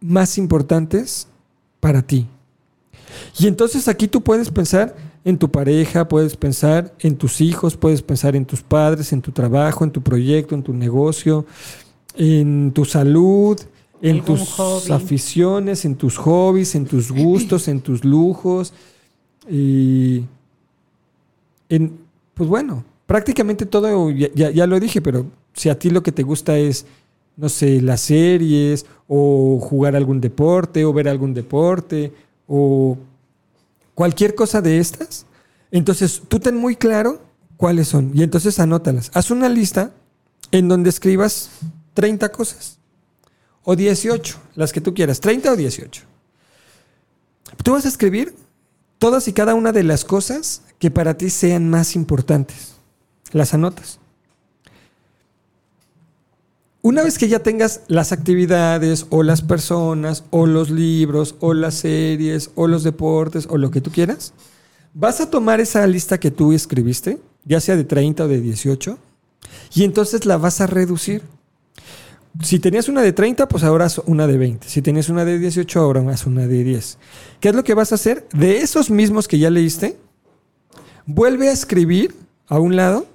más 0.00 0.38
importantes 0.38 1.28
para 1.80 2.02
ti. 2.02 2.26
Y 3.38 3.46
entonces 3.46 3.88
aquí 3.88 4.08
tú 4.08 4.22
puedes 4.22 4.50
pensar 4.50 4.96
en 5.24 5.38
tu 5.38 5.50
pareja, 5.50 6.08
puedes 6.08 6.36
pensar 6.36 6.92
en 6.98 7.16
tus 7.16 7.40
hijos, 7.40 7.76
puedes 7.76 8.02
pensar 8.02 8.34
en 8.34 8.44
tus 8.44 8.62
padres, 8.62 9.12
en 9.12 9.22
tu 9.22 9.30
trabajo, 9.30 9.84
en 9.84 9.92
tu 9.92 10.02
proyecto, 10.02 10.54
en 10.54 10.62
tu 10.62 10.72
negocio, 10.72 11.46
en 12.16 12.72
tu 12.72 12.84
salud, 12.84 13.60
en 14.00 14.24
tus 14.24 14.48
hobby. 14.54 14.92
aficiones, 14.92 15.84
en 15.84 15.94
tus 15.94 16.16
hobbies, 16.16 16.74
en 16.74 16.86
tus 16.86 17.12
gustos, 17.12 17.68
en 17.68 17.80
tus 17.80 18.04
lujos. 18.04 18.72
Y 19.48 20.24
en, 21.68 21.98
pues 22.34 22.48
bueno, 22.48 22.84
prácticamente 23.12 23.66
todo, 23.66 24.10
ya, 24.10 24.66
lo 24.66 24.80
dije, 24.80 25.02
pero 25.02 25.26
si 25.52 25.68
a 25.68 25.78
ti 25.78 25.90
lo 25.90 26.02
que 26.02 26.12
te 26.12 26.22
gusta 26.22 26.56
es, 26.56 26.86
no 27.36 27.50
sé, 27.50 27.82
las 27.82 28.00
series, 28.00 28.86
o 29.06 29.60
jugar 29.60 29.94
algún 29.94 30.18
deporte, 30.18 30.86
o 30.86 30.94
ver 30.94 31.08
algún 31.08 31.34
deporte, 31.34 32.10
o 32.48 32.96
cualquier 33.94 34.34
cosa 34.34 34.62
de 34.62 34.78
estas, 34.78 35.26
entonces 35.70 36.22
tú 36.26 36.40
ten 36.40 36.56
muy 36.56 36.74
claro 36.74 37.20
cuáles 37.58 37.88
son 37.88 38.12
y 38.14 38.22
entonces 38.22 38.58
anótalas. 38.58 39.10
Haz 39.12 39.30
una 39.30 39.50
lista 39.50 39.92
en 40.50 40.68
donde 40.68 40.88
escribas 40.88 41.50
30 41.92 42.32
cosas 42.32 42.78
o 43.62 43.76
18, 43.76 44.38
las 44.54 44.72
que 44.72 44.80
tú 44.80 44.94
quieras, 44.94 45.20
30 45.20 45.52
o 45.52 45.56
18. 45.56 46.02
Tú 47.62 47.72
vas 47.72 47.84
a 47.84 47.88
escribir 47.88 48.34
todas 48.98 49.28
y 49.28 49.34
cada 49.34 49.54
una 49.54 49.70
de 49.70 49.82
las 49.82 50.02
cosas 50.06 50.62
que 50.78 50.90
para 50.90 51.18
ti 51.18 51.28
sean 51.28 51.68
más 51.68 51.94
importantes. 51.94 52.72
Las 53.32 53.54
anotas. 53.54 53.98
Una 56.84 57.04
vez 57.04 57.16
que 57.16 57.28
ya 57.28 57.38
tengas 57.38 57.82
las 57.86 58.10
actividades 58.10 59.06
o 59.10 59.22
las 59.22 59.40
personas 59.40 60.24
o 60.30 60.46
los 60.46 60.68
libros 60.68 61.36
o 61.38 61.54
las 61.54 61.74
series 61.74 62.50
o 62.56 62.66
los 62.66 62.82
deportes 62.82 63.46
o 63.48 63.56
lo 63.56 63.70
que 63.70 63.80
tú 63.80 63.92
quieras, 63.92 64.34
vas 64.92 65.20
a 65.20 65.30
tomar 65.30 65.60
esa 65.60 65.86
lista 65.86 66.18
que 66.18 66.32
tú 66.32 66.52
escribiste, 66.52 67.20
ya 67.44 67.60
sea 67.60 67.76
de 67.76 67.84
30 67.84 68.24
o 68.24 68.28
de 68.28 68.40
18, 68.40 68.98
y 69.74 69.84
entonces 69.84 70.26
la 70.26 70.38
vas 70.38 70.60
a 70.60 70.66
reducir. 70.66 71.22
Si 72.42 72.58
tenías 72.58 72.88
una 72.88 73.02
de 73.02 73.12
30, 73.12 73.46
pues 73.46 73.62
ahora 73.62 73.84
haz 73.84 73.98
una 74.06 74.26
de 74.26 74.38
20. 74.38 74.68
Si 74.68 74.82
tenías 74.82 75.08
una 75.08 75.24
de 75.24 75.38
18, 75.38 75.78
ahora 75.78 76.02
haz 76.10 76.26
una 76.26 76.48
de 76.48 76.64
10. 76.64 76.98
¿Qué 77.38 77.50
es 77.50 77.54
lo 77.54 77.62
que 77.62 77.74
vas 77.74 77.92
a 77.92 77.94
hacer? 77.94 78.26
De 78.32 78.58
esos 78.58 78.90
mismos 78.90 79.28
que 79.28 79.38
ya 79.38 79.50
leíste, 79.50 79.98
vuelve 81.06 81.48
a 81.48 81.52
escribir 81.52 82.16
a 82.48 82.58
un 82.58 82.74
lado 82.74 83.06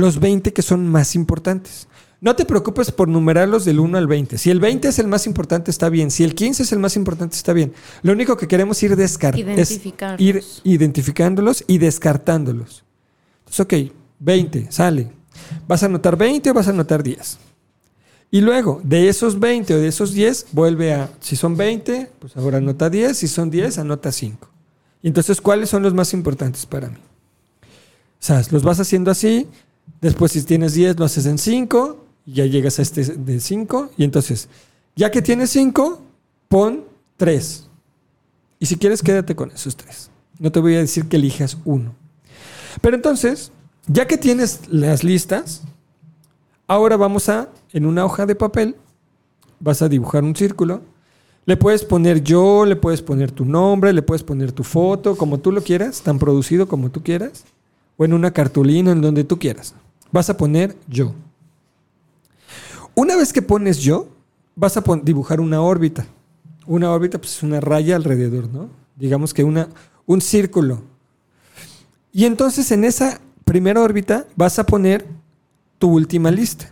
los 0.00 0.20
20 0.20 0.52
que 0.52 0.62
son 0.62 0.88
más 0.88 1.14
importantes. 1.14 1.88
No 2.20 2.36
te 2.36 2.44
preocupes 2.44 2.90
por 2.90 3.08
numerarlos 3.08 3.64
del 3.64 3.80
1 3.80 3.96
al 3.98 4.06
20. 4.06 4.38
Si 4.38 4.50
el 4.50 4.60
20 4.60 4.88
es 4.88 4.98
el 4.98 5.06
más 5.06 5.26
importante, 5.26 5.70
está 5.70 5.88
bien. 5.88 6.10
Si 6.10 6.24
el 6.24 6.34
15 6.34 6.62
es 6.64 6.72
el 6.72 6.78
más 6.78 6.96
importante, 6.96 7.36
está 7.36 7.52
bien. 7.52 7.72
Lo 8.02 8.12
único 8.12 8.36
que 8.36 8.48
queremos 8.48 8.82
ir 8.82 8.96
descartando 8.96 9.52
es 9.52 9.80
ir 10.18 10.42
identificándolos 10.64 11.64
y 11.66 11.78
descartándolos. 11.78 12.84
Entonces, 13.40 13.60
ok, 13.60 13.92
20, 14.18 14.72
sale. 14.72 15.12
¿Vas 15.66 15.82
a 15.82 15.86
anotar 15.86 16.16
20 16.16 16.50
o 16.50 16.54
vas 16.54 16.66
a 16.66 16.70
anotar 16.70 17.02
10? 17.02 17.38
Y 18.30 18.40
luego, 18.40 18.80
de 18.82 19.08
esos 19.08 19.38
20 19.38 19.74
o 19.74 19.78
de 19.78 19.88
esos 19.88 20.12
10, 20.12 20.48
vuelve 20.52 20.94
a, 20.94 21.10
si 21.20 21.36
son 21.36 21.56
20, 21.56 22.10
pues 22.18 22.36
ahora 22.36 22.58
anota 22.58 22.90
10, 22.90 23.16
si 23.16 23.28
son 23.28 23.50
10, 23.50 23.78
anota 23.78 24.10
5. 24.10 24.48
Y 25.02 25.08
entonces, 25.08 25.40
¿cuáles 25.40 25.70
son 25.70 25.82
los 25.82 25.94
más 25.94 26.12
importantes 26.12 26.66
para 26.66 26.88
mí? 26.88 26.98
O 28.18 28.24
sea, 28.26 28.42
los 28.50 28.62
vas 28.62 28.80
haciendo 28.80 29.10
así, 29.10 29.46
después 30.00 30.32
si 30.32 30.42
tienes 30.42 30.74
10, 30.74 30.98
lo 30.98 31.04
haces 31.04 31.26
en 31.26 31.38
5, 31.38 32.04
y 32.26 32.34
ya 32.34 32.46
llegas 32.46 32.78
a 32.78 32.82
este 32.82 33.04
de 33.04 33.40
5, 33.40 33.90
y 33.96 34.04
entonces, 34.04 34.48
ya 34.94 35.10
que 35.10 35.22
tienes 35.22 35.50
5, 35.50 36.02
pon 36.48 36.84
3. 37.16 37.68
Y 38.58 38.66
si 38.66 38.76
quieres, 38.76 39.02
quédate 39.02 39.36
con 39.36 39.50
esos 39.50 39.76
3. 39.76 40.10
No 40.38 40.52
te 40.52 40.60
voy 40.60 40.74
a 40.74 40.80
decir 40.80 41.06
que 41.06 41.16
elijas 41.16 41.58
uno. 41.64 41.94
Pero 42.80 42.96
entonces, 42.96 43.52
ya 43.86 44.06
que 44.06 44.18
tienes 44.18 44.60
las 44.68 45.04
listas, 45.04 45.62
ahora 46.66 46.96
vamos 46.96 47.28
a, 47.28 47.48
en 47.72 47.86
una 47.86 48.04
hoja 48.04 48.26
de 48.26 48.34
papel, 48.34 48.76
vas 49.60 49.82
a 49.82 49.88
dibujar 49.88 50.24
un 50.24 50.36
círculo. 50.36 50.82
Le 51.44 51.56
puedes 51.56 51.84
poner 51.84 52.22
yo, 52.24 52.66
le 52.66 52.76
puedes 52.76 53.02
poner 53.02 53.30
tu 53.30 53.44
nombre, 53.44 53.92
le 53.92 54.02
puedes 54.02 54.24
poner 54.24 54.52
tu 54.52 54.64
foto, 54.64 55.16
como 55.16 55.38
tú 55.38 55.52
lo 55.52 55.62
quieras, 55.62 56.02
tan 56.02 56.18
producido 56.18 56.66
como 56.66 56.90
tú 56.90 57.02
quieras, 57.02 57.44
o 57.96 58.04
en 58.04 58.12
una 58.12 58.32
cartulina, 58.32 58.90
en 58.90 59.00
donde 59.00 59.24
tú 59.24 59.38
quieras. 59.38 59.74
Vas 60.16 60.30
a 60.30 60.36
poner 60.38 60.74
yo. 60.88 61.12
Una 62.94 63.16
vez 63.16 63.34
que 63.34 63.42
pones 63.42 63.80
yo, 63.80 64.08
vas 64.54 64.74
a 64.78 64.82
dibujar 65.02 65.42
una 65.42 65.60
órbita. 65.60 66.06
Una 66.66 66.90
órbita 66.90 67.18
pues, 67.18 67.36
es 67.36 67.42
una 67.42 67.60
raya 67.60 67.96
alrededor, 67.96 68.48
¿no? 68.48 68.70
Digamos 68.96 69.34
que 69.34 69.44
una, 69.44 69.68
un 70.06 70.22
círculo. 70.22 70.80
Y 72.14 72.24
entonces 72.24 72.72
en 72.72 72.84
esa 72.84 73.20
primera 73.44 73.82
órbita 73.82 74.24
vas 74.36 74.58
a 74.58 74.64
poner 74.64 75.04
tu 75.78 75.90
última 75.90 76.30
lista. 76.30 76.70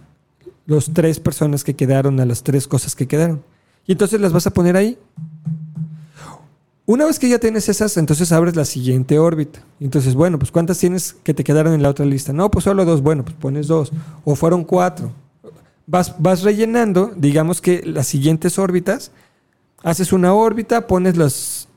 Los 0.64 0.94
tres 0.94 1.20
personas 1.20 1.64
que 1.64 1.74
quedaron, 1.74 2.20
a 2.20 2.24
las 2.24 2.44
tres 2.44 2.66
cosas 2.66 2.96
que 2.96 3.06
quedaron. 3.06 3.44
Y 3.86 3.92
entonces 3.92 4.22
las 4.22 4.32
vas 4.32 4.46
a 4.46 4.54
poner 4.54 4.74
ahí. 4.74 4.96
Una 6.86 7.06
vez 7.06 7.18
que 7.18 7.28
ya 7.28 7.38
tienes 7.38 7.68
esas, 7.68 7.96
entonces 7.96 8.30
abres 8.30 8.56
la 8.56 8.66
siguiente 8.66 9.18
órbita. 9.18 9.60
Entonces, 9.80 10.14
bueno, 10.14 10.38
pues 10.38 10.50
¿cuántas 10.50 10.78
tienes 10.78 11.14
que 11.22 11.32
te 11.32 11.42
quedaron 11.42 11.72
en 11.72 11.82
la 11.82 11.88
otra 11.88 12.04
lista? 12.04 12.32
No, 12.32 12.50
pues 12.50 12.64
solo 12.64 12.84
dos. 12.84 13.00
Bueno, 13.00 13.24
pues 13.24 13.36
pones 13.36 13.66
dos. 13.66 13.90
O 14.24 14.36
fueron 14.36 14.64
cuatro. 14.64 15.12
Vas, 15.86 16.14
vas 16.18 16.42
rellenando, 16.42 17.12
digamos 17.16 17.60
que 17.60 17.82
las 17.84 18.06
siguientes 18.06 18.58
órbitas. 18.58 19.12
Haces 19.82 20.12
una 20.12 20.34
órbita, 20.34 20.86
pones 20.86 21.16
las 21.16 21.68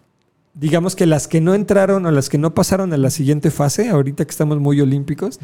digamos 0.60 0.96
que 0.96 1.06
las 1.06 1.28
que 1.28 1.40
no 1.40 1.54
entraron 1.54 2.06
o 2.06 2.12
las 2.12 2.30
que 2.30 2.38
no 2.38 2.54
pasaron 2.54 2.92
a 2.92 2.98
la 2.98 3.12
siguiente 3.12 3.52
fase, 3.52 3.90
ahorita 3.90 4.26
que 4.26 4.32
estamos 4.32 4.60
muy 4.60 4.82
olímpicos, 4.82 5.40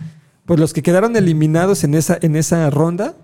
pues 0.45 0.59
los 0.59 0.74
que 0.74 0.82
quedaron 0.82 1.16
eliminados 1.16 1.84
en 1.84 1.93
esa, 1.93 2.18
en 2.22 2.36
esa 2.36 2.70
ronda 2.70 3.16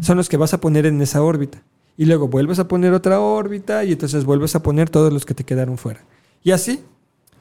son 0.00 0.16
los 0.16 0.28
que 0.28 0.36
vas 0.36 0.54
a 0.54 0.60
poner 0.60 0.86
en 0.86 1.02
esa 1.02 1.22
órbita. 1.22 1.62
Y 1.96 2.06
luego 2.06 2.28
vuelves 2.28 2.58
a 2.58 2.68
poner 2.68 2.92
otra 2.92 3.20
órbita 3.20 3.84
y 3.84 3.92
entonces 3.92 4.24
vuelves 4.24 4.54
a 4.54 4.62
poner 4.62 4.90
todos 4.90 5.12
los 5.12 5.24
que 5.24 5.34
te 5.34 5.44
quedaron 5.44 5.78
fuera. 5.78 6.04
Y 6.42 6.50
así, 6.52 6.80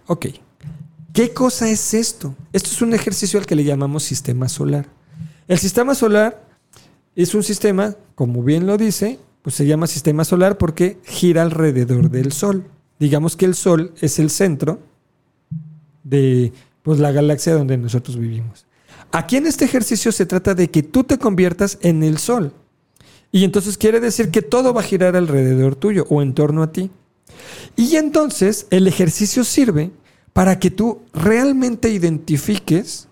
ok. 0.08 0.28
¿Qué 1.14 1.34
cosa 1.34 1.70
es 1.70 1.94
esto? 1.94 2.36
Esto 2.54 2.70
es 2.70 2.82
un 2.82 2.94
ejercicio 2.94 3.40
al 3.40 3.46
que 3.46 3.56
le 3.56 3.64
llamamos 3.64 4.04
sistema 4.04 4.50
solar. 4.50 4.88
El 5.48 5.58
sistema 5.58 5.96
solar 5.96 6.48
es 7.16 7.36
un 7.36 7.44
sistema, 7.44 7.96
como 8.16 8.44
bien 8.44 8.66
lo 8.68 8.78
dice, 8.78 9.20
pues 9.42 9.56
se 9.56 9.66
llama 9.66 9.88
sistema 9.88 10.24
solar 10.24 10.58
porque 10.58 11.00
gira 11.04 11.42
alrededor 11.42 12.10
del 12.10 12.32
Sol 12.32 12.66
digamos 13.02 13.36
que 13.36 13.46
el 13.46 13.56
Sol 13.56 13.96
es 14.00 14.20
el 14.20 14.30
centro 14.30 14.80
de 16.04 16.54
pues, 16.84 17.00
la 17.00 17.12
galaxia 17.12 17.56
donde 17.56 17.76
nosotros 17.76 18.16
vivimos. 18.16 18.68
Aquí 19.12 19.38
en 19.38 19.48
este 19.48 19.66
ejercicio 19.66 20.12
se 20.12 20.28
trata 20.28 20.54
de 20.54 20.70
que 20.70 20.84
tú 20.84 21.04
te 21.04 21.18
conviertas 21.18 21.80
en 21.82 22.04
el 22.04 22.20
Sol. 22.20 22.54
Y 23.32 23.44
entonces 23.44 23.78
quiere 23.78 24.00
decir 24.00 24.30
que 24.30 24.42
todo 24.42 24.74
va 24.74 24.82
a 24.82 24.86
girar 24.86 25.16
alrededor 25.16 25.76
tuyo 25.76 26.06
o 26.10 26.22
en 26.22 26.34
torno 26.34 26.64
a 26.64 26.72
ti. 26.72 26.92
Y 27.76 27.96
entonces 27.96 28.68
el 28.70 28.88
ejercicio 28.88 29.44
sirve 29.44 29.92
para 30.34 30.60
que 30.60 30.72
tú 30.72 31.02
realmente 31.14 31.90
identifiques 31.90 33.08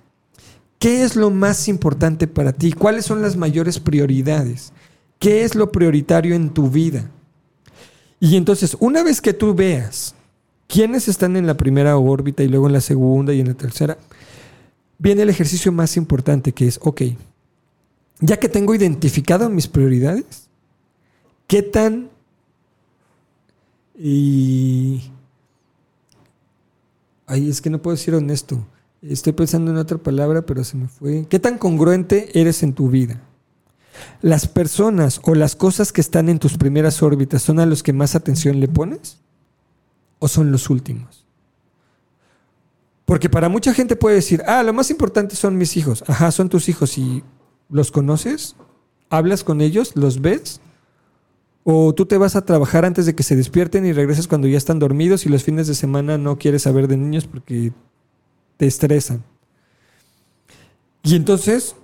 qué 0.77 1.03
es 1.03 1.15
lo 1.15 1.29
más 1.29 1.67
importante 1.67 2.27
para 2.27 2.53
ti, 2.53 2.71
cuáles 2.71 3.05
son 3.05 3.21
las 3.21 3.35
mayores 3.35 3.79
prioridades, 3.79 4.71
qué 5.19 5.43
es 5.43 5.55
lo 5.55 5.71
prioritario 5.71 6.35
en 6.35 6.49
tu 6.49 6.69
vida. 6.69 7.09
Y 8.19 8.35
entonces, 8.35 8.75
una 8.79 9.03
vez 9.03 9.21
que 9.21 9.33
tú 9.33 9.53
veas 9.53 10.15
quiénes 10.67 11.07
están 11.07 11.35
en 11.35 11.47
la 11.47 11.55
primera 11.55 11.97
órbita 11.97 12.43
y 12.43 12.47
luego 12.47 12.67
en 12.67 12.73
la 12.73 12.81
segunda 12.81 13.33
y 13.33 13.39
en 13.39 13.47
la 13.47 13.53
tercera, 13.53 13.97
viene 14.97 15.23
el 15.23 15.29
ejercicio 15.29 15.71
más 15.71 15.97
importante 15.97 16.51
que 16.51 16.67
es, 16.67 16.79
ok, 16.81 17.01
ya 18.19 18.37
que 18.37 18.49
tengo 18.49 18.75
identificado 18.75 19.49
mis 19.49 19.67
prioridades, 19.67 20.49
¿qué 21.47 21.61
tan... 21.61 22.09
Y... 23.97 25.11
Ay, 27.25 27.49
es 27.49 27.61
que 27.61 27.69
no 27.69 27.81
puedo 27.81 27.95
decir 27.95 28.15
honesto. 28.15 28.65
Estoy 29.01 29.33
pensando 29.33 29.71
en 29.71 29.77
otra 29.77 29.97
palabra, 29.97 30.41
pero 30.41 30.63
se 30.63 30.75
me 30.75 30.87
fue. 30.87 31.25
¿Qué 31.29 31.39
tan 31.39 31.57
congruente 31.57 32.39
eres 32.39 32.63
en 32.63 32.73
tu 32.73 32.89
vida? 32.89 33.21
¿Las 34.21 34.47
personas 34.47 35.21
o 35.23 35.35
las 35.35 35.55
cosas 35.55 35.93
que 35.93 36.01
están 36.01 36.29
en 36.29 36.39
tus 36.39 36.57
primeras 36.57 37.01
órbitas 37.03 37.41
son 37.41 37.59
a 37.59 37.65
los 37.65 37.83
que 37.83 37.93
más 37.93 38.15
atención 38.15 38.59
le 38.59 38.67
pones? 38.67 39.19
¿O 40.19 40.27
son 40.27 40.51
los 40.51 40.69
últimos? 40.69 41.25
Porque 43.05 43.29
para 43.29 43.47
mucha 43.49 43.73
gente 43.73 43.95
puede 43.95 44.15
decir, 44.15 44.43
ah, 44.45 44.63
lo 44.63 44.73
más 44.73 44.89
importante 44.91 45.35
son 45.35 45.57
mis 45.57 45.77
hijos. 45.77 46.03
Ajá, 46.07 46.31
son 46.31 46.49
tus 46.49 46.67
hijos 46.67 46.97
y 46.97 47.23
los 47.69 47.91
conoces, 47.91 48.55
hablas 49.09 49.43
con 49.43 49.61
ellos, 49.61 49.95
los 49.95 50.21
ves. 50.21 50.61
O 51.63 51.93
tú 51.93 52.05
te 52.05 52.17
vas 52.17 52.35
a 52.35 52.45
trabajar 52.45 52.85
antes 52.85 53.05
de 53.05 53.15
que 53.15 53.23
se 53.23 53.35
despierten 53.35 53.85
y 53.85 53.93
regresas 53.93 54.27
cuando 54.27 54.47
ya 54.47 54.57
están 54.57 54.79
dormidos 54.79 55.25
y 55.25 55.29
los 55.29 55.43
fines 55.43 55.67
de 55.67 55.75
semana 55.75 56.17
no 56.17 56.37
quieres 56.37 56.63
saber 56.63 56.87
de 56.87 56.97
niños 56.97 57.27
porque 57.27 57.73
te 58.57 58.65
estresan. 58.65 59.23
Y 61.03 61.15
entonces, 61.15 61.75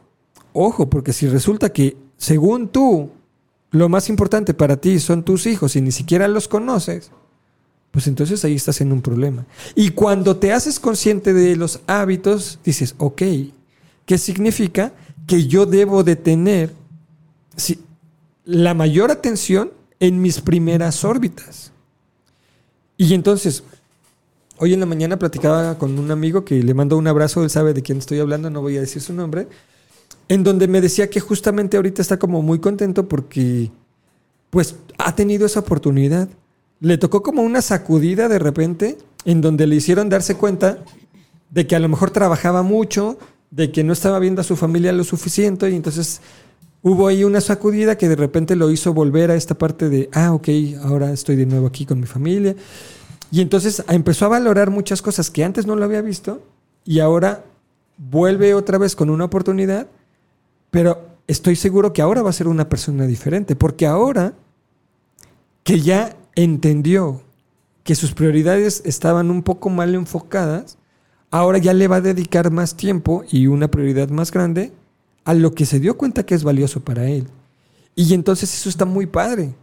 ojo, 0.53 0.89
porque 0.89 1.13
si 1.13 1.27
resulta 1.27 1.71
que 1.71 1.97
según 2.17 2.69
tú, 2.69 3.11
lo 3.71 3.89
más 3.89 4.09
importante 4.09 4.53
para 4.53 4.77
ti 4.77 4.99
son 4.99 5.23
tus 5.23 5.45
hijos 5.45 5.75
y 5.75 5.81
ni 5.81 5.91
siquiera 5.91 6.27
los 6.27 6.47
conoces, 6.47 7.11
pues 7.91 8.07
entonces 8.07 8.43
ahí 8.43 8.55
estás 8.55 8.81
en 8.81 8.91
un 8.91 9.01
problema. 9.01 9.45
Y 9.75 9.91
cuando 9.91 10.37
te 10.37 10.53
haces 10.53 10.79
consciente 10.79 11.33
de 11.33 11.55
los 11.55 11.81
hábitos, 11.87 12.59
dices, 12.63 12.95
ok, 12.97 13.21
¿qué 14.05 14.17
significa? 14.17 14.93
Que 15.27 15.47
yo 15.47 15.65
debo 15.65 16.03
de 16.03 16.15
tener 16.15 16.71
la 18.45 18.73
mayor 18.73 19.11
atención 19.11 19.71
en 19.99 20.21
mis 20.21 20.41
primeras 20.41 21.03
órbitas. 21.03 21.71
Y 22.97 23.13
entonces, 23.13 23.63
hoy 24.57 24.73
en 24.73 24.79
la 24.79 24.85
mañana 24.85 25.17
platicaba 25.17 25.77
con 25.77 25.97
un 25.99 26.11
amigo 26.11 26.45
que 26.45 26.61
le 26.63 26.73
mando 26.73 26.97
un 26.97 27.07
abrazo, 27.07 27.43
él 27.43 27.49
sabe 27.49 27.73
de 27.73 27.81
quién 27.81 27.97
estoy 27.97 28.19
hablando, 28.19 28.49
no 28.49 28.61
voy 28.61 28.77
a 28.77 28.81
decir 28.81 29.01
su 29.01 29.13
nombre, 29.13 29.47
en 30.27 30.43
donde 30.43 30.67
me 30.67 30.81
decía 30.81 31.09
que 31.09 31.19
justamente 31.19 31.77
ahorita 31.77 32.01
está 32.01 32.17
como 32.17 32.41
muy 32.41 32.59
contento 32.59 33.07
porque 33.07 33.71
pues 34.49 34.75
ha 34.97 35.15
tenido 35.15 35.45
esa 35.45 35.59
oportunidad. 35.59 36.29
Le 36.79 36.97
tocó 36.97 37.21
como 37.21 37.41
una 37.41 37.61
sacudida 37.61 38.27
de 38.27 38.39
repente 38.39 38.97
en 39.25 39.41
donde 39.41 39.67
le 39.67 39.75
hicieron 39.75 40.09
darse 40.09 40.35
cuenta 40.35 40.79
de 41.49 41.67
que 41.67 41.75
a 41.75 41.79
lo 41.79 41.89
mejor 41.89 42.11
trabajaba 42.11 42.63
mucho, 42.63 43.17
de 43.55 43.71
que 43.71 43.85
no 43.85 43.93
estaba 43.93 44.19
viendo 44.19 44.41
a 44.41 44.43
su 44.43 44.57
familia 44.57 44.91
lo 44.91 45.05
suficiente 45.05 45.69
y 45.69 45.75
entonces 45.75 46.19
hubo 46.81 47.07
ahí 47.07 47.23
una 47.23 47.39
sacudida 47.39 47.97
que 47.97 48.09
de 48.09 48.17
repente 48.17 48.57
lo 48.57 48.69
hizo 48.69 48.93
volver 48.93 49.31
a 49.31 49.35
esta 49.35 49.57
parte 49.57 49.87
de, 49.87 50.09
ah, 50.11 50.33
ok, 50.33 50.49
ahora 50.83 51.13
estoy 51.13 51.37
de 51.37 51.45
nuevo 51.45 51.65
aquí 51.65 51.85
con 51.85 52.01
mi 52.01 52.05
familia. 52.05 52.53
Y 53.31 53.39
entonces 53.39 53.81
empezó 53.87 54.25
a 54.25 54.29
valorar 54.29 54.71
muchas 54.71 55.01
cosas 55.01 55.31
que 55.31 55.45
antes 55.45 55.65
no 55.65 55.77
lo 55.77 55.85
había 55.85 56.01
visto 56.01 56.43
y 56.83 56.99
ahora 56.99 57.45
vuelve 57.97 58.53
otra 58.53 58.77
vez 58.77 58.93
con 58.93 59.09
una 59.09 59.23
oportunidad, 59.23 59.87
pero 60.69 61.07
estoy 61.25 61.55
seguro 61.55 61.93
que 61.93 62.01
ahora 62.01 62.21
va 62.21 62.31
a 62.31 62.33
ser 62.33 62.49
una 62.49 62.67
persona 62.67 63.07
diferente, 63.07 63.55
porque 63.55 63.87
ahora 63.87 64.33
que 65.63 65.79
ya 65.79 66.17
entendió 66.35 67.21
que 67.85 67.95
sus 67.95 68.11
prioridades 68.11 68.81
estaban 68.83 69.31
un 69.31 69.43
poco 69.43 69.69
mal 69.69 69.95
enfocadas, 69.95 70.77
ahora 71.31 71.57
ya 71.57 71.73
le 71.73 71.87
va 71.87 71.97
a 71.97 72.01
dedicar 72.01 72.51
más 72.51 72.77
tiempo 72.77 73.23
y 73.29 73.47
una 73.47 73.69
prioridad 73.69 74.09
más 74.09 74.31
grande 74.31 74.71
a 75.23 75.33
lo 75.33 75.53
que 75.53 75.65
se 75.65 75.79
dio 75.79 75.97
cuenta 75.97 76.25
que 76.25 76.35
es 76.35 76.43
valioso 76.43 76.81
para 76.81 77.07
él. 77.07 77.27
Y 77.95 78.13
entonces 78.13 78.53
eso 78.53 78.69
está 78.69 78.85
muy 78.85 79.05
padre. 79.05 79.53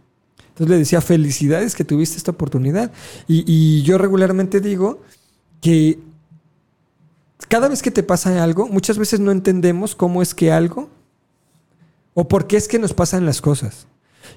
Entonces 0.49 0.69
le 0.69 0.77
decía, 0.77 1.01
felicidades 1.01 1.73
que 1.73 1.83
tuviste 1.83 2.17
esta 2.17 2.31
oportunidad. 2.31 2.91
Y, 3.27 3.81
yo 3.81 3.97
regularmente 3.97 4.59
digo 4.59 5.01
que 5.61 5.99
cada 7.47 7.67
vez 7.67 7.81
que 7.81 7.91
te 7.91 8.03
pasa 8.03 8.43
algo, 8.43 8.67
muchas 8.67 8.97
veces 8.97 9.19
no 9.19 9.31
entendemos 9.31 9.95
cómo 9.95 10.21
es 10.21 10.35
que 10.35 10.51
algo 10.51 10.89
o 12.13 12.27
por 12.27 12.45
qué 12.45 12.57
es 12.57 12.67
que 12.67 12.77
nos 12.77 12.93
pasan 12.93 13.25
las 13.25 13.41
cosas. 13.41 13.87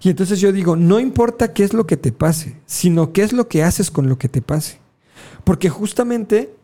Y 0.02 0.08
entonces 0.08 0.40
yo 0.40 0.52
digo, 0.52 0.74
no 0.76 1.00
importa 1.00 1.52
qué 1.52 1.64
es 1.64 1.74
lo 1.74 1.86
que 1.86 1.96
te 1.96 2.12
pase, 2.12 2.56
sino 2.66 3.12
qué 3.12 3.22
es 3.22 3.32
lo 3.32 3.48
que 3.48 3.62
haces 3.62 3.90
con 3.90 4.08
lo 4.08 4.18
que 4.18 4.28
te 4.28 4.40
pase. 4.40 4.78
Porque 5.44 5.68
justamente 5.68 6.54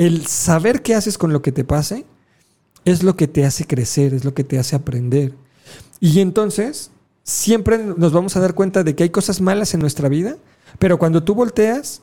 el 0.00 0.26
saber 0.26 0.80
qué 0.80 0.94
haces 0.94 1.18
con 1.18 1.30
lo 1.30 1.42
que 1.42 1.52
te 1.52 1.62
pase 1.62 2.06
es 2.86 3.02
lo 3.02 3.16
que 3.16 3.28
te 3.28 3.44
hace 3.44 3.66
crecer, 3.66 4.14
es 4.14 4.24
lo 4.24 4.32
que 4.32 4.44
te 4.44 4.58
hace 4.58 4.74
aprender. 4.74 5.34
Y 6.00 6.20
entonces 6.20 6.90
siempre 7.22 7.76
nos 7.76 8.10
vamos 8.10 8.34
a 8.34 8.40
dar 8.40 8.54
cuenta 8.54 8.82
de 8.82 8.96
que 8.96 9.02
hay 9.02 9.10
cosas 9.10 9.42
malas 9.42 9.74
en 9.74 9.80
nuestra 9.80 10.08
vida, 10.08 10.38
pero 10.78 10.98
cuando 10.98 11.22
tú 11.22 11.34
volteas, 11.34 12.00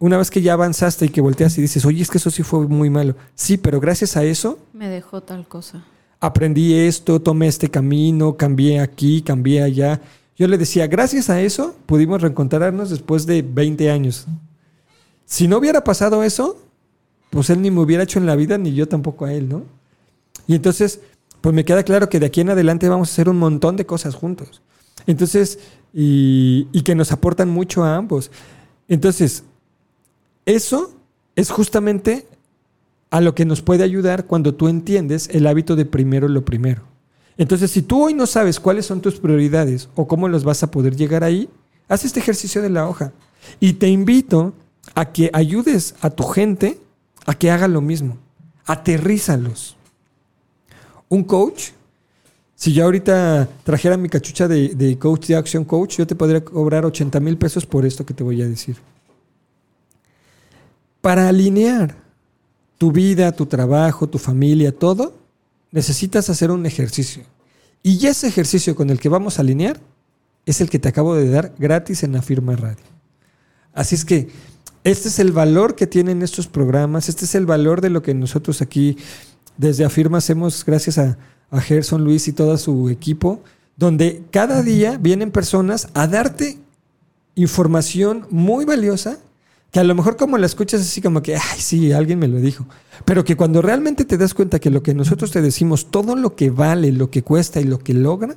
una 0.00 0.18
vez 0.18 0.30
que 0.30 0.42
ya 0.42 0.52
avanzaste 0.52 1.06
y 1.06 1.08
que 1.08 1.22
volteas 1.22 1.56
y 1.56 1.62
dices, 1.62 1.86
oye, 1.86 2.02
es 2.02 2.10
que 2.10 2.18
eso 2.18 2.30
sí 2.30 2.42
fue 2.42 2.68
muy 2.68 2.90
malo. 2.90 3.16
Sí, 3.34 3.56
pero 3.56 3.80
gracias 3.80 4.18
a 4.18 4.24
eso... 4.24 4.58
Me 4.74 4.90
dejó 4.90 5.22
tal 5.22 5.48
cosa. 5.48 5.86
Aprendí 6.20 6.74
esto, 6.74 7.22
tomé 7.22 7.48
este 7.48 7.70
camino, 7.70 8.36
cambié 8.36 8.80
aquí, 8.80 9.22
cambié 9.22 9.62
allá. 9.62 10.02
Yo 10.36 10.46
le 10.46 10.58
decía, 10.58 10.86
gracias 10.88 11.30
a 11.30 11.40
eso 11.40 11.74
pudimos 11.86 12.20
reencontrarnos 12.20 12.90
después 12.90 13.24
de 13.24 13.40
20 13.40 13.90
años. 13.90 14.26
Si 15.24 15.48
no 15.48 15.56
hubiera 15.56 15.82
pasado 15.84 16.22
eso, 16.22 16.58
pues 17.32 17.48
él 17.48 17.62
ni 17.62 17.70
me 17.70 17.80
hubiera 17.80 18.02
hecho 18.02 18.18
en 18.18 18.26
la 18.26 18.36
vida, 18.36 18.58
ni 18.58 18.74
yo 18.74 18.86
tampoco 18.86 19.24
a 19.24 19.32
él, 19.32 19.48
¿no? 19.48 19.62
Y 20.46 20.54
entonces, 20.54 21.00
pues 21.40 21.54
me 21.54 21.64
queda 21.64 21.82
claro 21.82 22.10
que 22.10 22.20
de 22.20 22.26
aquí 22.26 22.42
en 22.42 22.50
adelante 22.50 22.90
vamos 22.90 23.08
a 23.08 23.12
hacer 23.12 23.30
un 23.30 23.38
montón 23.38 23.76
de 23.76 23.86
cosas 23.86 24.14
juntos. 24.14 24.60
Entonces, 25.06 25.58
y, 25.94 26.68
y 26.72 26.82
que 26.82 26.94
nos 26.94 27.10
aportan 27.10 27.48
mucho 27.48 27.84
a 27.84 27.96
ambos. 27.96 28.30
Entonces, 28.86 29.44
eso 30.44 30.94
es 31.34 31.50
justamente 31.50 32.26
a 33.08 33.22
lo 33.22 33.34
que 33.34 33.46
nos 33.46 33.62
puede 33.62 33.82
ayudar 33.82 34.26
cuando 34.26 34.54
tú 34.54 34.68
entiendes 34.68 35.30
el 35.32 35.46
hábito 35.46 35.74
de 35.74 35.86
primero 35.86 36.28
lo 36.28 36.44
primero. 36.44 36.82
Entonces, 37.38 37.70
si 37.70 37.80
tú 37.80 38.04
hoy 38.04 38.12
no 38.12 38.26
sabes 38.26 38.60
cuáles 38.60 38.84
son 38.84 39.00
tus 39.00 39.18
prioridades 39.18 39.88
o 39.94 40.06
cómo 40.06 40.28
los 40.28 40.44
vas 40.44 40.62
a 40.62 40.70
poder 40.70 40.96
llegar 40.96 41.24
ahí, 41.24 41.48
haz 41.88 42.04
este 42.04 42.20
ejercicio 42.20 42.60
de 42.60 42.68
la 42.68 42.86
hoja. 42.86 43.14
Y 43.58 43.72
te 43.72 43.88
invito 43.88 44.52
a 44.94 45.12
que 45.12 45.30
ayudes 45.32 45.94
a 46.02 46.10
tu 46.10 46.24
gente 46.24 46.78
a 47.26 47.34
que 47.34 47.50
haga 47.50 47.68
lo 47.68 47.80
mismo. 47.80 48.18
Aterrízalos. 48.64 49.76
Un 51.08 51.24
coach, 51.24 51.70
si 52.54 52.72
yo 52.72 52.84
ahorita 52.84 53.48
trajera 53.64 53.96
mi 53.96 54.08
cachucha 54.08 54.48
de, 54.48 54.68
de 54.68 54.98
coach 54.98 55.26
de 55.26 55.36
Action 55.36 55.64
Coach, 55.64 55.98
yo 55.98 56.06
te 56.06 56.14
podría 56.14 56.44
cobrar 56.44 56.84
80 56.86 57.20
mil 57.20 57.36
pesos 57.36 57.66
por 57.66 57.84
esto 57.84 58.06
que 58.06 58.14
te 58.14 58.22
voy 58.22 58.40
a 58.40 58.48
decir. 58.48 58.76
Para 61.00 61.28
alinear 61.28 61.96
tu 62.78 62.92
vida, 62.92 63.32
tu 63.32 63.46
trabajo, 63.46 64.08
tu 64.08 64.18
familia, 64.18 64.76
todo, 64.76 65.14
necesitas 65.70 66.30
hacer 66.30 66.50
un 66.50 66.66
ejercicio. 66.66 67.24
Y 67.82 68.06
ese 68.06 68.28
ejercicio 68.28 68.76
con 68.76 68.90
el 68.90 69.00
que 69.00 69.08
vamos 69.08 69.38
a 69.38 69.42
alinear 69.42 69.80
es 70.46 70.60
el 70.60 70.70
que 70.70 70.78
te 70.78 70.88
acabo 70.88 71.14
de 71.14 71.28
dar 71.28 71.54
gratis 71.58 72.02
en 72.02 72.12
la 72.12 72.22
firma 72.22 72.54
radio. 72.56 72.84
Así 73.72 73.94
es 73.94 74.04
que 74.04 74.30
este 74.84 75.08
es 75.08 75.18
el 75.18 75.32
valor 75.32 75.74
que 75.74 75.86
tienen 75.86 76.22
estos 76.22 76.46
programas, 76.46 77.08
este 77.08 77.24
es 77.24 77.34
el 77.34 77.46
valor 77.46 77.80
de 77.80 77.90
lo 77.90 78.02
que 78.02 78.14
nosotros 78.14 78.62
aquí 78.62 78.96
desde 79.56 79.84
Afirma 79.84 80.18
hacemos 80.18 80.64
gracias 80.64 80.98
a, 80.98 81.18
a 81.50 81.60
Gerson 81.60 82.04
Luis 82.04 82.26
y 82.28 82.32
todo 82.32 82.56
su 82.58 82.88
equipo, 82.88 83.42
donde 83.76 84.22
cada 84.30 84.62
día 84.62 84.98
vienen 84.98 85.30
personas 85.30 85.88
a 85.94 86.06
darte 86.06 86.58
información 87.34 88.26
muy 88.30 88.64
valiosa 88.64 89.18
que 89.72 89.80
a 89.80 89.84
lo 89.84 89.94
mejor 89.94 90.18
como 90.18 90.36
la 90.36 90.44
escuchas 90.44 90.82
así 90.82 91.00
como 91.00 91.22
que, 91.22 91.34
ay, 91.34 91.58
sí, 91.58 91.92
alguien 91.92 92.18
me 92.18 92.28
lo 92.28 92.38
dijo. 92.38 92.66
Pero 93.06 93.24
que 93.24 93.36
cuando 93.36 93.62
realmente 93.62 94.04
te 94.04 94.18
das 94.18 94.34
cuenta 94.34 94.58
que 94.58 94.70
lo 94.70 94.82
que 94.82 94.94
nosotros 94.94 95.30
te 95.30 95.40
decimos, 95.40 95.90
todo 95.90 96.14
lo 96.14 96.36
que 96.36 96.50
vale, 96.50 96.92
lo 96.92 97.10
que 97.10 97.22
cuesta 97.22 97.58
y 97.58 97.64
lo 97.64 97.78
que 97.78 97.94
logra, 97.94 98.36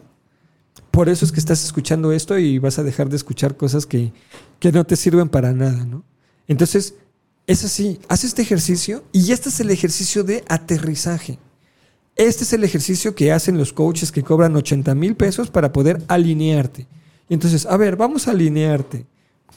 por 0.91 1.09
eso 1.09 1.25
es 1.25 1.33
que 1.33 1.41
estás 1.41 1.65
escuchando 1.65 2.13
esto 2.13 2.39
y 2.39 2.57
vas 2.57 2.79
a 2.79 2.83
dejar 2.83 3.09
de 3.09 3.17
escuchar 3.17 3.57
cosas 3.57 3.85
que, 3.85 4.13
que 4.59 4.71
no 4.71 4.85
te 4.85 4.95
sirven 4.95 5.27
para 5.27 5.51
nada, 5.51 5.85
¿no? 5.85 6.03
Entonces, 6.47 6.95
es 7.47 7.63
así, 7.63 7.99
haz 8.07 8.23
este 8.23 8.41
ejercicio 8.41 9.03
y 9.11 9.31
este 9.31 9.49
es 9.49 9.59
el 9.59 9.69
ejercicio 9.69 10.23
de 10.23 10.43
aterrizaje. 10.47 11.37
Este 12.15 12.43
es 12.43 12.53
el 12.53 12.63
ejercicio 12.63 13.13
que 13.13 13.31
hacen 13.31 13.57
los 13.57 13.73
coaches 13.73 14.11
que 14.11 14.23
cobran 14.23 14.55
80 14.55 14.95
mil 14.95 15.15
pesos 15.15 15.49
para 15.49 15.73
poder 15.73 16.01
alinearte. 16.07 16.87
Entonces, 17.29 17.65
a 17.65 17.77
ver, 17.77 17.97
vamos 17.97 18.27
a 18.27 18.31
alinearte. 18.31 19.05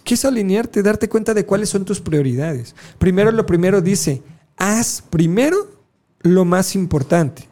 ¿Qué 0.05 0.15
es 0.15 0.25
alinearte? 0.25 0.83
Darte 0.83 1.09
cuenta 1.09 1.35
de 1.35 1.47
cuáles 1.47 1.69
son 1.69 1.85
tus 1.85 2.01
prioridades. 2.01 2.75
Primero, 2.99 3.31
lo 3.31 3.47
primero 3.47 3.81
dice, 3.81 4.23
haz 4.57 5.03
primero 5.09 5.71
lo 6.21 6.45
más 6.45 6.75
importante. 6.75 7.49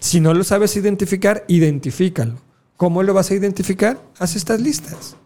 Si 0.00 0.20
no 0.20 0.34
lo 0.34 0.44
sabes 0.44 0.76
identificar, 0.76 1.44
identifícalo. 1.48 2.34
¿Cómo 2.76 3.02
lo 3.02 3.14
vas 3.14 3.30
a 3.30 3.34
identificar? 3.34 4.02
Haz 4.18 4.36
estas 4.36 4.60
listas. 4.60 5.16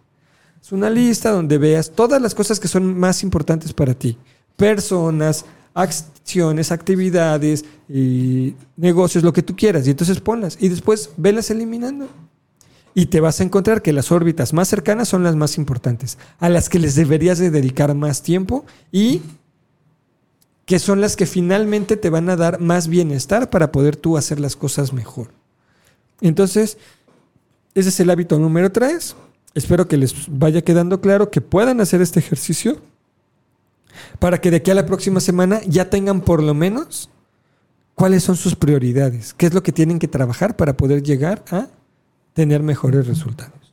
Es 0.66 0.72
una 0.72 0.90
lista 0.90 1.30
donde 1.30 1.58
veas 1.58 1.92
todas 1.92 2.20
las 2.20 2.34
cosas 2.34 2.58
que 2.58 2.66
son 2.66 2.98
más 2.98 3.22
importantes 3.22 3.72
para 3.72 3.94
ti. 3.94 4.18
Personas, 4.56 5.44
acciones, 5.72 6.72
actividades, 6.72 7.64
y 7.88 8.56
negocios, 8.76 9.22
lo 9.22 9.32
que 9.32 9.44
tú 9.44 9.54
quieras. 9.54 9.86
Y 9.86 9.90
entonces 9.90 10.18
ponlas. 10.18 10.58
Y 10.60 10.68
después 10.68 11.10
velas 11.16 11.50
eliminando 11.50 12.08
y 12.94 13.06
te 13.06 13.20
vas 13.20 13.38
a 13.38 13.44
encontrar 13.44 13.80
que 13.80 13.92
las 13.92 14.10
órbitas 14.10 14.52
más 14.52 14.66
cercanas 14.66 15.06
son 15.06 15.22
las 15.22 15.36
más 15.36 15.56
importantes, 15.56 16.18
a 16.40 16.48
las 16.48 16.68
que 16.68 16.80
les 16.80 16.96
deberías 16.96 17.38
de 17.38 17.52
dedicar 17.52 17.94
más 17.94 18.22
tiempo 18.22 18.64
y 18.90 19.22
que 20.64 20.80
son 20.80 21.00
las 21.00 21.14
que 21.14 21.26
finalmente 21.26 21.96
te 21.96 22.10
van 22.10 22.28
a 22.28 22.34
dar 22.34 22.58
más 22.58 22.88
bienestar 22.88 23.50
para 23.50 23.70
poder 23.70 23.94
tú 23.94 24.16
hacer 24.16 24.40
las 24.40 24.56
cosas 24.56 24.92
mejor. 24.92 25.28
Entonces, 26.20 26.76
ese 27.76 27.90
es 27.90 28.00
el 28.00 28.10
hábito 28.10 28.36
número 28.40 28.72
tres. 28.72 29.14
Espero 29.56 29.88
que 29.88 29.96
les 29.96 30.14
vaya 30.28 30.60
quedando 30.60 31.00
claro 31.00 31.30
que 31.30 31.40
puedan 31.40 31.80
hacer 31.80 32.02
este 32.02 32.20
ejercicio 32.20 32.76
para 34.18 34.38
que 34.38 34.50
de 34.50 34.58
aquí 34.58 34.70
a 34.70 34.74
la 34.74 34.84
próxima 34.84 35.18
semana 35.18 35.62
ya 35.66 35.88
tengan 35.88 36.20
por 36.20 36.42
lo 36.42 36.52
menos 36.52 37.08
cuáles 37.94 38.22
son 38.22 38.36
sus 38.36 38.54
prioridades, 38.54 39.32
qué 39.32 39.46
es 39.46 39.54
lo 39.54 39.62
que 39.62 39.72
tienen 39.72 39.98
que 39.98 40.08
trabajar 40.08 40.56
para 40.56 40.76
poder 40.76 41.02
llegar 41.02 41.42
a 41.50 41.68
tener 42.34 42.62
mejores 42.62 43.06
resultados. 43.06 43.72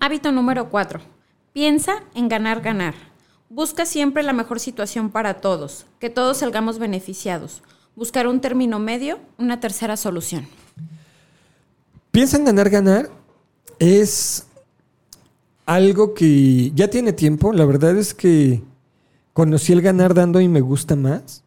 Hábito 0.00 0.32
número 0.32 0.70
cuatro. 0.70 1.00
Piensa 1.52 2.02
en 2.14 2.30
ganar, 2.30 2.62
ganar. 2.62 2.94
Busca 3.50 3.84
siempre 3.84 4.22
la 4.22 4.32
mejor 4.32 4.60
situación 4.60 5.10
para 5.10 5.42
todos, 5.42 5.84
que 5.98 6.08
todos 6.08 6.38
salgamos 6.38 6.78
beneficiados. 6.78 7.62
Buscar 7.96 8.26
un 8.26 8.40
término 8.40 8.78
medio, 8.78 9.18
una 9.36 9.60
tercera 9.60 9.98
solución. 9.98 10.48
Piensa 12.12 12.38
en 12.38 12.46
ganar, 12.46 12.70
ganar 12.70 13.10
es 13.78 14.45
algo 15.66 16.14
que 16.14 16.70
ya 16.74 16.88
tiene 16.88 17.12
tiempo. 17.12 17.52
La 17.52 17.64
verdad 17.66 17.96
es 17.96 18.14
que 18.14 18.62
conocí 19.32 19.72
el 19.72 19.82
ganar 19.82 20.14
dando 20.14 20.40
y 20.40 20.48
me 20.48 20.60
gusta 20.60 20.96
más. 20.96 21.42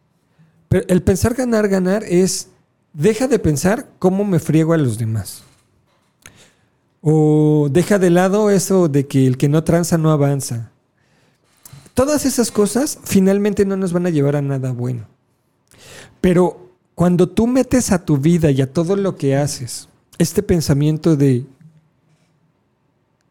Pero 0.67 0.85
el 0.87 1.01
pensar 1.01 1.33
ganar, 1.33 1.67
ganar 1.67 2.03
es, 2.03 2.49
deja 2.93 3.27
de 3.27 3.39
pensar 3.39 3.89
cómo 3.97 4.23
me 4.23 4.39
friego 4.39 4.73
a 4.73 4.77
los 4.77 4.97
demás. 4.99 5.43
O 7.01 7.69
deja 7.71 7.97
de 7.97 8.09
lado 8.09 8.49
eso 8.49 8.89
de 8.89 9.07
que 9.07 9.25
el 9.25 9.37
que 9.37 9.49
no 9.49 9.63
tranza 9.63 9.97
no 9.97 10.11
avanza. 10.11 10.71
Todas 11.93 12.25
esas 12.25 12.51
cosas 12.51 12.99
finalmente 13.03 13.65
no 13.65 13.77
nos 13.77 13.93
van 13.93 14.05
a 14.05 14.09
llevar 14.09 14.35
a 14.35 14.41
nada 14.41 14.71
bueno. 14.73 15.07
Pero 16.21 16.69
cuando 16.93 17.27
tú 17.29 17.47
metes 17.47 17.91
a 17.91 18.03
tu 18.03 18.17
vida 18.17 18.51
y 18.51 18.61
a 18.61 18.71
todo 18.71 18.95
lo 18.95 19.15
que 19.15 19.35
haces 19.35 19.87
este 20.17 20.43
pensamiento 20.43 21.15
de 21.15 21.45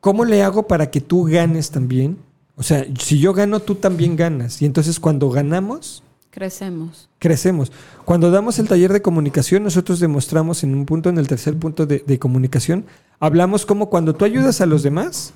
¿cómo 0.09 0.25
le 0.25 0.43
hago 0.43 0.67
para 0.67 0.91
que 0.91 1.03
tú 1.03 1.25
ganes 1.25 1.71
también? 1.71 2.17
O 2.57 2.63
sea, 2.63 2.87
si 2.99 3.19
yo 3.19 3.35
gano, 3.35 3.61
tú 3.61 3.75
también 3.75 4.17
ganas. 4.17 4.63
Y 4.63 4.65
entonces 4.65 4.99
cuando 4.99 5.29
ganamos, 5.29 6.03
Crecemos. 6.31 7.11
crecemos. 7.19 7.71
Cuando 8.07 8.31
damos 8.31 8.59
el 8.59 8.69
taller 8.69 8.91
de 8.91 9.03
comunicación, 9.03 9.65
nosotros 9.65 10.01
demostramos 10.01 10.65
en 10.65 10.75
un 10.75 10.87
punto, 10.87 11.11
en 11.11 11.19
el 11.19 11.29
tercer 11.29 11.59
punto 11.59 11.85
de, 11.85 12.03
de 12.07 12.19
comunicación, 12.19 12.87
hablamos 13.21 13.67
como 13.67 13.91
cuando 13.91 14.15
tú 14.15 14.25
ayudas 14.25 14.63
a 14.63 14.67
los 14.67 14.83
demás, 14.83 15.35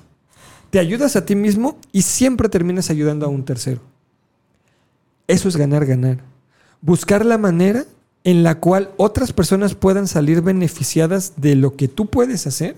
te 0.71 0.79
ayudas 0.79 1.15
a 1.15 1.23
ti 1.23 1.35
mismo 1.35 1.77
y 1.91 2.01
siempre 2.01 2.49
terminas 2.49 2.89
ayudando 2.89 3.27
a 3.27 3.29
un 3.29 3.45
tercero. 3.45 3.79
Eso 5.27 5.47
es 5.49 5.55
ganar, 5.55 5.85
ganar. 5.85 6.17
Buscar 6.81 7.27
la 7.27 7.37
manera 7.37 7.85
en 8.23 8.41
la 8.41 8.59
cual 8.59 8.89
otras 8.97 9.33
personas 9.33 9.75
puedan 9.75 10.07
salir 10.07 10.41
beneficiadas 10.41 11.33
de 11.37 11.53
lo 11.55 11.75
que 11.75 11.87
tú 11.87 12.07
puedes 12.07 12.47
hacer, 12.47 12.75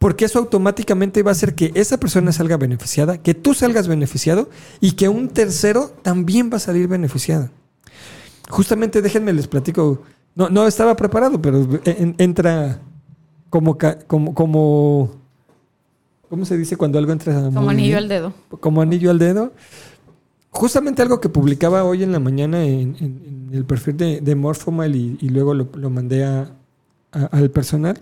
porque 0.00 0.24
eso 0.24 0.38
automáticamente 0.38 1.22
va 1.22 1.30
a 1.30 1.32
hacer 1.32 1.54
que 1.54 1.72
esa 1.74 2.00
persona 2.00 2.32
salga 2.32 2.56
beneficiada, 2.56 3.18
que 3.18 3.34
tú 3.34 3.52
salgas 3.52 3.86
beneficiado 3.86 4.48
y 4.80 4.92
que 4.92 5.10
un 5.10 5.28
tercero 5.28 5.92
también 6.02 6.48
va 6.50 6.56
a 6.56 6.60
salir 6.60 6.88
beneficiado. 6.88 7.50
Justamente 8.48 9.02
déjenme 9.02 9.34
les 9.34 9.46
platico, 9.46 10.02
no, 10.34 10.48
no 10.48 10.66
estaba 10.66 10.96
preparado, 10.96 11.40
pero 11.42 11.68
en- 11.84 12.14
entra 12.16 12.80
como, 13.50 13.76
como, 14.06 14.34
como, 14.34 15.10
¿cómo 16.30 16.44
se 16.46 16.56
dice 16.56 16.78
cuando 16.78 16.98
algo 16.98 17.12
entra 17.12 17.34
Como 17.34 17.60
muy 17.60 17.74
anillo 17.74 17.98
al 17.98 18.08
dedo. 18.08 18.32
como 18.58 18.80
anillo 18.80 19.10
al 19.10 19.18
dedo. 19.18 19.52
Justamente 20.52 21.02
algo 21.02 21.20
que 21.20 21.28
publicaba 21.28 21.84
hoy 21.84 22.02
en 22.02 22.10
la 22.12 22.20
mañana 22.20 22.64
en, 22.64 22.96
en- 23.00 23.48
en 23.50 23.50
el 23.52 23.64
perfil 23.66 23.98
de, 23.98 24.20
de 24.22 24.34
Morphomile 24.34 24.96
y, 24.96 25.18
y 25.20 25.28
luego 25.28 25.52
lo, 25.52 25.68
lo 25.74 25.90
mandé 25.90 26.24
a- 26.24 26.50
a- 27.12 27.24
al 27.26 27.50
personal. 27.50 28.00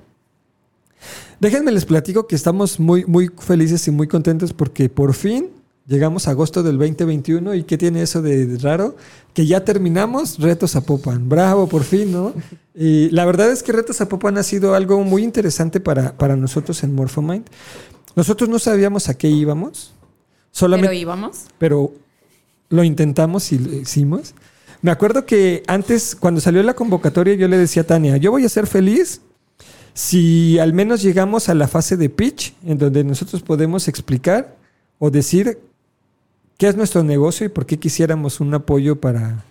Déjenme 1.40 1.72
les 1.72 1.84
platico 1.84 2.26
que 2.26 2.36
estamos 2.36 2.80
muy, 2.80 3.04
muy 3.04 3.30
felices 3.38 3.86
y 3.88 3.90
muy 3.90 4.08
contentos 4.08 4.52
porque 4.52 4.88
por 4.88 5.14
fin 5.14 5.50
llegamos 5.86 6.28
a 6.28 6.32
agosto 6.32 6.62
del 6.62 6.78
2021 6.78 7.54
y 7.54 7.64
¿qué 7.64 7.78
tiene 7.78 8.02
eso 8.02 8.20
de 8.22 8.58
raro? 8.60 8.96
Que 9.34 9.46
ya 9.46 9.64
terminamos 9.64 10.38
Retos 10.38 10.72
Zapopan. 10.72 11.28
Bravo, 11.28 11.68
por 11.68 11.84
fin, 11.84 12.12
¿no? 12.12 12.32
Y 12.80 13.10
la 13.10 13.24
verdad 13.24 13.50
es 13.50 13.64
que 13.64 13.72
Retos 13.72 13.96
Zapopan 13.96 14.38
ha 14.38 14.44
sido 14.44 14.74
algo 14.76 15.02
muy 15.02 15.24
interesante 15.24 15.80
para, 15.80 16.16
para 16.16 16.36
nosotros 16.36 16.84
en 16.84 16.94
Morphomind. 16.94 17.44
Nosotros 18.14 18.48
no 18.48 18.60
sabíamos 18.60 19.08
a 19.08 19.14
qué 19.14 19.28
íbamos. 19.28 19.92
Solamente 20.52 20.88
Pero 20.88 21.00
íbamos. 21.00 21.38
pero 21.58 21.92
lo 22.68 22.84
intentamos 22.84 23.50
y 23.52 23.58
lo 23.58 23.72
hicimos. 23.74 24.34
Me 24.80 24.92
acuerdo 24.92 25.26
que 25.26 25.64
antes, 25.66 26.14
cuando 26.14 26.40
salió 26.40 26.62
la 26.62 26.74
convocatoria, 26.74 27.34
yo 27.34 27.48
le 27.48 27.58
decía 27.58 27.82
a 27.82 27.86
Tania, 27.86 28.16
yo 28.16 28.30
voy 28.30 28.44
a 28.44 28.48
ser 28.48 28.68
feliz 28.68 29.22
si 29.98 30.60
al 30.60 30.74
menos 30.74 31.02
llegamos 31.02 31.48
a 31.48 31.54
la 31.54 31.66
fase 31.66 31.96
de 31.96 32.08
pitch, 32.08 32.54
en 32.64 32.78
donde 32.78 33.02
nosotros 33.02 33.42
podemos 33.42 33.88
explicar 33.88 34.54
o 35.00 35.10
decir 35.10 35.58
qué 36.56 36.68
es 36.68 36.76
nuestro 36.76 37.02
negocio 37.02 37.44
y 37.46 37.48
por 37.48 37.66
qué 37.66 37.80
quisiéramos 37.80 38.38
un 38.38 38.54
apoyo 38.54 39.00
para, 39.00 39.42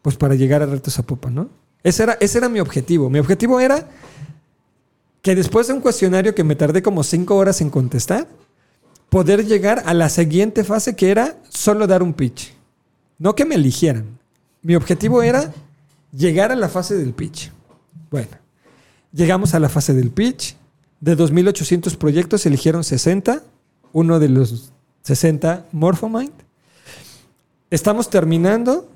pues 0.00 0.14
para 0.14 0.36
llegar 0.36 0.62
a 0.62 0.66
Retos 0.66 0.94
Zapopan, 0.94 1.34
¿no? 1.34 1.48
Ese 1.82 2.04
era, 2.04 2.16
ese 2.20 2.38
era 2.38 2.48
mi 2.48 2.60
objetivo. 2.60 3.10
Mi 3.10 3.18
objetivo 3.18 3.58
era 3.58 3.88
que 5.22 5.34
después 5.34 5.66
de 5.66 5.72
un 5.72 5.80
cuestionario 5.80 6.36
que 6.36 6.44
me 6.44 6.54
tardé 6.54 6.80
como 6.80 7.02
cinco 7.02 7.34
horas 7.34 7.60
en 7.60 7.70
contestar, 7.70 8.28
poder 9.08 9.44
llegar 9.44 9.82
a 9.86 9.92
la 9.92 10.08
siguiente 10.08 10.62
fase 10.62 10.94
que 10.94 11.10
era 11.10 11.36
solo 11.48 11.88
dar 11.88 12.04
un 12.04 12.14
pitch. 12.14 12.54
No 13.18 13.34
que 13.34 13.44
me 13.44 13.56
eligieran. 13.56 14.20
Mi 14.62 14.76
objetivo 14.76 15.20
era 15.20 15.52
llegar 16.12 16.52
a 16.52 16.54
la 16.54 16.68
fase 16.68 16.94
del 16.94 17.12
pitch. 17.12 17.50
Bueno, 18.08 18.28
llegamos 19.12 19.54
a 19.54 19.60
la 19.60 19.68
fase 19.68 19.94
del 19.94 20.10
pitch. 20.10 20.56
De 21.00 21.16
2.800 21.16 21.96
proyectos 21.96 22.44
eligieron 22.46 22.84
60. 22.84 23.42
Uno 23.92 24.18
de 24.18 24.28
los 24.28 24.72
60, 25.02 25.66
Morphomind. 25.72 26.32
Estamos 27.70 28.10
terminando. 28.10 28.88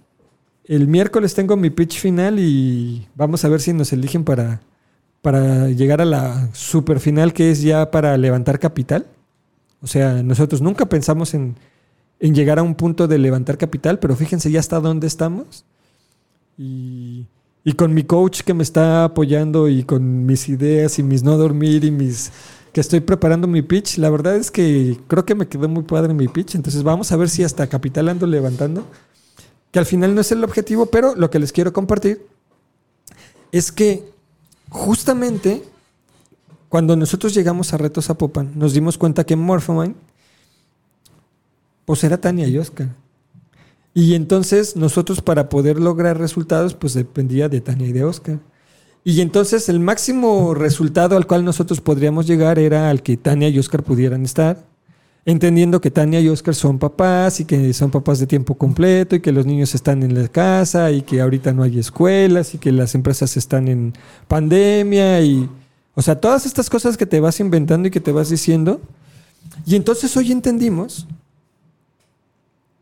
El 0.65 0.89
miércoles 0.89 1.35
tengo 1.35 1.57
mi 1.57 1.71
pitch 1.71 1.99
final 1.99 2.39
y 2.39 3.09
vamos 3.15 3.45
a 3.45 3.49
ver 3.49 3.61
si 3.61 3.73
nos 3.73 3.93
eligen 3.93 4.25
para, 4.25 4.61
para 5.21 5.69
llegar 5.69 6.01
a 6.01 6.05
la 6.05 6.49
super 6.53 7.01
final 7.01 7.33
que 7.33 7.51
es 7.51 7.63
ya 7.63 7.91
para 7.91 8.17
levantar 8.17 8.59
capital. 8.59 9.07
O 9.83 9.87
sea, 9.87 10.23
nosotros 10.23 10.61
nunca 10.61 10.87
pensamos 10.87 11.35
en, 11.35 11.57
en 12.21 12.35
llegar 12.35 12.59
a 12.59 12.63
un 12.63 12.77
punto 12.77 13.09
de 13.09 13.19
levantar 13.19 13.59
capital, 13.59 13.99
pero 13.99 14.15
fíjense 14.15 14.51
ya 14.51 14.61
hasta 14.61 14.79
dónde 14.79 15.09
estamos. 15.09 15.65
Y, 16.57 17.27
y 17.65 17.75
con 17.75 17.95
mi 17.95 18.05
coach 18.05 18.43
que 18.43 18.55
me 18.55 18.63
está 18.63 19.05
apoyando 19.05 19.69
y 19.69 19.85
con 19.85 20.27
mis 20.27 20.49
ideas 20.49 20.99
y 20.99 21.03
mis 21.03 21.23
no 21.23 21.37
dormir 21.37 21.85
y 21.85 21.91
mis 21.91 22.33
que 22.73 22.81
estoy 22.81 23.01
preparando 23.01 23.47
mi 23.47 23.61
pitch, 23.61 23.99
la 23.99 24.09
verdad 24.09 24.37
es 24.37 24.51
que 24.51 24.99
creo 25.07 25.27
que 25.27 25.35
me 25.35 25.47
quedó 25.47 25.69
muy 25.69 25.83
padre 25.83 26.15
mi 26.15 26.27
pitch, 26.27 26.55
entonces 26.55 26.83
vamos 26.83 27.13
a 27.13 27.17
ver 27.17 27.29
si 27.29 27.45
hasta 27.45 27.67
capital 27.67 28.09
ando 28.09 28.27
levantando, 28.27 28.87
que 29.71 29.79
al 29.79 29.85
final 29.85 30.15
no 30.15 30.23
es 30.23 30.33
el 30.33 30.43
objetivo, 30.43 30.87
pero 30.87 31.15
lo 31.15 31.29
que 31.31 31.39
les 31.39 31.53
quiero 31.53 31.73
compartir 31.75 32.27
es 33.53 33.71
que 33.71 34.11
justamente 34.71 35.63
cuando 36.71 36.97
nosotros 36.97 37.35
llegamos 37.35 37.75
a 37.75 37.77
Retos 37.77 38.07
Zapopan, 38.07 38.53
nos 38.55 38.73
dimos 38.73 38.97
cuenta 38.97 39.25
que 39.25 39.37
Morphomind, 39.37 39.95
pues 41.85 42.03
era 42.03 42.19
Tania 42.19 42.49
y 42.49 42.57
Oscar. 42.57 42.89
Y 43.95 44.15
entonces 44.15 44.77
nosotros 44.77 45.21
para 45.21 45.49
poder 45.49 45.79
lograr 45.79 46.19
resultados, 46.19 46.75
pues 46.75 46.95
dependía 46.95 47.49
de 47.49 47.61
Tania 47.61 47.89
y 47.89 47.93
de 47.93 48.05
Oscar. 48.05 48.39
Y 49.05 49.21
entonces 49.21 49.69
el 49.69 49.81
máximo 49.81 50.55
resultado 50.55 51.17
al 51.17 51.27
cual 51.27 51.45
nosotros 51.45 51.81
podríamos 51.81 52.27
llegar 52.27 52.59
era 52.59 52.89
al 52.89 53.03
que 53.03 53.17
Tania 53.17 53.49
y 53.49 53.59
Oscar 53.59 53.83
pudieran 53.83 54.25
estar, 54.25 54.65
entendiendo 55.27 55.81
que 55.81 55.91
Tania 55.91 56.21
y 56.21 56.29
Oscar 56.29 56.55
son 56.55 56.79
papás 56.79 57.41
y 57.41 57.45
que 57.45 57.73
son 57.75 57.91
papás 57.91 58.21
de 58.21 58.27
tiempo 58.27 58.55
completo 58.55 59.17
y 59.17 59.21
que 59.21 59.33
los 59.33 59.45
niños 59.45 59.75
están 59.75 60.05
en 60.05 60.21
la 60.21 60.29
casa 60.29 60.91
y 60.93 61.03
que 61.03 61.21
ahorita 61.21 61.53
no 61.53 61.65
hay 61.65 61.81
escuelas 61.81 62.55
y 62.55 62.59
que 62.59 62.71
las 62.71 62.95
empresas 62.95 63.37
están 63.37 63.67
en 63.67 63.93
pandemia 64.29 65.21
y, 65.21 65.51
o 65.95 66.03
sea, 66.03 66.21
todas 66.21 66.47
estas 66.47 66.71
cosas 66.71 66.97
que 66.97 67.07
te 67.07 67.21
vas 67.21 67.41
inventando 67.41 67.89
y 67.89 67.91
que 67.91 68.01
te 68.01 68.13
vas 68.13 68.31
diciendo. 68.31 68.81
Y 69.67 69.75
entonces 69.75 70.17
hoy 70.17 70.31
entendimos 70.31 71.09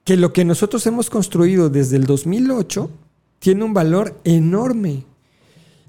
que 0.04 0.16
lo 0.16 0.32
que 0.32 0.44
nosotros 0.44 0.86
hemos 0.86 1.10
construido 1.10 1.70
desde 1.70 1.96
el 1.96 2.04
2008 2.06 2.90
tiene 3.38 3.64
un 3.64 3.74
valor 3.74 4.14
enorme. 4.24 5.04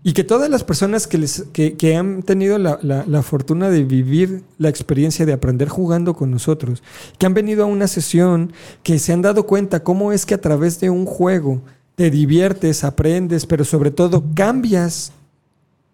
Y 0.03 0.13
que 0.13 0.23
todas 0.23 0.49
las 0.49 0.63
personas 0.63 1.05
que, 1.05 1.19
les, 1.19 1.45
que, 1.53 1.77
que 1.77 1.95
han 1.95 2.23
tenido 2.23 2.57
la, 2.57 2.79
la, 2.81 3.05
la, 3.05 3.21
fortuna 3.21 3.69
de 3.69 3.83
vivir 3.83 4.41
la 4.57 4.69
experiencia 4.69 5.27
de 5.27 5.33
aprender 5.33 5.69
jugando 5.69 6.15
con 6.15 6.31
nosotros, 6.31 6.81
que 7.19 7.27
han 7.27 7.35
venido 7.35 7.63
a 7.63 7.67
una 7.67 7.87
sesión, 7.87 8.51
que 8.81 8.97
se 8.97 9.13
han 9.13 9.21
dado 9.21 9.45
cuenta 9.45 9.83
cómo 9.83 10.11
es 10.11 10.25
que 10.25 10.33
a 10.33 10.41
través 10.41 10.79
de 10.79 10.89
un 10.89 11.05
juego 11.05 11.61
te 11.95 12.09
diviertes, 12.09 12.83
aprendes, 12.83 13.45
pero 13.45 13.63
sobre 13.63 13.91
todo 13.91 14.23
cambias 14.33 15.11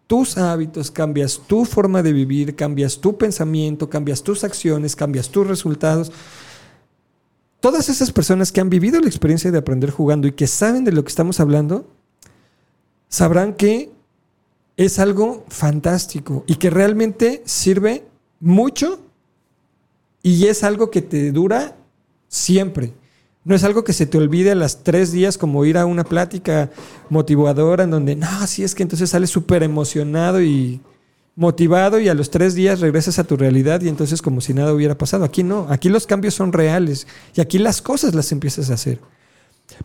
tus 0.07 0.37
hábitos, 0.37 0.89
cambias 0.89 1.41
tu 1.45 1.65
forma 1.65 2.01
de 2.01 2.13
vivir, 2.13 2.55
cambias 2.55 2.99
tu 2.99 3.17
pensamiento, 3.17 3.89
cambias 3.89 4.23
tus 4.23 4.45
acciones, 4.45 4.95
cambias 4.95 5.27
tus 5.29 5.45
resultados. 5.45 6.13
Todas 7.59 7.89
esas 7.89 8.11
personas 8.11 8.51
que 8.51 8.61
han 8.61 8.69
vivido 8.69 8.99
la 8.99 9.07
experiencia 9.07 9.51
de 9.51 9.57
aprender 9.57 9.89
jugando 9.89 10.27
y 10.27 10.33
que 10.33 10.47
saben 10.47 10.83
de 10.83 10.91
lo 10.91 11.03
que 11.03 11.09
estamos 11.09 11.39
hablando, 11.39 11.87
sabrán 13.09 13.53
que 13.53 13.91
es 14.75 14.99
algo 14.99 15.43
fantástico 15.49 16.43
y 16.47 16.55
que 16.55 16.69
realmente 16.69 17.41
sirve 17.45 18.05
mucho 18.39 18.99
y 20.21 20.45
es 20.45 20.63
algo 20.63 20.91
que 20.91 21.01
te 21.01 21.31
dura 21.31 21.75
siempre. 22.27 22.93
No 23.43 23.55
es 23.55 23.63
algo 23.63 23.83
que 23.83 23.93
se 23.93 24.05
te 24.05 24.17
olvide 24.17 24.51
a 24.51 24.55
las 24.55 24.83
tres 24.83 25.11
días 25.11 25.37
como 25.37 25.63
ir 25.65 25.77
a 25.77 25.85
una 25.85 26.03
plática 26.03 26.69
motivadora 27.09 27.85
en 27.85 27.91
donde, 27.91 28.15
no, 28.15 28.45
sí 28.45 28.63
es 28.63 28.75
que 28.75 28.83
entonces 28.83 29.09
sales 29.09 29.29
súper 29.29 29.63
emocionado 29.63 30.41
y 30.41 30.81
motivado 31.37 31.99
y 31.99 32.09
a 32.09 32.15
los 32.15 32.31
tres 32.31 32.55
días 32.55 32.79
regresas 32.79 33.19
a 33.19 33.23
tu 33.23 33.37
realidad 33.37 33.79
y 33.81 33.87
entonces 33.87 34.21
como 34.23 34.41
si 34.41 34.55
nada 34.55 34.73
hubiera 34.73 34.97
pasado. 34.97 35.23
Aquí 35.23 35.43
no, 35.43 35.67
aquí 35.69 35.87
los 35.87 36.07
cambios 36.07 36.33
son 36.33 36.51
reales 36.51 37.07
y 37.35 37.41
aquí 37.41 37.59
las 37.59 37.81
cosas 37.81 38.15
las 38.15 38.31
empiezas 38.31 38.71
a 38.71 38.73
hacer. 38.73 38.99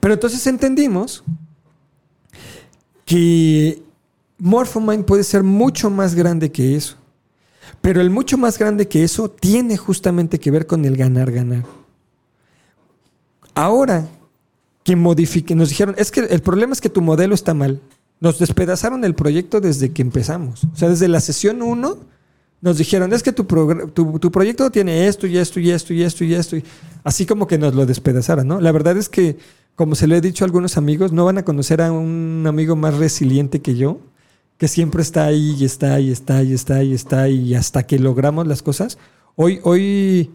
Pero 0.01 0.15
entonces 0.15 0.45
entendimos 0.47 1.23
que 3.05 3.83
Morphomind 4.39 5.05
puede 5.05 5.25
ser 5.25 5.43
mucho 5.43 5.91
más 5.91 6.15
grande 6.15 6.51
que 6.51 6.75
eso. 6.75 6.97
Pero 7.83 8.01
el 8.01 8.09
mucho 8.09 8.39
más 8.39 8.59
grande 8.59 8.89
que 8.89 9.05
eso 9.05 9.31
tiene 9.31 9.77
justamente 9.77 10.41
que 10.41 10.51
ver 10.51 10.67
con 10.67 10.87
el 10.87 10.97
ganar-ganar. 10.97 11.65
Ahora 13.55 14.09
que 14.85 14.97
modifique, 14.97 15.55
nos 15.55 15.69
dijeron, 15.69 15.95
es 15.99 16.11
que 16.11 16.21
el 16.21 16.41
problema 16.41 16.73
es 16.73 16.81
que 16.81 16.89
tu 16.89 17.03
modelo 17.03 17.35
está 17.35 17.53
mal. 17.53 17.81
Nos 18.23 18.39
despedazaron 18.39 19.05
el 19.05 19.17
proyecto 19.17 19.61
desde 19.61 19.91
que 19.91 20.01
empezamos. 20.01 20.63
O 20.73 20.77
sea, 20.77 20.89
desde 20.89 21.09
la 21.09 21.21
sesión 21.21 21.61
1 21.61 21.99
nos 22.61 22.79
dijeron, 22.79 23.13
es 23.13 23.25
que 23.25 23.33
tu, 23.33 23.43
tu, 23.43 24.21
tu, 24.21 24.31
proyecto 24.31 24.71
tiene 24.71 25.09
esto 25.09 25.27
y 25.27 25.37
esto 25.37 25.59
y 25.59 25.71
esto 25.73 25.93
y 25.93 26.03
esto 26.05 26.25
y 26.25 26.33
esto. 26.33 26.57
Y 26.57 26.65
así 27.03 27.27
como 27.27 27.49
que 27.49 27.59
nos 27.59 27.75
lo 27.75 27.85
despedazaron, 27.85 28.47
¿no? 28.47 28.61
La 28.61 28.71
verdad 28.71 28.97
es 28.97 29.09
que, 29.09 29.39
como 29.75 29.97
se 29.97 30.07
lo 30.07 30.15
he 30.15 30.21
dicho 30.21 30.45
a 30.45 30.47
algunos 30.47 30.77
amigos, 30.77 31.11
no 31.11 31.25
van 31.25 31.39
a 31.39 31.45
conocer 31.45 31.83
a 31.83 31.91
un 31.91 32.45
amigo 32.47 32.77
más 32.77 32.97
resiliente 32.97 33.61
que 33.61 33.75
yo, 33.75 33.99
que 34.57 34.69
siempre 34.69 35.03
está 35.03 35.25
ahí 35.25 35.57
y 35.59 35.65
está 35.65 35.99
y 35.99 36.13
está 36.13 36.45
y 36.45 36.53
está 36.53 36.85
y 36.85 36.95
está 36.95 37.29
y 37.29 37.57
hasta 37.57 37.83
que 37.89 37.99
logramos 37.99 38.47
las 38.47 38.63
cosas. 38.63 38.99
Hoy, 39.35 39.59
hoy 39.65 40.31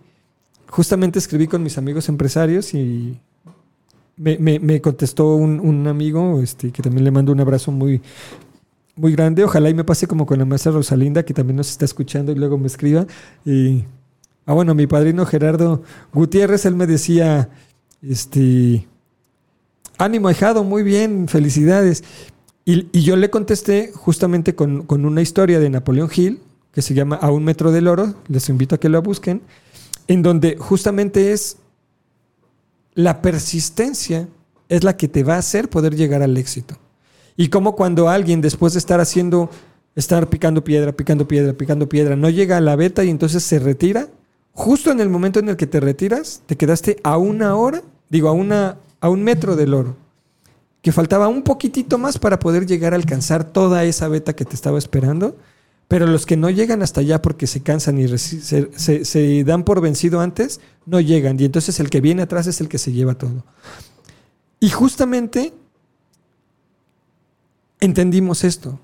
justamente 0.68 1.20
escribí 1.20 1.48
con 1.48 1.64
mis 1.64 1.78
amigos 1.78 2.10
empresarios 2.10 2.74
y 2.74 3.18
me, 4.18 4.38
me- 4.38 4.60
me 4.60 4.82
contestó 4.82 5.36
un, 5.36 5.60
un 5.60 5.88
amigo 5.88 6.42
este, 6.42 6.72
que 6.72 6.82
también 6.82 7.04
le 7.06 7.12
mando 7.12 7.32
un 7.32 7.40
abrazo 7.40 7.72
muy, 7.72 8.02
muy 8.96 9.14
grande. 9.14 9.44
Ojalá 9.44 9.70
y 9.70 9.74
me 9.74 9.84
pase 9.84 10.08
como 10.08 10.26
con 10.26 10.40
la 10.40 10.46
maestra 10.46 10.72
Rosalinda, 10.72 11.24
que 11.24 11.34
también 11.34 11.56
nos 11.58 11.70
está 11.70 11.86
escuchando 11.86 12.32
y 12.32 12.36
luego 12.36 12.58
me 12.58 12.68
escriba. 12.68 13.06
Y, 13.46 13.86
ah, 14.46 14.54
bueno, 14.54 14.74
mi 14.76 14.88
padrino 14.88 15.26
Gerardo 15.26 15.84
Gutiérrez, 16.14 16.66
él 16.66 16.76
me 16.76 16.88
decía, 16.88 17.50
este, 18.02 18.88
ánimo, 19.98 20.28
ahijado, 20.28 20.64
muy 20.64 20.84
bien, 20.84 21.28
felicidades. 21.28 22.04
Y, 22.66 22.88
y 22.92 23.04
yo 23.04 23.16
le 23.16 23.30
contesté 23.30 23.92
justamente 23.94 24.56
con, 24.56 24.84
con 24.84 25.06
una 25.06 25.22
historia 25.22 25.60
de 25.60 25.70
Napoleón 25.70 26.10
Hill, 26.14 26.40
que 26.74 26.82
se 26.82 26.94
llama 26.94 27.16
A 27.16 27.32
un 27.32 27.44
metro 27.44 27.72
del 27.72 27.88
oro, 27.88 28.14
les 28.28 28.50
invito 28.50 28.76
a 28.76 28.80
que 28.80 28.90
lo 28.90 29.02
busquen, 29.02 29.42
en 30.08 30.22
donde 30.22 30.58
justamente 30.58 31.32
es 31.32 31.58
la 32.98 33.22
persistencia 33.22 34.28
es 34.70 34.84
la 34.84 34.98
que 34.98 35.08
te 35.08 35.24
va 35.24 35.36
a 35.36 35.38
hacer 35.38 35.70
poder 35.70 35.96
llegar 35.96 36.24
al 36.24 36.36
éxito. 36.36 36.80
Y 37.36 37.50
como 37.50 37.76
cuando 37.76 38.10
alguien 38.10 38.42
después 38.42 38.74
de 38.74 38.80
estar 38.80 39.00
haciendo, 39.00 39.52
estar 39.96 40.28
picando 40.30 40.64
piedra, 40.64 40.94
picando 40.94 41.28
piedra, 41.28 41.54
picando 41.54 41.88
piedra, 41.88 42.16
no 42.16 42.28
llega 42.32 42.58
a 42.58 42.60
la 42.60 42.76
beta 42.76 43.04
y 43.04 43.12
entonces 43.12 43.44
se 43.44 43.60
retira, 43.60 44.08
justo 44.52 44.90
en 44.90 45.00
el 45.00 45.10
momento 45.10 45.40
en 45.40 45.50
el 45.50 45.58
que 45.58 45.68
te 45.68 45.80
retiras, 45.80 46.42
te 46.48 46.56
quedaste 46.56 46.98
a 47.04 47.20
una 47.20 47.56
hora, 47.56 47.84
digo, 48.10 48.30
a, 48.30 48.32
una, 48.32 48.80
a 49.00 49.10
un 49.10 49.24
metro 49.24 49.56
del 49.56 49.76
oro, 49.76 49.96
que 50.82 50.92
faltaba 50.92 51.28
un 51.28 51.44
poquitito 51.44 52.00
más 52.00 52.18
para 52.18 52.40
poder 52.40 52.66
llegar 52.66 52.94
a 52.94 52.96
alcanzar 52.96 53.44
toda 53.44 53.84
esa 53.84 54.08
beta 54.08 54.36
que 54.36 54.44
te 54.44 54.56
estaba 54.56 54.80
esperando. 54.80 55.38
Pero 55.88 56.06
los 56.06 56.26
que 56.26 56.36
no 56.36 56.50
llegan 56.50 56.82
hasta 56.82 57.02
allá 57.02 57.22
porque 57.22 57.48
se 57.48 57.64
cansan 57.64 57.98
y 57.98 58.08
se, 58.18 59.44
dan 59.46 59.64
por 59.64 59.80
vencido 59.80 60.20
antes, 60.20 60.60
no 60.86 61.00
llegan. 61.00 61.40
Y 61.40 61.46
entonces 61.46 61.80
el 61.80 61.90
que 61.90 62.02
viene 62.02 62.24
atrás 62.24 62.48
es 62.48 62.60
el 62.60 62.68
que 62.68 62.78
se 62.78 62.92
lleva 62.92 63.16
todo. 63.16 63.46
Y 64.60 64.70
justamente 64.70 65.54
entendimos 67.80 68.44
esto. 68.44 68.80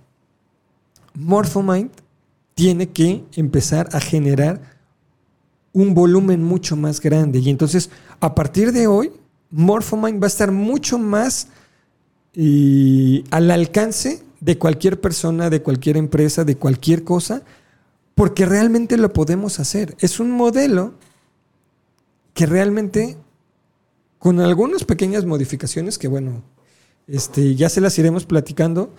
Morphomind 1.13 1.91
tiene 2.55 2.89
que 2.89 3.23
empezar 3.35 3.89
a 3.91 3.99
generar 3.99 4.61
un 5.73 5.93
volumen 5.93 6.41
mucho 6.41 6.77
más 6.77 7.01
grande. 7.01 7.39
Y 7.39 7.49
entonces, 7.49 7.89
a 8.19 8.33
partir 8.33 8.71
de 8.71 8.87
hoy, 8.87 9.11
Morphomind 9.49 10.21
va 10.21 10.27
a 10.27 10.27
estar 10.27 10.51
mucho 10.51 10.97
más 10.97 11.47
y 12.35 13.23
al 13.29 13.51
alcance 13.51 14.23
de 14.43 14.57
cualquier 14.57 14.99
persona, 14.99 15.49
de 15.49 15.61
cualquier 15.61 15.95
empresa, 15.95 16.43
de 16.43 16.57
cualquier 16.57 17.03
cosa, 17.03 17.43
porque 18.13 18.45
realmente 18.45 18.97
lo 18.97 19.13
podemos 19.13 19.59
hacer. 19.59 19.95
Es 19.99 20.19
un 20.19 20.31
modelo 20.31 20.95
que 22.33 22.45
realmente, 22.45 23.17
con 24.19 24.41
algunas 24.41 24.83
pequeñas 24.83 25.25
modificaciones 25.25 25.97
que, 25.97 26.09
bueno, 26.09 26.43
este, 27.07 27.55
ya 27.55 27.69
se 27.69 27.79
las 27.79 27.97
iremos 27.97 28.25
platicando, 28.25 28.93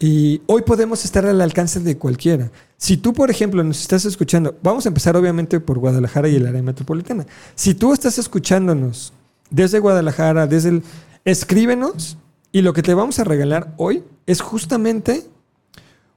y 0.00 0.42
hoy 0.46 0.62
podemos 0.62 1.04
estar 1.04 1.24
al 1.24 1.40
alcance 1.40 1.80
de 1.80 1.96
cualquiera. 1.96 2.50
Si 2.76 2.96
tú, 2.96 3.12
por 3.12 3.30
ejemplo, 3.30 3.62
nos 3.62 3.80
estás 3.80 4.04
escuchando, 4.04 4.58
vamos 4.62 4.84
a 4.84 4.88
empezar 4.88 5.16
obviamente 5.16 5.60
por 5.60 5.78
Guadalajara 5.78 6.28
y 6.28 6.36
el 6.36 6.46
área 6.46 6.62
metropolitana. 6.62 7.26
Si 7.54 7.74
tú 7.74 7.92
estás 7.92 8.18
escuchándonos 8.18 9.12
desde 9.50 9.78
Guadalajara, 9.78 10.46
desde 10.46 10.70
el... 10.70 10.82
Escríbenos 11.24 12.18
y 12.54 12.62
lo 12.62 12.72
que 12.72 12.84
te 12.84 12.94
vamos 12.94 13.18
a 13.18 13.24
regalar 13.24 13.74
hoy 13.78 14.04
es 14.26 14.40
justamente 14.40 15.24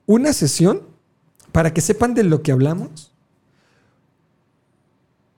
una 0.06 0.34
sesión 0.34 0.84
para 1.52 1.74
que 1.74 1.82
sepan 1.82 2.14
de 2.14 2.24
lo 2.24 2.44
que 2.44 2.52
hablamos. 2.52 3.12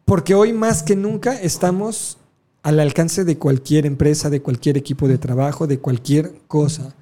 Porque 0.03 0.35
hoy 0.35 0.51
más 0.51 0.83
que 0.83 0.97
nunca 0.97 1.39
estamos 1.39 2.17
al 2.63 2.81
alcance 2.81 3.23
de 3.23 3.37
cualquier 3.37 3.85
empresa, 3.85 4.29
de 4.29 4.41
cualquier 4.41 4.75
equipo 4.75 5.07
de 5.07 5.17
trabajo, 5.17 5.67
de 5.67 5.79
cualquier 5.79 6.33
cosa. 6.49 6.93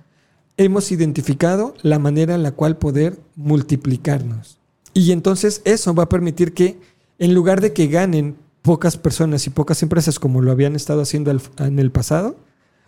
Hemos 0.58 0.92
identificado 0.92 1.74
la 1.82 1.98
manera 1.98 2.36
en 2.36 2.44
la 2.44 2.52
cual 2.52 2.78
poder 2.78 3.20
multiplicarnos. 3.36 4.60
Y 4.94 5.12
entonces 5.12 5.64
eso 5.66 5.96
va 5.96 6.04
a 6.04 6.10
permitir 6.10 6.54
que 6.54 6.80
en 7.18 7.34
lugar 7.34 7.62
de 7.62 7.74
que 7.74 7.88
ganen 7.88 8.38
pocas 8.62 8.96
personas 8.96 9.48
y 9.48 9.50
pocas 9.50 9.82
empresas 9.82 10.20
como 10.20 10.44
lo 10.44 10.52
habían 10.52 10.76
estado 10.76 11.02
haciendo 11.02 11.32
en 11.32 11.80
el 11.80 11.90
pasado, 11.90 12.36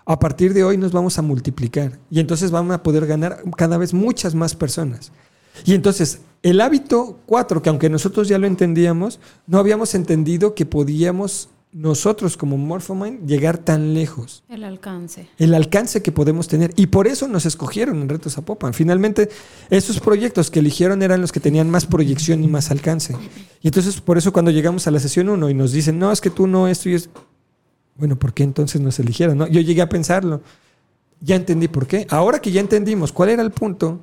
a 0.09 0.17
partir 0.17 0.55
de 0.55 0.63
hoy 0.63 0.75
nos 0.75 0.91
vamos 0.91 1.19
a 1.19 1.21
multiplicar. 1.21 1.99
Y 2.09 2.19
entonces 2.19 2.49
vamos 2.49 2.73
a 2.73 2.81
poder 2.81 3.05
ganar 3.05 3.43
cada 3.55 3.77
vez 3.77 3.93
muchas 3.93 4.33
más 4.33 4.55
personas. 4.55 5.11
Y 5.65 5.75
entonces, 5.75 6.21
el 6.41 6.61
hábito 6.61 7.19
4, 7.27 7.61
que 7.61 7.69
aunque 7.69 7.91
nosotros 7.91 8.27
ya 8.27 8.39
lo 8.39 8.47
entendíamos, 8.47 9.19
no 9.45 9.59
habíamos 9.59 9.93
entendido 9.93 10.55
que 10.55 10.65
podíamos 10.65 11.49
nosotros 11.71 12.37
como 12.37 12.57
Morphomind 12.57 13.27
llegar 13.27 13.59
tan 13.59 13.93
lejos. 13.93 14.43
El 14.49 14.63
alcance. 14.63 15.27
El 15.37 15.53
alcance 15.53 16.01
que 16.01 16.11
podemos 16.11 16.47
tener. 16.47 16.73
Y 16.75 16.87
por 16.87 17.05
eso 17.05 17.27
nos 17.27 17.45
escogieron 17.45 18.01
en 18.01 18.09
Retos 18.09 18.33
Zapopan. 18.33 18.73
Finalmente, 18.73 19.29
esos 19.69 19.99
proyectos 19.99 20.49
que 20.49 20.57
eligieron 20.57 21.03
eran 21.03 21.21
los 21.21 21.31
que 21.31 21.39
tenían 21.39 21.69
más 21.69 21.85
proyección 21.85 22.43
y 22.43 22.47
más 22.47 22.71
alcance. 22.71 23.15
Y 23.61 23.67
entonces, 23.67 24.01
por 24.01 24.17
eso 24.17 24.33
cuando 24.33 24.49
llegamos 24.49 24.87
a 24.87 24.91
la 24.91 24.99
sesión 24.99 25.29
1 25.29 25.51
y 25.51 25.53
nos 25.53 25.71
dicen, 25.71 25.99
no, 25.99 26.11
es 26.11 26.19
que 26.19 26.31
tú 26.31 26.47
no, 26.47 26.67
esto 26.67 26.89
y 26.89 26.95
es... 26.95 27.11
Bueno, 27.99 28.17
¿por 28.17 28.33
qué 28.33 28.43
entonces 28.43 28.81
nos 28.81 28.97
eligieron? 28.99 29.37
no? 29.37 29.47
Yo 29.47 29.61
llegué 29.61 29.81
a 29.81 29.89
pensarlo. 29.89 30.41
Ya 31.21 31.35
entendí 31.35 31.67
por 31.67 31.85
qué. 31.85 32.07
Ahora 32.09 32.39
que 32.39 32.51
ya 32.51 32.61
entendimos 32.61 33.11
cuál 33.11 33.29
era 33.29 33.41
el 33.43 33.51
punto 33.51 33.99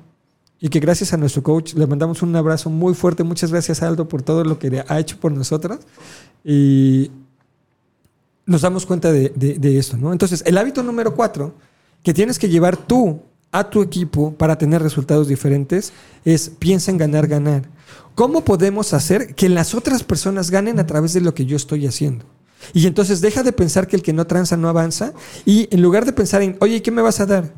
y 0.59 0.69
que 0.69 0.79
gracias 0.79 1.13
a 1.13 1.17
nuestro 1.17 1.43
coach 1.43 1.73
le 1.73 1.85
mandamos 1.87 2.21
un 2.21 2.35
abrazo 2.35 2.69
muy 2.69 2.93
fuerte. 2.93 3.23
Muchas 3.23 3.51
gracias, 3.51 3.81
Aldo, 3.81 4.07
por 4.07 4.21
todo 4.21 4.43
lo 4.43 4.59
que 4.59 4.83
ha 4.87 4.99
hecho 4.99 5.19
por 5.19 5.31
nosotros. 5.31 5.79
Y 6.43 7.11
nos 8.45 8.61
damos 8.61 8.85
cuenta 8.85 9.11
de, 9.11 9.29
de- 9.35 9.57
de 9.59 9.77
esto, 9.77 9.97
¿no? 9.97 10.11
Entonces, 10.13 10.43
el 10.45 10.57
hábito 10.57 10.83
número 10.83 11.15
cuatro 11.15 11.53
que 12.03 12.13
tienes 12.13 12.39
que 12.39 12.49
llevar 12.49 12.77
tú 12.77 13.19
a 13.51 13.69
tu 13.69 13.81
equipo 13.81 14.33
para 14.33 14.57
tener 14.57 14.81
resultados 14.81 15.27
diferentes 15.27 15.91
es 16.23 16.49
piensa 16.49 16.91
en 16.91 16.97
ganar, 16.97 17.27
ganar. 17.27 17.63
¿Cómo 18.15 18.43
podemos 18.45 18.93
hacer 18.93 19.35
que 19.35 19.49
las 19.49 19.73
otras 19.75 20.03
personas 20.03 20.49
ganen 20.51 20.79
a 20.79 20.85
través 20.87 21.13
de 21.13 21.21
lo 21.21 21.33
que 21.33 21.45
yo 21.45 21.55
estoy 21.57 21.87
haciendo? 21.87 22.25
Y 22.73 22.87
entonces 22.87 23.21
deja 23.21 23.43
de 23.43 23.53
pensar 23.53 23.87
que 23.87 23.95
el 23.95 24.01
que 24.01 24.13
no 24.13 24.27
tranza 24.27 24.57
no 24.57 24.69
avanza 24.69 25.13
y 25.45 25.67
en 25.71 25.81
lugar 25.81 26.05
de 26.05 26.13
pensar 26.13 26.41
en, 26.41 26.57
oye, 26.59 26.81
¿qué 26.81 26.91
me 26.91 27.01
vas 27.01 27.19
a 27.19 27.25
dar? 27.25 27.53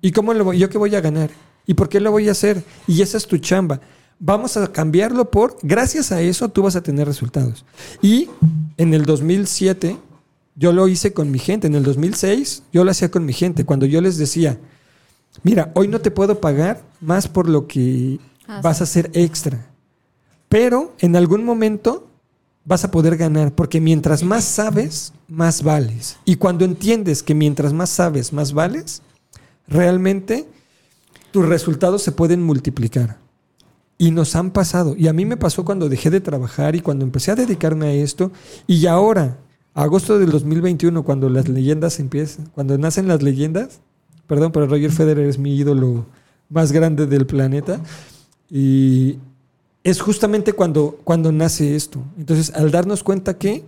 ¿Y 0.00 0.12
cómo 0.12 0.34
lo 0.34 0.44
voy, 0.44 0.58
yo 0.58 0.68
qué 0.68 0.78
voy 0.78 0.94
a 0.94 1.00
ganar? 1.00 1.30
¿Y 1.66 1.74
por 1.74 1.88
qué 1.88 2.00
lo 2.00 2.10
voy 2.10 2.28
a 2.28 2.32
hacer? 2.32 2.62
Y 2.86 3.02
esa 3.02 3.16
es 3.16 3.26
tu 3.26 3.38
chamba. 3.38 3.80
Vamos 4.18 4.56
a 4.56 4.70
cambiarlo 4.70 5.30
por, 5.30 5.56
gracias 5.62 6.12
a 6.12 6.20
eso 6.20 6.48
tú 6.48 6.62
vas 6.62 6.76
a 6.76 6.82
tener 6.82 7.06
resultados. 7.06 7.64
Y 8.00 8.28
en 8.76 8.94
el 8.94 9.04
2007 9.04 9.96
yo 10.56 10.72
lo 10.72 10.86
hice 10.88 11.12
con 11.12 11.30
mi 11.30 11.38
gente, 11.38 11.66
en 11.66 11.74
el 11.74 11.82
2006 11.82 12.62
yo 12.72 12.84
lo 12.84 12.90
hacía 12.90 13.10
con 13.10 13.24
mi 13.24 13.32
gente, 13.32 13.64
cuando 13.64 13.86
yo 13.86 14.00
les 14.00 14.18
decía, 14.18 14.58
mira, 15.42 15.72
hoy 15.74 15.88
no 15.88 16.00
te 16.00 16.10
puedo 16.10 16.40
pagar 16.40 16.82
más 17.00 17.26
por 17.26 17.48
lo 17.48 17.66
que 17.66 18.20
Ah, 18.46 18.60
vas 18.62 18.80
a 18.80 18.84
hacer 18.84 19.10
extra, 19.14 19.66
pero 20.50 20.94
en 20.98 21.16
algún 21.16 21.44
momento 21.44 22.10
vas 22.64 22.84
a 22.84 22.90
poder 22.90 23.16
ganar, 23.16 23.54
porque 23.54 23.80
mientras 23.80 24.22
más 24.22 24.44
sabes, 24.44 25.12
más 25.28 25.62
vales. 25.62 26.16
Y 26.24 26.36
cuando 26.36 26.64
entiendes 26.64 27.22
que 27.22 27.34
mientras 27.34 27.72
más 27.72 27.90
sabes, 27.90 28.32
más 28.32 28.52
vales, 28.52 29.02
realmente 29.68 30.48
tus 31.30 31.46
resultados 31.46 32.02
se 32.02 32.12
pueden 32.12 32.42
multiplicar. 32.42 33.18
Y 33.96 34.10
nos 34.10 34.34
han 34.34 34.50
pasado. 34.50 34.96
Y 34.96 35.08
a 35.08 35.12
mí 35.12 35.24
me 35.24 35.36
pasó 35.36 35.64
cuando 35.64 35.88
dejé 35.88 36.10
de 36.10 36.20
trabajar 36.20 36.74
y 36.74 36.80
cuando 36.80 37.04
empecé 37.04 37.30
a 37.30 37.36
dedicarme 37.36 37.86
a 37.86 37.92
esto. 37.92 38.32
Y 38.66 38.86
ahora, 38.86 39.38
agosto 39.72 40.18
del 40.18 40.30
2021, 40.30 41.04
cuando 41.04 41.28
las 41.28 41.48
leyendas 41.48 42.00
empiezan, 42.00 42.46
cuando 42.46 42.76
nacen 42.76 43.06
las 43.06 43.22
leyendas, 43.22 43.80
perdón, 44.26 44.52
pero 44.52 44.66
Roger 44.66 44.90
Federer 44.90 45.28
es 45.28 45.38
mi 45.38 45.54
ídolo 45.54 46.06
más 46.48 46.72
grande 46.72 47.06
del 47.06 47.26
planeta. 47.26 47.80
Y 48.50 49.18
es 49.84 50.00
justamente 50.00 50.54
cuando, 50.54 50.98
cuando 51.04 51.30
nace 51.30 51.76
esto. 51.76 52.02
Entonces, 52.18 52.50
al 52.54 52.70
darnos 52.70 53.02
cuenta 53.02 53.38
que 53.38 53.64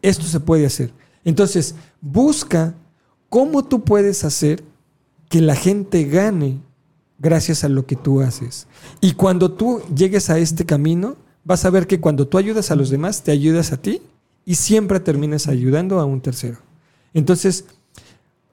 esto 0.00 0.24
se 0.24 0.38
puede 0.38 0.64
hacer. 0.64 0.92
Entonces, 1.24 1.74
busca 2.00 2.74
cómo 3.28 3.64
tú 3.64 3.82
puedes 3.82 4.24
hacer 4.24 4.62
que 5.28 5.40
la 5.40 5.56
gente 5.56 6.04
gane 6.04 6.60
gracias 7.18 7.64
a 7.64 7.68
lo 7.68 7.86
que 7.86 7.96
tú 7.96 8.20
haces. 8.20 8.68
Y 9.00 9.12
cuando 9.12 9.50
tú 9.50 9.82
llegues 9.94 10.30
a 10.30 10.38
este 10.38 10.64
camino, 10.64 11.16
vas 11.44 11.64
a 11.64 11.70
ver 11.70 11.88
que 11.88 12.00
cuando 12.00 12.28
tú 12.28 12.38
ayudas 12.38 12.70
a 12.70 12.76
los 12.76 12.90
demás, 12.90 13.22
te 13.22 13.32
ayudas 13.32 13.72
a 13.72 13.78
ti 13.78 14.02
y 14.44 14.54
siempre 14.54 15.00
terminas 15.00 15.48
ayudando 15.48 15.98
a 15.98 16.04
un 16.04 16.20
tercero. 16.20 16.58
Entonces, 17.14 17.64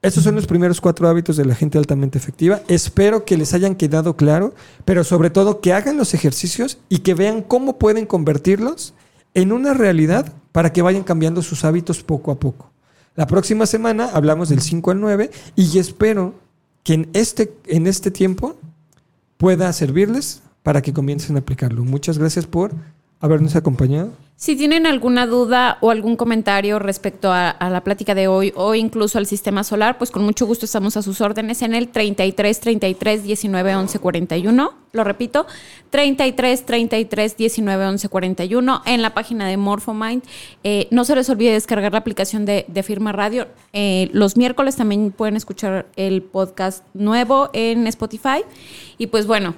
estos 0.04 0.22
son 0.22 0.34
los 0.34 0.46
primeros 0.46 0.82
cuatro 0.82 1.08
hábitos 1.08 1.38
de 1.38 1.46
la 1.46 1.54
gente 1.54 1.78
altamente 1.78 2.18
efectiva. 2.18 2.60
Espero 2.68 3.24
que 3.24 3.38
les 3.38 3.54
hayan 3.54 3.74
quedado 3.74 4.16
claro, 4.16 4.54
pero 4.84 5.02
sobre 5.02 5.30
todo 5.30 5.62
que 5.62 5.72
hagan 5.72 5.96
los 5.96 6.12
ejercicios 6.12 6.76
y 6.90 6.98
que 6.98 7.14
vean 7.14 7.40
cómo 7.40 7.78
pueden 7.78 8.04
convertirlos 8.04 8.92
en 9.32 9.50
una 9.50 9.72
realidad 9.72 10.30
para 10.52 10.74
que 10.74 10.82
vayan 10.82 11.04
cambiando 11.04 11.40
sus 11.40 11.64
hábitos 11.64 12.02
poco 12.02 12.30
a 12.30 12.38
poco. 12.38 12.70
La 13.16 13.26
próxima 13.26 13.64
semana 13.64 14.10
hablamos 14.12 14.50
del 14.50 14.60
5 14.60 14.90
al 14.90 15.00
9 15.00 15.30
y 15.56 15.78
espero 15.78 16.34
que 16.82 16.92
en 16.92 17.08
este, 17.14 17.54
en 17.66 17.86
este 17.86 18.10
tiempo 18.10 18.56
pueda 19.38 19.72
servirles 19.72 20.42
para 20.62 20.82
que 20.82 20.92
comiencen 20.92 21.36
a 21.36 21.38
aplicarlo. 21.38 21.82
Muchas 21.82 22.18
gracias 22.18 22.46
por 22.46 22.72
habernos 23.20 23.56
acompañado. 23.56 24.12
Si 24.36 24.56
tienen 24.56 24.84
alguna 24.84 25.28
duda 25.28 25.78
o 25.80 25.92
algún 25.92 26.16
comentario 26.16 26.80
respecto 26.80 27.32
a, 27.32 27.56
la 27.60 27.84
plática 27.84 28.16
de 28.16 28.26
hoy 28.26 28.52
o 28.56 28.74
incluso 28.74 29.16
al 29.16 29.26
sistema 29.26 29.62
solar, 29.62 29.96
pues 29.96 30.10
con 30.10 30.24
mucho 30.24 30.44
gusto 30.44 30.66
estamos 30.66 30.96
a 30.96 31.02
sus 31.02 31.20
órdenes 31.20 31.62
en 31.62 31.72
el 31.72 31.88
33 31.88 32.58
33 32.58 33.22
19 33.22 33.76
11 33.76 33.98
41. 34.00 34.74
Lo 34.90 35.04
repito, 35.04 35.46
33 35.90 36.66
33 36.66 37.36
19 37.36 37.86
11 37.86 38.08
41 38.08 38.82
en 38.86 39.02
la 39.02 39.14
página 39.14 39.46
de 39.46 39.56
Morphomind. 39.56 40.24
Eh, 40.64 40.88
no 40.90 41.04
se 41.04 41.14
les 41.14 41.30
olvide 41.30 41.52
descargar 41.52 41.92
la 41.92 42.00
aplicación 42.00 42.44
de, 42.44 42.64
de 42.66 42.82
Firma 42.82 43.12
Radio. 43.12 43.46
Eh, 43.72 44.10
los 44.12 44.36
miércoles 44.36 44.74
también 44.74 45.12
pueden 45.12 45.36
escuchar 45.36 45.86
el 45.94 46.22
podcast 46.22 46.84
nuevo 46.92 47.50
en 47.52 47.86
Spotify. 47.86 48.42
Y 48.98 49.06
pues 49.06 49.28
bueno. 49.28 49.54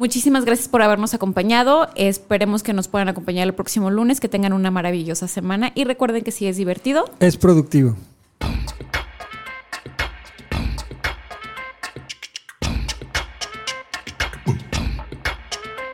Muchísimas 0.00 0.46
gracias 0.46 0.66
por 0.66 0.80
habernos 0.80 1.12
acompañado. 1.12 1.90
Esperemos 1.94 2.62
que 2.62 2.72
nos 2.72 2.88
puedan 2.88 3.10
acompañar 3.10 3.46
el 3.46 3.52
próximo 3.52 3.90
lunes, 3.90 4.18
que 4.18 4.30
tengan 4.30 4.54
una 4.54 4.70
maravillosa 4.70 5.28
semana 5.28 5.72
y 5.74 5.84
recuerden 5.84 6.24
que 6.24 6.30
si 6.30 6.46
es 6.46 6.56
divertido, 6.56 7.04
es 7.20 7.36
productivo. 7.36 7.96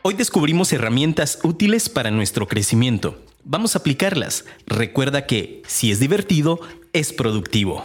Hoy 0.03 0.13
descubrimos 0.13 0.71
herramientas 0.71 1.39
útiles 1.43 1.89
para 1.89 2.09
nuestro 2.09 2.47
crecimiento. 2.47 3.19
Vamos 3.43 3.75
a 3.75 3.79
aplicarlas. 3.79 4.45
Recuerda 4.67 5.25
que 5.25 5.63
si 5.67 5.91
es 5.91 5.99
divertido, 5.99 6.61
es 6.93 7.11
productivo. 7.11 7.83